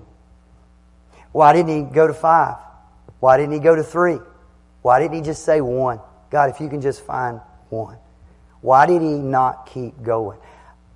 Why 1.32 1.52
didn't 1.52 1.86
he 1.86 1.94
go 1.94 2.06
to 2.06 2.14
5? 2.14 2.56
Why 3.20 3.36
didn't 3.36 3.52
he 3.52 3.60
go 3.60 3.76
to 3.76 3.82
3? 3.82 4.18
Why 4.82 5.00
didn't 5.00 5.14
he 5.14 5.22
just 5.22 5.44
say 5.44 5.60
1? 5.60 6.00
God, 6.30 6.50
if 6.50 6.60
you 6.60 6.68
can 6.68 6.80
just 6.80 7.04
find 7.04 7.40
1. 7.68 7.96
Why 8.60 8.86
did 8.86 9.02
he 9.02 9.18
not 9.18 9.66
keep 9.66 10.02
going? 10.02 10.38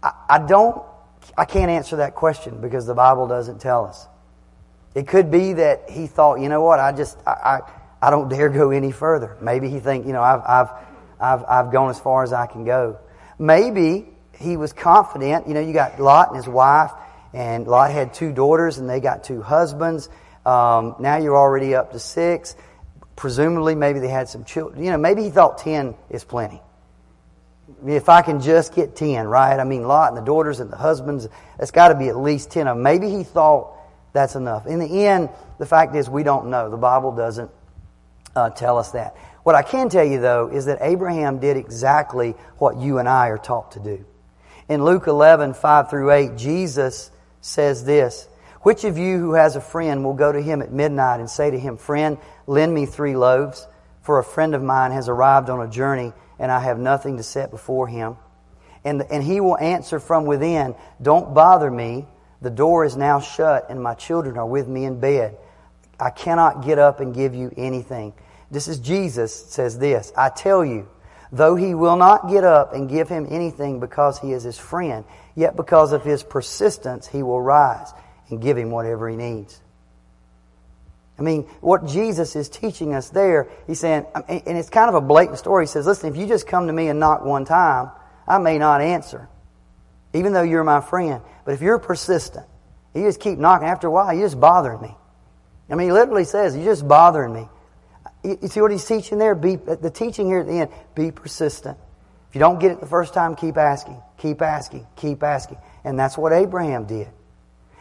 I, 0.02 0.12
I 0.28 0.38
don't 0.38 0.82
I 1.36 1.44
can't 1.44 1.70
answer 1.70 1.96
that 1.96 2.14
question 2.14 2.60
because 2.60 2.86
the 2.86 2.94
Bible 2.94 3.26
doesn't 3.26 3.60
tell 3.60 3.84
us. 3.84 4.06
It 4.94 5.08
could 5.08 5.30
be 5.30 5.54
that 5.54 5.90
he 5.90 6.06
thought, 6.06 6.40
you 6.40 6.48
know 6.48 6.62
what, 6.62 6.78
I 6.78 6.92
just, 6.92 7.18
I, 7.26 7.30
I, 7.30 7.60
I 8.02 8.10
don't 8.10 8.28
dare 8.28 8.48
go 8.48 8.70
any 8.70 8.92
further. 8.92 9.36
Maybe 9.40 9.68
he 9.68 9.80
think, 9.80 10.06
you 10.06 10.12
know, 10.12 10.22
I've, 10.22 10.42
I've, 10.46 10.70
I've, 11.20 11.44
I've 11.48 11.72
gone 11.72 11.90
as 11.90 11.98
far 11.98 12.22
as 12.22 12.32
I 12.32 12.46
can 12.46 12.64
go. 12.64 12.98
Maybe 13.38 14.08
he 14.38 14.56
was 14.56 14.72
confident. 14.72 15.48
You 15.48 15.54
know, 15.54 15.60
you 15.60 15.72
got 15.72 16.00
Lot 16.00 16.28
and 16.28 16.36
his 16.36 16.48
wife, 16.48 16.90
and 17.32 17.66
Lot 17.66 17.90
had 17.90 18.12
two 18.12 18.32
daughters, 18.32 18.78
and 18.78 18.88
they 18.88 19.00
got 19.00 19.24
two 19.24 19.40
husbands. 19.40 20.08
Um, 20.44 20.96
now 20.98 21.16
you're 21.16 21.36
already 21.36 21.74
up 21.74 21.92
to 21.92 21.98
six. 21.98 22.56
Presumably, 23.16 23.74
maybe 23.74 24.00
they 24.00 24.08
had 24.08 24.28
some 24.28 24.44
children. 24.44 24.84
You 24.84 24.90
know, 24.90 24.98
maybe 24.98 25.22
he 25.22 25.30
thought 25.30 25.58
ten 25.58 25.94
is 26.10 26.24
plenty 26.24 26.60
if 27.86 28.08
I 28.08 28.22
can 28.22 28.40
just 28.40 28.74
get 28.74 28.96
10, 28.96 29.26
right? 29.26 29.58
I 29.58 29.64
mean, 29.64 29.82
Lot 29.82 30.08
and 30.08 30.16
the 30.16 30.24
daughters 30.24 30.60
and 30.60 30.70
the 30.70 30.76
husbands, 30.76 31.28
that's 31.58 31.70
got 31.70 31.88
to 31.88 31.94
be 31.94 32.08
at 32.08 32.16
least 32.16 32.50
10 32.50 32.66
of 32.66 32.76
them. 32.76 32.82
Maybe 32.82 33.10
he 33.10 33.24
thought 33.24 33.74
that's 34.12 34.34
enough. 34.34 34.66
In 34.66 34.78
the 34.78 35.06
end, 35.06 35.30
the 35.58 35.66
fact 35.66 35.94
is 35.94 36.08
we 36.08 36.22
don't 36.22 36.50
know. 36.50 36.70
The 36.70 36.76
Bible 36.76 37.12
doesn't 37.14 37.50
uh, 38.34 38.50
tell 38.50 38.78
us 38.78 38.92
that. 38.92 39.16
What 39.42 39.54
I 39.54 39.62
can 39.62 39.88
tell 39.88 40.04
you, 40.04 40.20
though, 40.20 40.48
is 40.48 40.66
that 40.66 40.78
Abraham 40.80 41.38
did 41.38 41.56
exactly 41.56 42.32
what 42.58 42.76
you 42.76 42.98
and 42.98 43.08
I 43.08 43.28
are 43.28 43.38
taught 43.38 43.72
to 43.72 43.80
do. 43.80 44.04
In 44.68 44.84
Luke 44.84 45.06
11, 45.06 45.54
5 45.54 45.90
through 45.90 46.12
8, 46.12 46.36
Jesus 46.36 47.10
says 47.40 47.84
this 47.84 48.28
Which 48.60 48.84
of 48.84 48.98
you 48.98 49.18
who 49.18 49.34
has 49.34 49.56
a 49.56 49.60
friend 49.60 50.04
will 50.04 50.14
go 50.14 50.30
to 50.30 50.40
him 50.40 50.62
at 50.62 50.72
midnight 50.72 51.20
and 51.20 51.28
say 51.28 51.50
to 51.50 51.58
him, 51.58 51.76
Friend, 51.76 52.18
lend 52.46 52.72
me 52.72 52.86
three 52.86 53.16
loaves, 53.16 53.66
for 54.02 54.18
a 54.18 54.24
friend 54.24 54.54
of 54.54 54.62
mine 54.62 54.92
has 54.92 55.08
arrived 55.08 55.50
on 55.50 55.60
a 55.60 55.70
journey 55.70 56.12
and 56.38 56.50
I 56.50 56.60
have 56.60 56.78
nothing 56.78 57.18
to 57.18 57.22
set 57.22 57.50
before 57.50 57.86
him. 57.86 58.16
And, 58.84 59.02
and 59.10 59.22
he 59.22 59.40
will 59.40 59.56
answer 59.58 60.00
from 60.00 60.24
within, 60.24 60.74
Don't 61.00 61.34
bother 61.34 61.70
me. 61.70 62.06
The 62.42 62.50
door 62.50 62.84
is 62.84 62.96
now 62.96 63.20
shut, 63.20 63.70
and 63.70 63.82
my 63.82 63.94
children 63.94 64.36
are 64.36 64.46
with 64.46 64.68
me 64.68 64.84
in 64.84 65.00
bed. 65.00 65.38
I 65.98 66.10
cannot 66.10 66.64
get 66.64 66.78
up 66.78 67.00
and 67.00 67.14
give 67.14 67.34
you 67.34 67.52
anything. 67.56 68.12
This 68.50 68.68
is 68.68 68.78
Jesus 68.78 69.32
says 69.32 69.78
this 69.78 70.12
I 70.16 70.28
tell 70.28 70.64
you, 70.64 70.88
though 71.30 71.54
he 71.54 71.74
will 71.74 71.96
not 71.96 72.28
get 72.28 72.44
up 72.44 72.74
and 72.74 72.88
give 72.90 73.08
him 73.08 73.26
anything 73.30 73.80
because 73.80 74.18
he 74.18 74.32
is 74.32 74.42
his 74.42 74.58
friend, 74.58 75.04
yet 75.34 75.56
because 75.56 75.92
of 75.92 76.02
his 76.02 76.22
persistence, 76.22 77.06
he 77.06 77.22
will 77.22 77.40
rise 77.40 77.92
and 78.28 78.42
give 78.42 78.58
him 78.58 78.70
whatever 78.70 79.08
he 79.08 79.16
needs. 79.16 79.60
I 81.18 81.22
mean, 81.22 81.42
what 81.60 81.86
Jesus 81.86 82.34
is 82.34 82.48
teaching 82.48 82.94
us 82.94 83.10
there, 83.10 83.48
he's 83.66 83.78
saying, 83.78 84.06
and 84.28 84.58
it's 84.58 84.70
kind 84.70 84.88
of 84.88 84.96
a 84.96 85.00
blatant 85.00 85.38
story. 85.38 85.64
He 85.64 85.68
says, 85.68 85.86
listen, 85.86 86.10
if 86.10 86.16
you 86.16 86.26
just 86.26 86.46
come 86.46 86.66
to 86.66 86.72
me 86.72 86.88
and 86.88 86.98
knock 86.98 87.24
one 87.24 87.44
time, 87.44 87.90
I 88.26 88.38
may 88.38 88.58
not 88.58 88.80
answer, 88.80 89.28
even 90.12 90.32
though 90.32 90.42
you're 90.42 90.64
my 90.64 90.80
friend. 90.80 91.22
But 91.44 91.54
if 91.54 91.60
you're 91.60 91.78
persistent, 91.78 92.46
you 92.94 93.02
just 93.02 93.20
keep 93.20 93.38
knocking. 93.38 93.68
After 93.68 93.86
a 93.86 93.90
while, 93.90 94.12
you're 94.12 94.26
just 94.26 94.40
bothering 94.40 94.80
me. 94.80 94.94
I 95.70 95.74
mean, 95.74 95.88
he 95.88 95.92
literally 95.92 96.24
says, 96.24 96.54
you're 96.54 96.66
just 96.66 96.86
bothering 96.86 97.32
me. 97.32 97.48
You 98.24 98.48
see 98.48 98.60
what 98.60 98.70
he's 98.70 98.84
teaching 98.84 99.18
there? 99.18 99.34
Be, 99.34 99.56
the 99.56 99.90
teaching 99.90 100.26
here 100.26 100.40
at 100.40 100.46
the 100.46 100.52
end, 100.52 100.70
be 100.94 101.10
persistent. 101.10 101.78
If 102.28 102.36
you 102.36 102.40
don't 102.40 102.58
get 102.58 102.72
it 102.72 102.80
the 102.80 102.86
first 102.86 103.14
time, 103.14 103.34
keep 103.36 103.56
asking, 103.56 104.00
keep 104.18 104.42
asking, 104.42 104.86
keep 104.96 105.22
asking. 105.22 105.58
And 105.84 105.98
that's 105.98 106.16
what 106.16 106.32
Abraham 106.32 106.84
did. 106.84 107.08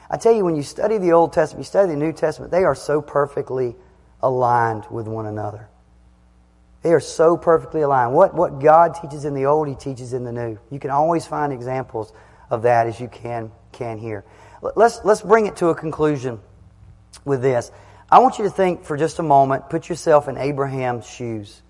I 0.09 0.17
tell 0.17 0.33
you, 0.33 0.43
when 0.43 0.55
you 0.55 0.63
study 0.63 0.97
the 0.97 1.13
Old 1.13 1.31
Testament, 1.31 1.61
you 1.61 1.67
study 1.69 1.91
the 1.91 1.97
New 1.97 2.11
Testament, 2.11 2.51
they 2.51 2.63
are 2.63 2.75
so 2.75 3.01
perfectly 3.01 3.75
aligned 4.21 4.85
with 4.89 5.07
one 5.07 5.25
another. 5.25 5.69
They 6.83 6.93
are 6.93 6.99
so 6.99 7.37
perfectly 7.37 7.81
aligned. 7.81 8.13
What, 8.13 8.33
what 8.33 8.59
God 8.59 8.95
teaches 8.95 9.25
in 9.25 9.33
the 9.33 9.45
Old, 9.45 9.67
He 9.67 9.75
teaches 9.75 10.13
in 10.13 10.23
the 10.23 10.31
New. 10.31 10.57
You 10.71 10.79
can 10.79 10.89
always 10.89 11.25
find 11.25 11.53
examples 11.53 12.11
of 12.49 12.63
that 12.63 12.87
as 12.87 12.99
you 12.99 13.07
can 13.07 13.51
can 13.71 13.97
hear. 13.97 14.25
Let's, 14.75 14.99
let's 15.03 15.21
bring 15.21 15.47
it 15.47 15.55
to 15.57 15.67
a 15.67 15.75
conclusion 15.75 16.39
with 17.25 17.41
this. 17.41 17.71
I 18.11 18.19
want 18.19 18.37
you 18.37 18.43
to 18.43 18.49
think 18.49 18.83
for 18.83 18.97
just 18.97 19.19
a 19.19 19.23
moment, 19.23 19.69
put 19.69 19.89
yourself 19.89 20.27
in 20.27 20.37
Abraham's 20.37 21.07
shoes, 21.07 21.61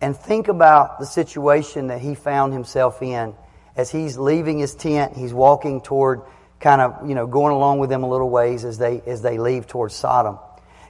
and 0.00 0.16
think 0.16 0.48
about 0.48 0.98
the 0.98 1.06
situation 1.06 1.88
that 1.88 2.00
he 2.00 2.14
found 2.14 2.52
himself 2.52 3.02
in 3.02 3.34
as 3.76 3.90
he's 3.90 4.18
leaving 4.18 4.58
his 4.58 4.74
tent. 4.74 5.16
He's 5.16 5.32
walking 5.32 5.80
toward, 5.80 6.22
kind 6.58 6.80
of, 6.80 7.08
you 7.08 7.14
know, 7.14 7.26
going 7.26 7.54
along 7.54 7.78
with 7.78 7.88
them 7.88 8.02
a 8.02 8.08
little 8.08 8.28
ways 8.28 8.64
as 8.64 8.78
they, 8.78 9.00
as 9.06 9.22
they 9.22 9.38
leave 9.38 9.66
towards 9.66 9.94
Sodom. 9.94 10.38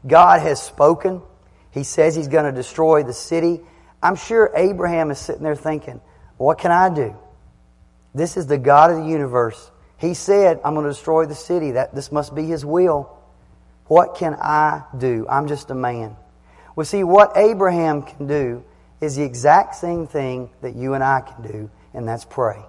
God 0.07 0.41
has 0.41 0.63
spoken. 0.63 1.23
He 1.73 1.85
says 1.85 2.15
he's 2.15 2.29
going 2.29 2.47
to 2.47 2.53
destroy 2.53 3.03
the 3.03 3.13
city. 3.13 3.61
I'm 4.03 4.17
sure 4.17 4.51
Abraham 4.55 5.11
is 5.11 5.19
sitting 5.19 5.43
there 5.43 5.57
thinking, 5.57 6.01
what 6.37 6.59
can 6.59 6.71
I 6.73 6.93
do? 6.93 7.17
This 8.15 8.37
is 8.37 8.47
the 8.47 8.59
God 8.59 8.91
of 8.91 8.99
the 8.99 9.07
universe. 9.07 9.71
He 9.99 10.15
said, 10.15 10.61
I'm 10.65 10.75
going 10.75 10.87
to 10.87 10.91
destroy 10.91 11.27
the 11.27 11.35
city. 11.35 11.73
That 11.73 11.95
this 11.95 12.11
must 12.11 12.35
be 12.35 12.45
his 12.45 12.65
will. 12.65 13.17
What 13.87 14.17
can 14.17 14.35
I 14.35 14.85
do? 14.97 15.27
I'm 15.29 15.47
just 15.47 15.71
a 15.71 15.75
man. 15.75 16.17
Well, 16.75 16.87
see, 16.87 17.05
what 17.05 17.37
Abraham 17.37 18.03
can 18.03 18.27
do 18.27 18.65
is 19.01 19.17
the 19.17 19.25
exact 19.25 19.75
same 19.75 20.07
thing 20.07 20.51
that 20.63 20.77
you 20.77 20.95
and 20.95 21.03
I 21.05 21.21
can 21.21 21.43
do, 21.43 21.71
and 21.93 22.07
that's 22.07 22.25
pray. 22.25 22.63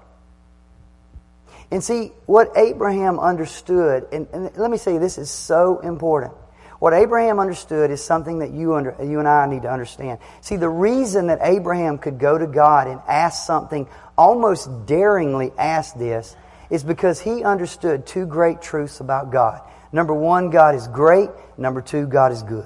And 1.71 1.83
see, 1.83 2.11
what 2.25 2.51
Abraham 2.57 3.19
understood, 3.19 4.07
and, 4.11 4.27
and 4.33 4.57
let 4.57 4.69
me 4.69 4.77
say 4.77 4.97
this 4.97 5.17
is 5.17 5.29
so 5.29 5.79
important. 5.79 6.33
What 6.81 6.93
Abraham 6.93 7.39
understood 7.39 7.91
is 7.91 8.03
something 8.03 8.39
that 8.39 8.49
you, 8.53 8.73
under, 8.73 8.95
you 9.03 9.19
and 9.19 9.27
I 9.27 9.45
need 9.45 9.61
to 9.61 9.71
understand. 9.71 10.17
See, 10.41 10.55
the 10.55 10.67
reason 10.67 11.27
that 11.27 11.37
Abraham 11.43 11.99
could 11.99 12.17
go 12.17 12.39
to 12.39 12.47
God 12.47 12.87
and 12.87 12.99
ask 13.07 13.45
something, 13.45 13.87
almost 14.17 14.87
daringly 14.87 15.51
ask 15.59 15.95
this, 15.95 16.35
is 16.71 16.83
because 16.83 17.21
he 17.21 17.43
understood 17.43 18.07
two 18.07 18.25
great 18.25 18.63
truths 18.63 18.99
about 18.99 19.31
God. 19.31 19.61
Number 19.91 20.15
one, 20.15 20.49
God 20.49 20.73
is 20.73 20.87
great. 20.87 21.29
Number 21.55 21.83
two, 21.83 22.07
God 22.07 22.31
is 22.31 22.41
good. 22.41 22.65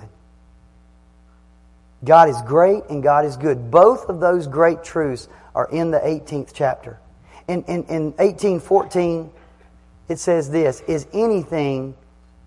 God 2.06 2.30
is 2.30 2.42
great 2.44 2.86
and 2.90 3.04
God 3.04 3.26
is 3.26 3.36
good. 3.36 3.70
Both 3.70 4.08
of 4.08 4.22
those 4.22 4.48
great 4.48 4.82
truths 4.82 5.28
are 5.54 5.68
in 5.70 5.92
the 5.92 6.00
18th 6.00 6.52
chapter. 6.54 7.02
In, 7.50 7.64
in, 7.64 7.84
in 7.88 8.04
1814, 8.14 9.30
it 10.08 10.20
says 10.20 10.50
this 10.50 10.80
Is 10.88 11.06
anything 11.12 11.96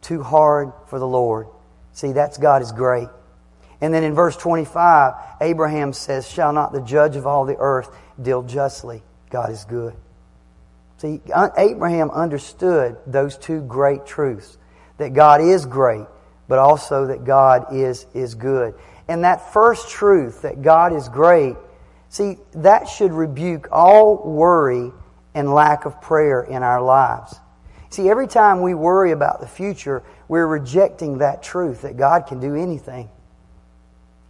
too 0.00 0.22
hard 0.22 0.72
for 0.86 0.98
the 0.98 1.06
Lord? 1.06 1.48
See, 1.98 2.12
that's 2.12 2.38
God 2.38 2.62
is 2.62 2.70
great. 2.70 3.08
And 3.80 3.92
then 3.92 4.04
in 4.04 4.14
verse 4.14 4.36
25, 4.36 5.14
Abraham 5.40 5.92
says, 5.92 6.30
Shall 6.30 6.52
not 6.52 6.72
the 6.72 6.80
judge 6.80 7.16
of 7.16 7.26
all 7.26 7.44
the 7.44 7.56
earth 7.58 7.90
deal 8.22 8.44
justly? 8.44 9.02
God 9.30 9.50
is 9.50 9.64
good. 9.64 9.96
See, 10.98 11.20
Abraham 11.56 12.12
understood 12.12 12.98
those 13.04 13.36
two 13.36 13.62
great 13.62 14.06
truths 14.06 14.58
that 14.98 15.12
God 15.12 15.40
is 15.40 15.66
great, 15.66 16.06
but 16.46 16.60
also 16.60 17.08
that 17.08 17.24
God 17.24 17.74
is, 17.74 18.06
is 18.14 18.36
good. 18.36 18.76
And 19.08 19.24
that 19.24 19.52
first 19.52 19.88
truth, 19.88 20.42
that 20.42 20.62
God 20.62 20.92
is 20.92 21.08
great, 21.08 21.56
see, 22.10 22.38
that 22.52 22.86
should 22.86 23.12
rebuke 23.12 23.66
all 23.72 24.22
worry 24.24 24.92
and 25.34 25.52
lack 25.52 25.84
of 25.84 26.00
prayer 26.00 26.42
in 26.42 26.62
our 26.62 26.80
lives. 26.80 27.34
See, 27.90 28.08
every 28.08 28.26
time 28.26 28.60
we 28.60 28.74
worry 28.74 29.12
about 29.12 29.40
the 29.40 29.46
future, 29.46 30.02
we're 30.28 30.46
rejecting 30.46 31.18
that 31.18 31.42
truth 31.42 31.82
that 31.82 31.96
God 31.96 32.26
can 32.26 32.40
do 32.40 32.54
anything. 32.54 33.08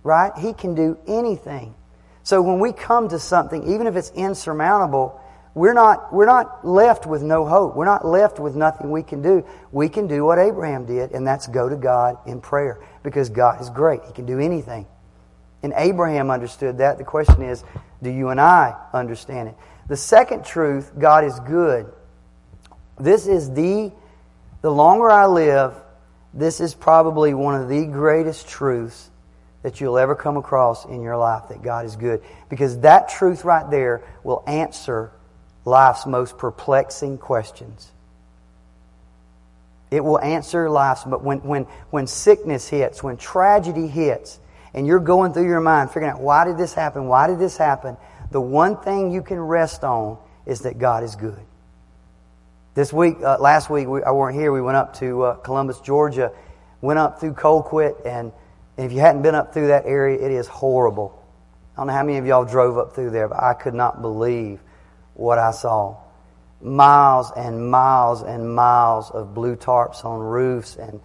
Right? 0.03 0.33
He 0.39 0.53
can 0.53 0.75
do 0.75 0.97
anything. 1.07 1.75
So 2.23 2.41
when 2.41 2.61
we 2.61 2.73
come 2.73 3.09
to 3.09 3.19
something, 3.19 3.73
even 3.73 3.87
if 3.87 3.97
it's 3.97 4.11
insurmountable, 4.11 5.21
we're 5.55 5.75
not, 5.75 6.13
we're 6.13 6.27
not 6.27 6.65
left 6.65 7.05
with 7.07 7.23
no 7.23 7.45
hope. 7.45 7.75
We're 7.75 7.85
not 7.85 8.07
left 8.07 8.39
with 8.39 8.55
nothing 8.55 8.91
we 8.91 9.03
can 9.03 9.23
do. 9.23 9.45
We 9.73 9.89
can 9.89 10.07
do 10.07 10.25
what 10.25 10.39
Abraham 10.39 10.87
did, 10.87 11.13
and 11.13 11.27
that's 11.27 11.49
go 11.49 11.69
to 11.69 11.77
God 11.77 12.19
in 12.27 12.41
prayer 12.41 12.81
because 13.03 13.29
God 13.29 13.61
is 13.61 13.71
great. 13.71 14.05
He 14.05 14.13
can 14.13 14.25
do 14.25 14.39
anything. 14.39 14.87
And 15.63 15.73
Abraham 15.77 16.31
understood 16.31 16.79
that. 16.79 16.99
The 16.99 17.05
question 17.05 17.43
is, 17.43 17.65
do 18.03 18.11
you 18.11 18.29
and 18.29 18.41
I 18.41 18.77
understand 18.93 19.49
it? 19.49 19.57
The 19.89 19.97
second 19.97 20.45
truth, 20.45 20.93
God 20.97 21.25
is 21.25 21.41
good. 21.41 21.93
This 22.99 23.27
is 23.27 23.53
the, 23.53 23.93
the 24.63 24.71
longer 24.71 25.11
I 25.11 25.27
live, 25.27 25.75
this 26.35 26.61
is 26.61 26.75
probably 26.75 27.35
one 27.35 27.61
of 27.61 27.69
the 27.69 27.87
greatest 27.87 28.49
truths 28.49 29.11
that 29.63 29.81
you'll 29.81 29.99
ever 29.99 30.15
come 30.15 30.37
across 30.37 30.85
in 30.85 31.03
your 31.03 31.17
life 31.17 31.49
that 31.49 31.63
God 31.63 31.85
is 31.85 31.97
good. 31.97 32.23
Because 32.49 32.81
that 32.81 33.09
truth 33.09 33.45
right 33.45 33.69
there 33.71 34.03
will 34.23 34.43
answer 34.47 35.13
life's 35.65 36.07
most 36.07 36.39
perplexing 36.39 37.19
questions. 37.19 37.91
It 39.91 40.05
will 40.05 40.21
answer 40.21 40.69
life's, 40.69 41.05
but 41.05 41.25
when, 41.25 41.39
when, 41.39 41.65
when 41.91 42.07
sickness 42.07 42.69
hits, 42.69 43.03
when 43.03 43.17
tragedy 43.17 43.87
hits, 43.87 44.39
and 44.75 44.87
you're 44.87 45.01
going 45.01 45.33
through 45.33 45.47
your 45.47 45.61
mind 45.61 45.91
figuring 45.91 46.11
out 46.11 46.21
why 46.21 46.45
did 46.45 46.59
this 46.59 46.75
happen, 46.75 47.09
why 47.09 47.27
did 47.27 47.39
this 47.39 47.57
happen, 47.57 47.97
the 48.31 48.41
one 48.41 48.77
thing 48.77 49.11
you 49.11 49.23
can 49.23 49.41
rest 49.41 49.83
on 49.85 50.19
is 50.45 50.61
that 50.61 50.79
God 50.79 51.05
is 51.05 51.17
good. 51.17 51.41
This 52.79 52.93
week, 52.93 53.16
uh, 53.24 53.39
last 53.41 53.70
week, 53.70 53.89
we, 53.89 54.05
I 54.05 54.12
weren't 54.12 54.39
here. 54.39 54.53
We 54.53 54.62
went 54.62 54.76
up 54.76 54.95
to 54.99 55.22
uh, 55.24 55.35
Columbus, 55.39 55.81
Georgia, 55.81 56.31
went 56.81 57.01
up 57.01 57.18
through 57.18 57.33
Colquitt, 57.33 58.07
and, 58.07 58.31
and 58.76 58.87
if 58.87 58.93
you 58.93 59.01
hadn't 59.01 59.22
been 59.22 59.35
up 59.35 59.53
through 59.53 59.66
that 59.66 59.85
area, 59.85 60.24
it 60.24 60.31
is 60.31 60.47
horrible. 60.47 61.20
I 61.74 61.81
don't 61.81 61.89
know 61.89 61.93
how 61.93 62.05
many 62.05 62.18
of 62.18 62.26
y'all 62.26 62.45
drove 62.45 62.79
up 62.79 62.95
through 62.95 63.11
there, 63.11 63.26
but 63.26 63.43
I 63.43 63.55
could 63.55 63.74
not 63.74 64.01
believe 64.01 64.61
what 65.14 65.41
I 65.41 65.51
saw. 65.51 65.97
Miles 66.61 67.33
and 67.37 67.68
miles 67.68 68.22
and 68.22 68.55
miles 68.55 69.11
of 69.11 69.35
blue 69.35 69.57
tarps 69.57 70.05
on 70.05 70.20
roofs 70.20 70.76
and 70.76 71.01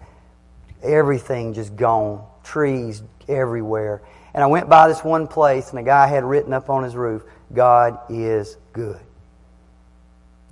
everything 0.80 1.54
just 1.54 1.74
gone. 1.74 2.24
Trees 2.44 3.02
everywhere. 3.26 4.00
And 4.32 4.44
I 4.44 4.46
went 4.46 4.68
by 4.68 4.86
this 4.86 5.02
one 5.02 5.26
place 5.26 5.70
and 5.70 5.80
a 5.80 5.82
guy 5.82 6.06
had 6.06 6.22
written 6.22 6.52
up 6.52 6.70
on 6.70 6.84
his 6.84 6.94
roof, 6.94 7.24
God 7.52 7.98
is 8.10 8.58
good. 8.72 9.00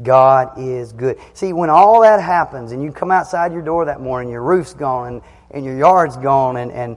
God 0.02 0.58
is 0.58 0.92
good. 0.92 1.18
See, 1.34 1.52
when 1.52 1.70
all 1.70 2.02
that 2.02 2.20
happens 2.20 2.72
and 2.72 2.82
you 2.82 2.92
come 2.92 3.10
outside 3.10 3.52
your 3.52 3.62
door 3.62 3.86
that 3.86 4.00
morning, 4.00 4.30
your 4.30 4.42
roof's 4.42 4.74
gone 4.74 5.14
and, 5.14 5.22
and 5.50 5.64
your 5.64 5.76
yard's 5.76 6.16
gone 6.16 6.56
and, 6.56 6.72
and, 6.72 6.96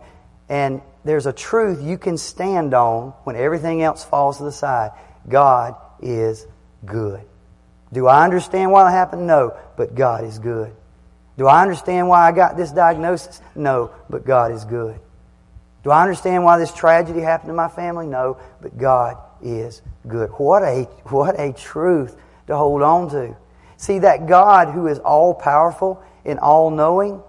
and 0.49 0.81
there's 1.03 1.25
a 1.25 1.33
truth 1.33 1.81
you 1.83 1.97
can 1.97 2.17
stand 2.17 2.73
on 2.73 3.13
when 3.23 3.35
everything 3.35 3.81
else 3.81 4.03
falls 4.03 4.37
to 4.37 4.43
the 4.43 4.51
side. 4.51 4.91
God 5.27 5.75
is 6.01 6.47
good. 6.85 7.21
Do 7.93 8.07
I 8.07 8.23
understand 8.23 8.71
why 8.71 8.83
that 8.83 8.91
happened? 8.91 9.27
No, 9.27 9.55
but 9.77 9.95
God 9.95 10.23
is 10.23 10.39
good. 10.39 10.75
Do 11.37 11.47
I 11.47 11.61
understand 11.61 12.07
why 12.07 12.27
I 12.27 12.31
got 12.31 12.57
this 12.57 12.71
diagnosis? 12.71 13.41
No, 13.55 13.91
but 14.09 14.25
God 14.25 14.51
is 14.51 14.65
good. 14.65 14.99
Do 15.83 15.91
I 15.91 16.01
understand 16.01 16.43
why 16.43 16.57
this 16.57 16.73
tragedy 16.73 17.21
happened 17.21 17.49
to 17.49 17.53
my 17.53 17.67
family? 17.67 18.07
No, 18.07 18.37
but 18.61 18.77
God 18.77 19.17
is 19.41 19.81
good. 20.07 20.31
What 20.31 20.63
a, 20.63 20.83
what 21.05 21.39
a 21.39 21.53
truth 21.53 22.17
to 22.47 22.55
hold 22.55 22.81
on 22.81 23.09
to. 23.09 23.35
See, 23.77 23.99
that 23.99 24.27
God 24.27 24.69
who 24.69 24.87
is 24.87 24.99
all 24.99 25.33
powerful 25.33 26.01
and 26.23 26.39
all 26.39 26.71
knowing 26.71 27.21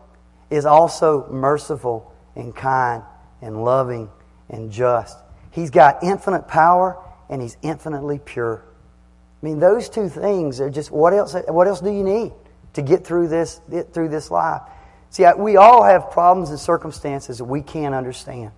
is 0.51 0.65
also 0.65 1.29
merciful 1.31 2.13
and 2.35 2.55
kind 2.55 3.03
and 3.43 3.65
loving 3.65 4.11
and 4.49 4.71
just. 4.71 5.19
He's 5.51 5.71
got 5.71 6.03
infinite 6.03 6.47
power 6.49 7.03
and 7.29 7.43
he's 7.43 7.57
infinitely 7.63 8.19
pure. 8.19 8.65
I 9.43 9.47
mean, 9.47 9.59
those 9.59 9.89
two 9.89 10.09
things 10.09 10.61
are 10.61 10.71
just 10.71 10.91
what 10.91 11.13
else? 11.13 11.35
What 11.49 11.67
else 11.67 11.81
do 11.81 11.91
you 11.91 12.05
need 12.05 12.33
to 12.75 12.83
get 12.83 13.07
through 13.07 13.29
this 13.29 13.61
get 13.71 13.93
through 13.93 14.09
this 14.09 14.31
life? 14.31 14.63
See, 15.11 15.25
we 15.39 15.57
all 15.57 15.83
have 15.83 16.11
problems 16.11 16.51
and 16.51 16.59
circumstances 16.59 17.39
that 17.39 17.45
we 17.45 17.63
can't 17.63 17.95
understand. 17.95 18.51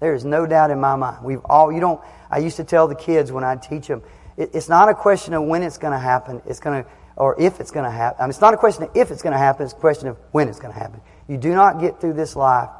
There 0.00 0.14
is 0.14 0.24
no 0.24 0.46
doubt 0.46 0.70
in 0.70 0.80
my 0.80 0.96
mind. 0.96 1.24
We've 1.24 1.44
all 1.44 1.72
you 1.72 1.80
don't. 1.80 2.00
I 2.30 2.38
used 2.38 2.56
to 2.56 2.64
tell 2.64 2.88
the 2.88 2.94
kids 2.94 3.30
when 3.30 3.44
I 3.44 3.56
teach 3.56 3.86
them, 3.86 4.02
it, 4.36 4.50
it's 4.54 4.68
not 4.68 4.88
a 4.88 4.94
question 4.94 5.34
of 5.34 5.44
when 5.44 5.62
it's 5.62 5.78
going 5.78 5.92
to 5.92 5.98
happen. 5.98 6.42
It's 6.46 6.60
going 6.60 6.84
to 6.84 6.90
or 7.16 7.40
if 7.40 7.60
it's 7.60 7.70
going 7.70 7.84
to 7.84 7.90
happen. 7.90 8.20
I 8.20 8.24
mean, 8.24 8.30
it's 8.30 8.40
not 8.40 8.54
a 8.54 8.56
question 8.56 8.84
of 8.84 8.90
if 8.94 9.10
it's 9.10 9.22
going 9.22 9.32
to 9.32 9.38
happen. 9.38 9.64
It's 9.64 9.74
a 9.74 9.76
question 9.76 10.08
of 10.08 10.16
when 10.32 10.48
it's 10.48 10.58
going 10.58 10.72
to 10.72 10.78
happen. 10.78 11.00
You 11.28 11.36
do 11.36 11.54
not 11.54 11.80
get 11.80 12.00
through 12.00 12.14
this 12.14 12.34
life 12.36 12.70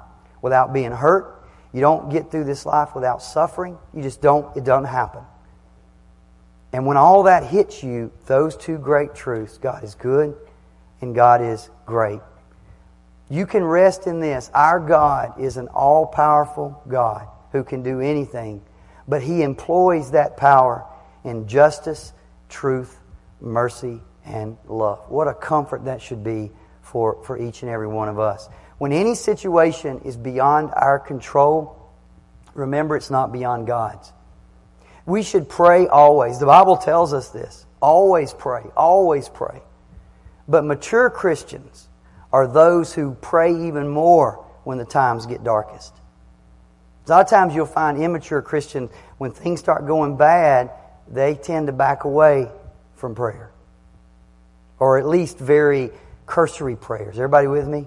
without 0.40 0.72
being 0.72 0.90
hurt. 0.90 1.44
You 1.72 1.80
don't 1.80 2.11
get 2.11 2.30
through 2.30 2.44
this 2.44 2.66
life 2.66 2.94
without 2.94 3.22
suffering. 3.22 3.78
You 3.94 4.03
just 4.03 4.20
don't. 4.20 4.57
It 4.57 4.64
doesn't 4.64 4.86
happen. 4.86 5.22
And 6.72 6.86
when 6.86 6.96
all 6.96 7.24
that 7.24 7.44
hits 7.44 7.82
you, 7.82 8.11
those 8.26 8.57
two 8.57 8.78
great 8.78 9.14
truths 9.14 9.59
God 9.59 9.84
is 9.84 9.94
good 9.94 10.34
and 11.00 11.14
God 11.14 11.42
is 11.42 11.68
great. 11.84 12.20
You 13.28 13.46
can 13.46 13.64
rest 13.64 14.07
in 14.07 14.20
this. 14.20 14.50
Our 14.55 14.80
God 14.80 15.40
is 15.40 15.57
an 15.57 15.68
all 15.68 16.07
powerful 16.07 16.82
God 16.88 17.28
who 17.53 17.64
can 17.64 17.82
do 17.82 18.00
anything, 18.00 18.62
but 19.07 19.22
He 19.22 19.42
employs 19.42 20.11
that 20.12 20.36
power 20.36 20.86
in 21.25 21.47
justice, 21.47 22.12
truth, 22.49 22.99
mercy, 23.41 24.01
and 24.25 24.57
love. 24.66 25.01
What 25.09 25.29
a 25.29 25.35
comfort 25.35 25.85
that 25.87 26.01
should 26.01 26.23
be 26.23 26.51
for, 26.83 27.23
for 27.25 27.39
each 27.39 27.62
and 27.62 27.70
every 27.70 27.89
one 27.89 28.09
of 28.09 28.18
us. 28.18 28.49
When 28.79 28.93
any 28.93 29.14
situation 29.14 30.01
is 30.05 30.16
beyond 30.16 30.70
our 30.75 30.99
control, 30.99 31.91
remember 32.55 32.97
it's 32.97 33.11
not 33.11 33.33
beyond 33.33 33.66
God's. 33.66 34.12
We 35.07 35.23
should 35.23 35.49
pray 35.49 35.87
always. 35.89 36.39
The 36.39 36.47
Bible 36.47 36.77
tells 36.77 37.12
us 37.12 37.31
this. 37.31 37.66
Always 37.81 38.33
pray. 38.33 38.62
Always 38.77 39.29
pray. 39.29 39.62
But 40.47 40.64
mature 40.64 41.11
Christians 41.11 41.89
are 42.33 42.47
those 42.47 42.93
who 42.93 43.14
pray 43.20 43.66
even 43.66 43.89
more 43.89 44.45
when 44.64 44.79
the 44.79 44.85
times 44.85 45.27
get 45.27 45.43
darkest. 45.43 45.93
A 47.07 47.11
lot 47.11 47.25
of 47.25 47.31
times 47.31 47.55
you'll 47.55 47.66
find 47.66 48.01
immature 48.01 48.43
Christians, 48.43 48.91
when 49.18 49.33
things 49.33 49.59
start 49.59 49.87
going 49.87 50.16
bad, 50.16 50.70
they 51.11 51.34
tend 51.34 51.66
to 51.66 51.72
back 51.72 52.05
away 52.05 52.48
from 52.96 53.14
prayer. 53.14 53.50
Or 54.78 54.98
at 54.98 55.07
least 55.07 55.38
very 55.38 55.90
cursory 56.26 56.76
prayers. 56.76 57.16
Everybody 57.16 57.46
with 57.46 57.68
me? 57.68 57.86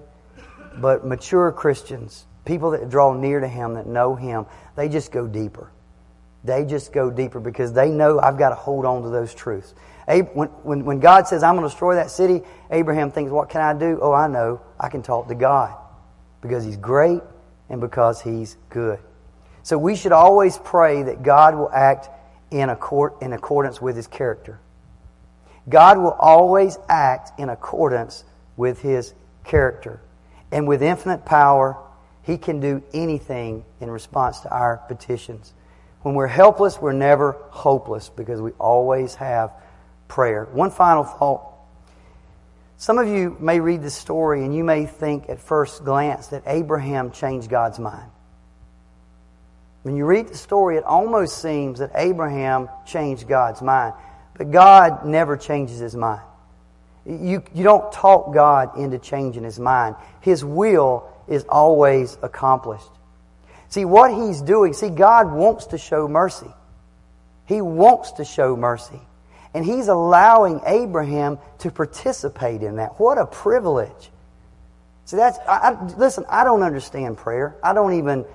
But 0.78 1.05
mature 1.05 1.51
Christians, 1.51 2.26
people 2.43 2.72
that 2.72 2.89
draw 2.89 3.13
near 3.13 3.39
to 3.39 3.47
Him, 3.47 3.76
that 3.76 3.88
know 3.88 4.16
Him, 4.16 4.45
they 4.76 4.89
just 4.89 5.11
go 5.11 5.28
deeper. 5.28 5.72
They 6.43 6.63
just 6.66 6.93
go 6.93 7.09
deeper 7.09 7.39
because 7.39 7.74
they 7.74 7.89
know 7.89 8.20
I've 8.20 8.38
got 8.38 8.49
to 8.49 8.55
hold 8.55 8.86
on 8.86 9.01
to 9.01 9.09
those 9.09 9.34
truths. 9.34 9.74
When, 10.07 10.99
God 10.99 11.28
says, 11.28 11.41
I'm 11.41 11.55
going 11.55 11.63
to 11.63 11.70
destroy 11.70 11.95
that 11.95 12.11
city, 12.11 12.43
Abraham 12.70 13.09
thinks, 13.09 13.32
What 13.32 13.49
can 13.49 13.61
I 13.61 13.74
do? 13.74 13.97
Oh, 14.01 14.13
I 14.13 14.28
know. 14.28 14.61
I 14.80 14.89
can 14.89 15.01
talk 15.01 15.28
to 15.30 15.36
God 15.36 15.76
because 16.41 16.63
He's 16.63 16.78
great 16.78 17.22
and 17.70 17.82
because 17.82 18.22
He's 18.22 18.57
good. 18.70 18.99
So 19.63 19.80
we 19.80 19.95
should 19.95 20.11
always 20.11 20.59
pray 20.59 21.01
that 21.03 21.24
God 21.24 21.55
will 21.55 21.72
act 21.72 22.09
in, 22.56 22.70
accord, 22.70 23.14
in 23.22 23.34
accordance 23.34 23.82
with 23.82 23.97
His 23.97 24.08
character. 24.08 24.60
God 25.68 25.97
will 25.97 26.16
always 26.18 26.78
act 26.88 27.38
in 27.38 27.49
accordance 27.49 28.24
with 28.56 28.82
His 28.82 29.14
character. 29.43 29.99
And 30.51 30.66
with 30.68 30.82
infinite 30.82 31.26
power, 31.26 31.78
He 32.22 32.38
can 32.38 32.62
do 32.62 32.82
anything 32.93 33.66
in 33.82 33.91
response 33.91 34.39
to 34.41 34.49
our 34.49 34.78
petitions. 34.88 35.53
When 36.03 36.16
we're 36.16 36.28
helpless, 36.28 36.80
we're 36.80 36.93
never 36.93 37.34
hopeless 37.49 38.08
because 38.10 38.39
we 38.39 38.51
always 38.51 39.16
have 39.16 39.51
prayer. 40.08 40.45
One 40.45 40.72
final 40.72 41.03
thought. 41.03 41.51
Some 42.78 42.99
of 42.99 43.08
you 43.08 43.36
may 43.39 43.60
read 43.60 43.82
this 43.82 43.95
story 43.95 44.45
and 44.45 44.56
you 44.56 44.64
may 44.64 44.86
think 44.86 45.30
at 45.30 45.41
first 45.41 45.84
glance 45.84 46.28
that 46.28 46.43
Abraham 46.45 47.12
changed 47.12 47.49
God's 47.49 47.80
mind. 47.80 48.10
When 49.86 49.96
you 49.96 50.08
read 50.08 50.30
the 50.30 50.36
story, 50.36 50.78
it 50.78 50.84
almost 50.84 51.44
seems 51.44 51.78
that 51.78 51.92
Abraham 51.94 52.70
changed 52.88 53.28
God's 53.28 53.62
mind. 53.62 53.94
But 54.36 54.50
God 54.50 55.06
never 55.06 55.38
changes 55.38 55.78
his 55.78 55.96
mind. 55.96 56.24
You, 57.06 57.44
you 57.54 57.64
don't 57.64 57.92
talk 57.92 58.34
God 58.34 58.80
into 58.80 58.98
changing 58.98 59.44
his 59.44 59.60
mind. 59.60 59.96
His 60.22 60.44
will 60.44 61.08
is 61.28 61.46
always 61.48 62.18
accomplished. 62.24 62.90
See, 63.70 63.86
what 63.86 64.12
he's 64.12 64.42
doing, 64.42 64.74
see, 64.74 64.90
God 64.90 65.32
wants 65.32 65.68
to 65.68 65.78
show 65.78 66.08
mercy. 66.08 66.52
He 67.46 67.62
wants 67.62 68.14
to 68.14 68.26
show 68.26 68.56
mercy. 68.56 69.00
And 69.54 69.64
he's 69.64 69.88
allowing 69.88 70.62
Abraham 70.66 71.38
to 71.60 71.70
participate 71.70 72.64
in 72.64 72.78
that. 72.78 73.00
What 73.00 73.20
a 73.20 73.28
privilege. 73.28 74.10
See, 75.06 75.18
that's, 75.18 75.38
I, 75.48 75.58
I, 75.58 75.96
listen, 75.96 76.26
I 76.28 76.44
don't 76.44 76.64
understand 76.64 77.18
prayer. 77.18 77.56
I 77.62 77.74
don't 77.74 77.94
even, 78.00 78.26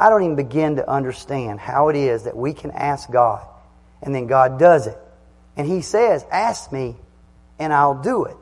I 0.00 0.08
don't 0.08 0.22
even 0.22 0.36
begin 0.36 0.76
to 0.76 0.90
understand 0.90 1.60
how 1.60 1.90
it 1.90 1.96
is 1.96 2.22
that 2.22 2.34
we 2.34 2.54
can 2.54 2.70
ask 2.70 3.10
God 3.10 3.46
and 4.00 4.14
then 4.14 4.26
God 4.26 4.58
does 4.58 4.86
it. 4.86 4.96
And 5.58 5.66
he 5.66 5.82
says, 5.82 6.24
ask 6.32 6.72
me 6.72 6.96
and 7.58 7.70
I'll 7.70 8.00
do 8.02 8.24
it. 8.24 8.36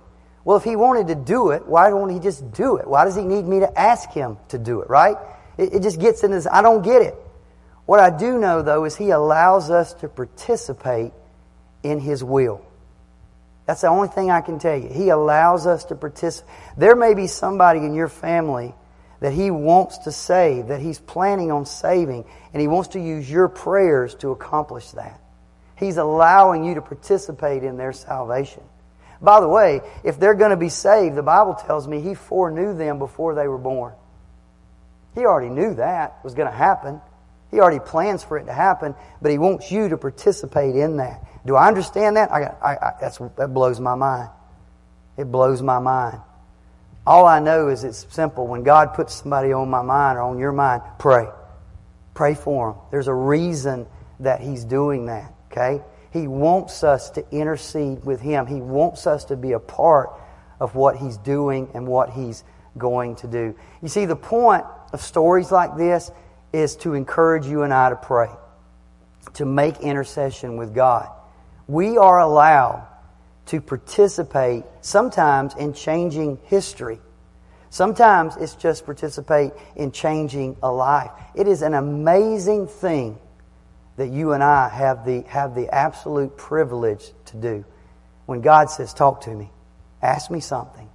Well, 0.44 0.56
if 0.56 0.62
he 0.62 0.76
wanted 0.76 1.09
to 1.09 1.16
do 1.16 1.50
it, 1.50 1.66
why 1.66 1.90
don't 1.90 2.11
he 2.11 2.20
just 2.20 2.52
do 2.52 2.76
it? 2.76 2.86
Why 2.86 3.04
does 3.04 3.16
he 3.16 3.24
need 3.24 3.44
me 3.44 3.59
to 3.59 3.78
ask 3.78 4.11
him 4.12 4.38
to 4.50 4.59
do 4.59 4.82
it, 4.82 4.88
right? 4.88 5.16
It, 5.56 5.74
it 5.74 5.82
just 5.82 6.00
gets 6.00 6.22
in 6.22 6.30
this, 6.30 6.46
I 6.46 6.62
don't 6.62 6.82
get 6.82 7.02
it. 7.02 7.16
What 7.86 7.98
I 7.98 8.16
do 8.16 8.38
know, 8.38 8.62
though, 8.62 8.84
is 8.84 8.94
he 8.94 9.11
allows 9.11 9.68
us 9.68 9.94
to 9.94 10.09
participate 10.09 11.12
in 11.82 11.98
his 11.98 12.22
will. 12.22 12.64
That's 13.66 13.80
the 13.80 13.88
only 13.88 14.09
thing 14.09 14.30
I 14.30 14.42
can 14.42 14.61
tell 14.61 14.76
you. 14.76 14.88
He 14.88 15.09
allows 15.09 15.66
us 15.66 15.86
to 15.86 15.96
participate. 15.96 16.48
There 16.76 16.94
may 16.94 17.14
be 17.14 17.26
somebody 17.26 17.80
in 17.80 17.94
your 17.94 18.09
family 18.09 18.74
that 19.21 19.33
he 19.33 19.51
wants 19.51 19.99
to 19.99 20.12
save, 20.12 20.69
that 20.69 20.81
he's 20.81 20.99
planning 20.99 21.51
on 21.51 21.66
saving, 21.66 22.25
and 22.53 22.61
he 22.61 22.69
wants 22.69 22.91
to 22.91 23.01
use 23.01 23.31
your 23.31 23.49
prayers 23.49 24.14
to 24.16 24.31
accomplish 24.31 24.91
that. 24.93 25.21
He's 25.77 25.97
allowing 25.97 26.64
you 26.64 26.75
to 26.75 26.83
participate 26.83 27.64
in 27.64 27.77
their 27.77 27.93
salvation. 27.93 28.62
By 29.21 29.41
the 29.41 29.49
way, 29.49 29.81
if 30.05 30.21
they're 30.21 30.35
going 30.35 30.51
to 30.51 30.57
be 30.57 30.69
saved, 30.69 31.16
the 31.16 31.23
Bible 31.23 31.55
tells 31.55 31.89
me 31.89 32.01
He 32.01 32.14
foreknew 32.14 32.77
them 32.77 32.99
before 32.99 33.35
they 33.35 33.49
were 33.49 33.59
born. 33.59 33.95
He 35.14 35.23
already 35.23 35.49
knew 35.49 35.75
that 35.75 36.19
was 36.23 36.35
going 36.35 36.51
to 36.51 36.57
happen. 36.57 37.01
He 37.51 37.61
already 37.61 37.81
plans 37.81 38.23
for 38.23 38.39
it 38.39 38.45
to 38.45 38.53
happen, 38.53 38.95
but 39.21 39.31
He 39.33 39.39
wants 39.39 39.73
you 39.73 39.89
to 39.89 39.97
participate 39.97 40.77
in 40.77 40.99
that. 40.99 41.25
Do 41.47 41.57
I 41.57 41.66
understand 41.66 42.16
that? 42.16 42.31
I, 42.31 42.55
I, 42.62 43.11
that 43.37 43.55
blows 43.55 43.81
my 43.81 43.95
mind. 43.95 44.31
It 45.16 45.33
blows 45.33 45.62
my 45.62 45.79
mind. 45.81 46.21
All 47.09 47.24
I 47.24 47.40
know 47.40 47.68
is 47.68 47.84
it's 47.84 48.06
simple. 48.11 48.46
When 48.46 48.64
God 48.64 48.92
puts 48.92 49.14
somebody 49.14 49.50
on 49.50 49.70
my 49.70 49.80
mind 49.80 50.18
or 50.18 50.24
on 50.24 50.38
your 50.38 50.52
mind, 50.52 50.82
pray. 50.98 51.26
Pray 52.12 52.34
for 52.34 52.72
them. 52.72 52.82
There's 52.90 53.09
a 53.09 53.14
reason 53.14 53.86
that 54.20 54.42
He's 54.42 54.62
doing 54.62 55.06
that. 55.06 55.32
Okay? 55.50 55.82
He 56.12 56.28
wants 56.28 56.84
us 56.84 57.09
to 57.12 57.24
intercede 57.30 58.04
with 58.04 58.20
Him. 58.20 58.46
He 58.46 58.61
wants 58.61 59.06
us 59.06 59.24
to 59.26 59.36
be 59.36 59.52
a 59.52 59.59
part 59.59 60.11
of 60.61 60.74
what 60.74 60.96
He's 60.96 61.16
doing 61.16 61.70
and 61.72 61.86
what 61.86 62.11
He's 62.11 62.44
going 62.76 63.16
to 63.16 63.26
do. 63.26 63.54
You 63.80 63.88
see, 63.88 64.04
the 64.04 64.14
point 64.14 64.66
of 64.92 65.00
stories 65.00 65.50
like 65.50 65.78
this 65.78 66.11
is 66.52 66.76
to 66.76 66.92
encourage 66.92 67.46
you 67.46 67.62
and 67.62 67.72
I 67.72 67.88
to 67.88 67.96
pray, 67.96 68.28
to 69.32 69.46
make 69.46 69.80
intercession 69.80 70.59
with 70.59 70.74
God. 70.74 71.09
We 71.66 71.96
are 71.96 72.20
allowed 72.20 72.86
to 73.49 73.61
participate 73.62 74.64
sometimes 74.82 75.55
in 75.55 75.72
changing 75.72 76.38
history. 76.44 77.01
Sometimes 77.70 78.36
it's 78.36 78.55
just 78.55 78.84
participate 78.84 79.53
in 79.74 79.90
changing 79.90 80.57
a 80.62 80.70
life. 80.70 81.11
It 81.34 81.49
is 81.49 81.62
an 81.62 81.74
amazing 81.74 82.66
thing 82.66 83.18
that 83.96 84.09
you 84.09 84.32
and 84.32 84.42
I 84.42 84.68
have 84.68 85.05
the, 85.05 85.22
have 85.28 85.55
the 85.55 85.74
absolute 85.74 86.36
privilege 86.36 87.11
to 87.26 87.36
do. 87.36 87.64
When 88.26 88.42
God 88.42 88.70
says, 88.70 88.92
Talk 88.92 89.22
to 89.22 89.30
me, 89.30 89.51
ask 90.03 90.30
me 90.30 90.40
something, 90.40 90.88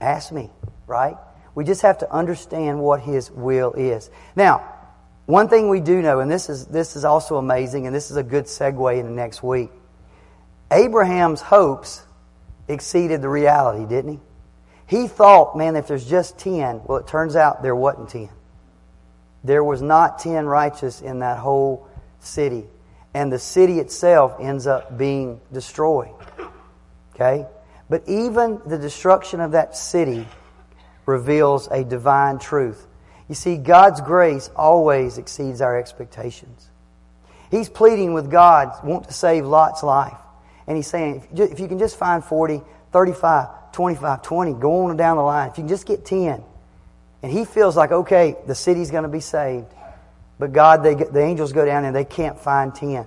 ask 0.00 0.32
me, 0.32 0.50
right? 0.86 1.16
We 1.54 1.64
just 1.64 1.82
have 1.82 1.98
to 1.98 2.12
understand 2.12 2.80
what 2.80 3.00
His 3.00 3.30
will 3.30 3.72
is. 3.72 4.10
Now, 4.36 4.64
one 5.24 5.48
thing 5.48 5.68
we 5.68 5.80
do 5.80 6.02
know, 6.02 6.20
and 6.20 6.30
this 6.30 6.50
is, 6.50 6.66
this 6.66 6.96
is 6.96 7.04
also 7.04 7.36
amazing, 7.36 7.86
and 7.86 7.96
this 7.96 8.10
is 8.10 8.16
a 8.16 8.22
good 8.22 8.44
segue 8.44 8.98
in 8.98 9.06
the 9.06 9.12
next 9.12 9.42
week. 9.42 9.70
Abraham's 10.70 11.40
hopes 11.40 12.02
exceeded 12.68 13.22
the 13.22 13.28
reality, 13.28 13.84
didn't 13.86 14.12
he? 14.12 14.20
He 14.86 15.08
thought, 15.08 15.56
man, 15.56 15.76
if 15.76 15.86
there's 15.86 16.08
just 16.08 16.38
10, 16.38 16.82
well, 16.84 16.98
it 16.98 17.06
turns 17.06 17.36
out 17.36 17.62
there 17.62 17.76
wasn't 17.76 18.08
10. 18.10 18.28
There 19.44 19.64
was 19.64 19.80
not 19.82 20.18
10 20.18 20.46
righteous 20.46 21.00
in 21.00 21.20
that 21.20 21.38
whole 21.38 21.88
city. 22.18 22.64
And 23.14 23.32
the 23.32 23.38
city 23.38 23.78
itself 23.78 24.36
ends 24.40 24.66
up 24.66 24.96
being 24.96 25.40
destroyed. 25.52 26.14
Okay? 27.14 27.46
But 27.88 28.08
even 28.08 28.60
the 28.66 28.78
destruction 28.78 29.40
of 29.40 29.52
that 29.52 29.76
city 29.76 30.26
reveals 31.06 31.68
a 31.68 31.82
divine 31.84 32.38
truth. 32.38 32.86
You 33.28 33.34
see, 33.34 33.56
God's 33.56 34.00
grace 34.00 34.50
always 34.54 35.18
exceeds 35.18 35.60
our 35.60 35.78
expectations. 35.78 36.68
He's 37.50 37.68
pleading 37.68 38.12
with 38.12 38.30
God, 38.30 38.72
want 38.84 39.04
to 39.04 39.12
save 39.12 39.44
Lot's 39.44 39.82
life. 39.82 40.16
And 40.70 40.76
he's 40.76 40.86
saying, 40.86 41.26
if 41.34 41.58
you 41.58 41.66
can 41.66 41.80
just 41.80 41.96
find 41.96 42.22
40, 42.22 42.62
35, 42.92 43.72
25, 43.72 44.22
20, 44.22 44.52
go 44.52 44.84
on 44.84 44.96
down 44.96 45.16
the 45.16 45.22
line. 45.24 45.50
If 45.50 45.58
you 45.58 45.62
can 45.62 45.68
just 45.68 45.84
get 45.84 46.04
10, 46.04 46.44
and 47.24 47.32
he 47.32 47.44
feels 47.44 47.76
like, 47.76 47.90
okay, 47.90 48.36
the 48.46 48.54
city's 48.54 48.92
going 48.92 49.02
to 49.02 49.08
be 49.08 49.18
saved. 49.18 49.66
But 50.38 50.52
God, 50.52 50.84
they, 50.84 50.94
the 50.94 51.22
angels 51.22 51.52
go 51.52 51.64
down 51.64 51.84
and 51.84 51.96
they 51.96 52.04
can't 52.04 52.38
find 52.38 52.72
10. 52.72 53.04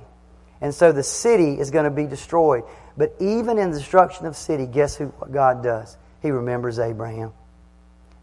And 0.60 0.76
so 0.76 0.92
the 0.92 1.04
city 1.04 1.58
is 1.58 1.72
going 1.72 1.86
to 1.86 1.90
be 1.90 2.06
destroyed. 2.06 2.64
But 2.98 3.16
even 3.22 3.58
in 3.58 3.72
the 3.72 3.78
destruction 3.78 4.26
of 4.26 4.36
city, 4.36 4.66
guess 4.66 4.98
who, 4.98 5.06
what 5.06 5.32
God 5.32 5.64
does? 5.64 5.96
He 6.22 6.32
remembers 6.32 6.80
Abraham. 6.80 7.32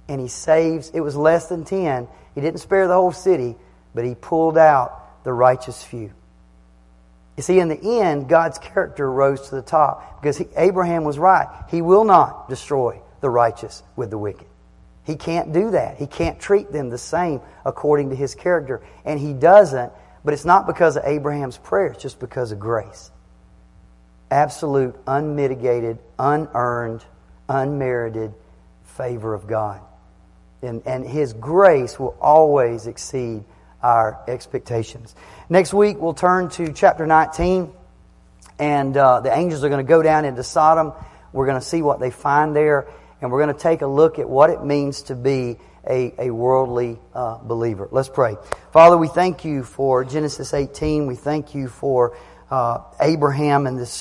And 0.07 0.21
he 0.21 0.29
saves, 0.29 0.91
it 0.91 1.01
was 1.01 1.17
less 1.17 1.47
than 1.47 1.65
10. 1.65 2.09
He 2.35 2.43
didn't 2.43 2.61
spare 2.61 2.87
the 2.87 2.95
whole 2.95 3.13
city, 3.13 3.57
but 3.95 4.05
he 4.05 4.15
pulled 4.15 4.59
out 4.59 5.25
the 5.25 5.33
righteous 5.33 5.83
few. 5.83 6.13
You 7.41 7.43
see, 7.43 7.59
in 7.59 7.69
the 7.69 8.03
end, 8.03 8.29
God's 8.29 8.59
character 8.59 9.11
rose 9.11 9.49
to 9.49 9.55
the 9.55 9.63
top 9.63 10.21
because 10.21 10.37
he, 10.37 10.47
Abraham 10.57 11.05
was 11.05 11.19
right. 11.19 11.49
He 11.71 11.81
will 11.81 12.05
not 12.05 12.51
destroy 12.51 13.01
the 13.23 13.31
righteous 13.31 13.83
with 13.97 14.11
the 14.11 14.19
wicked. 14.19 14.47
He 15.05 15.17
can't 15.17 15.51
do 15.51 15.71
that. 15.71 15.97
He 15.97 16.07
can't 16.07 16.39
treat 16.39 16.71
them 16.71 16.91
the 16.91 16.99
same 16.99 17.41
according 17.65 18.11
to 18.11 18.15
his 18.15 18.35
character. 18.35 18.83
And 19.07 19.19
he 19.19 19.33
doesn't, 19.33 19.91
but 20.23 20.35
it's 20.35 20.45
not 20.45 20.67
because 20.67 20.99
of 20.99 21.05
Abraham's 21.07 21.57
prayer, 21.57 21.87
it's 21.87 22.03
just 22.03 22.21
because 22.21 22.53
of 22.53 22.61
grace. 22.61 23.11
Absolute, 24.31 24.95
unmitigated, 25.07 25.99
unearned, 26.19 27.03
unmerited 27.49 28.35
favor 28.85 29.33
of 29.33 29.47
God. 29.47 29.81
And, 30.61 30.83
and 30.85 31.07
his 31.07 31.33
grace 31.33 31.99
will 31.99 32.19
always 32.21 32.87
exceed 32.87 33.45
our 33.83 34.23
expectations. 34.29 35.15
Next 35.49 35.73
week, 35.73 35.99
we'll 35.99 36.15
turn 36.15 36.49
to 36.51 36.73
chapter 36.73 37.07
19, 37.07 37.73
and 38.59 38.97
uh, 38.97 39.21
the 39.21 39.37
angels 39.37 39.65
are 39.65 39.69
going 39.69 39.85
to 39.85 39.89
go 39.89 40.03
down 40.03 40.25
into 40.25 40.43
Sodom 40.43 40.93
We're 41.33 41.47
going 41.47 41.61
to 41.61 41.67
see 41.67 41.83
what 41.83 42.01
they 42.01 42.11
find 42.11 42.55
there, 42.55 42.89
and 43.21 43.31
we're 43.31 43.43
going 43.43 43.55
to 43.55 43.61
take 43.61 43.83
a 43.83 43.87
look 43.87 44.19
at 44.19 44.29
what 44.29 44.51
it 44.51 44.65
means 44.65 45.03
to 45.03 45.15
be 45.15 45.59
a, 45.89 46.13
a 46.19 46.31
worldly 46.31 46.99
uh, 47.15 47.39
believer. 47.39 47.89
Let's 47.91 48.09
pray. 48.09 48.37
Father, 48.73 48.99
we 48.99 49.09
thank 49.09 49.45
you 49.45 49.63
for 49.63 50.05
Genesis 50.05 50.53
18. 50.53 51.07
We 51.07 51.15
thank 51.15 51.55
you 51.55 51.69
for 51.69 52.17
uh, 52.51 52.83
Abraham 53.01 53.67
and 53.67 53.79
this 53.79 53.93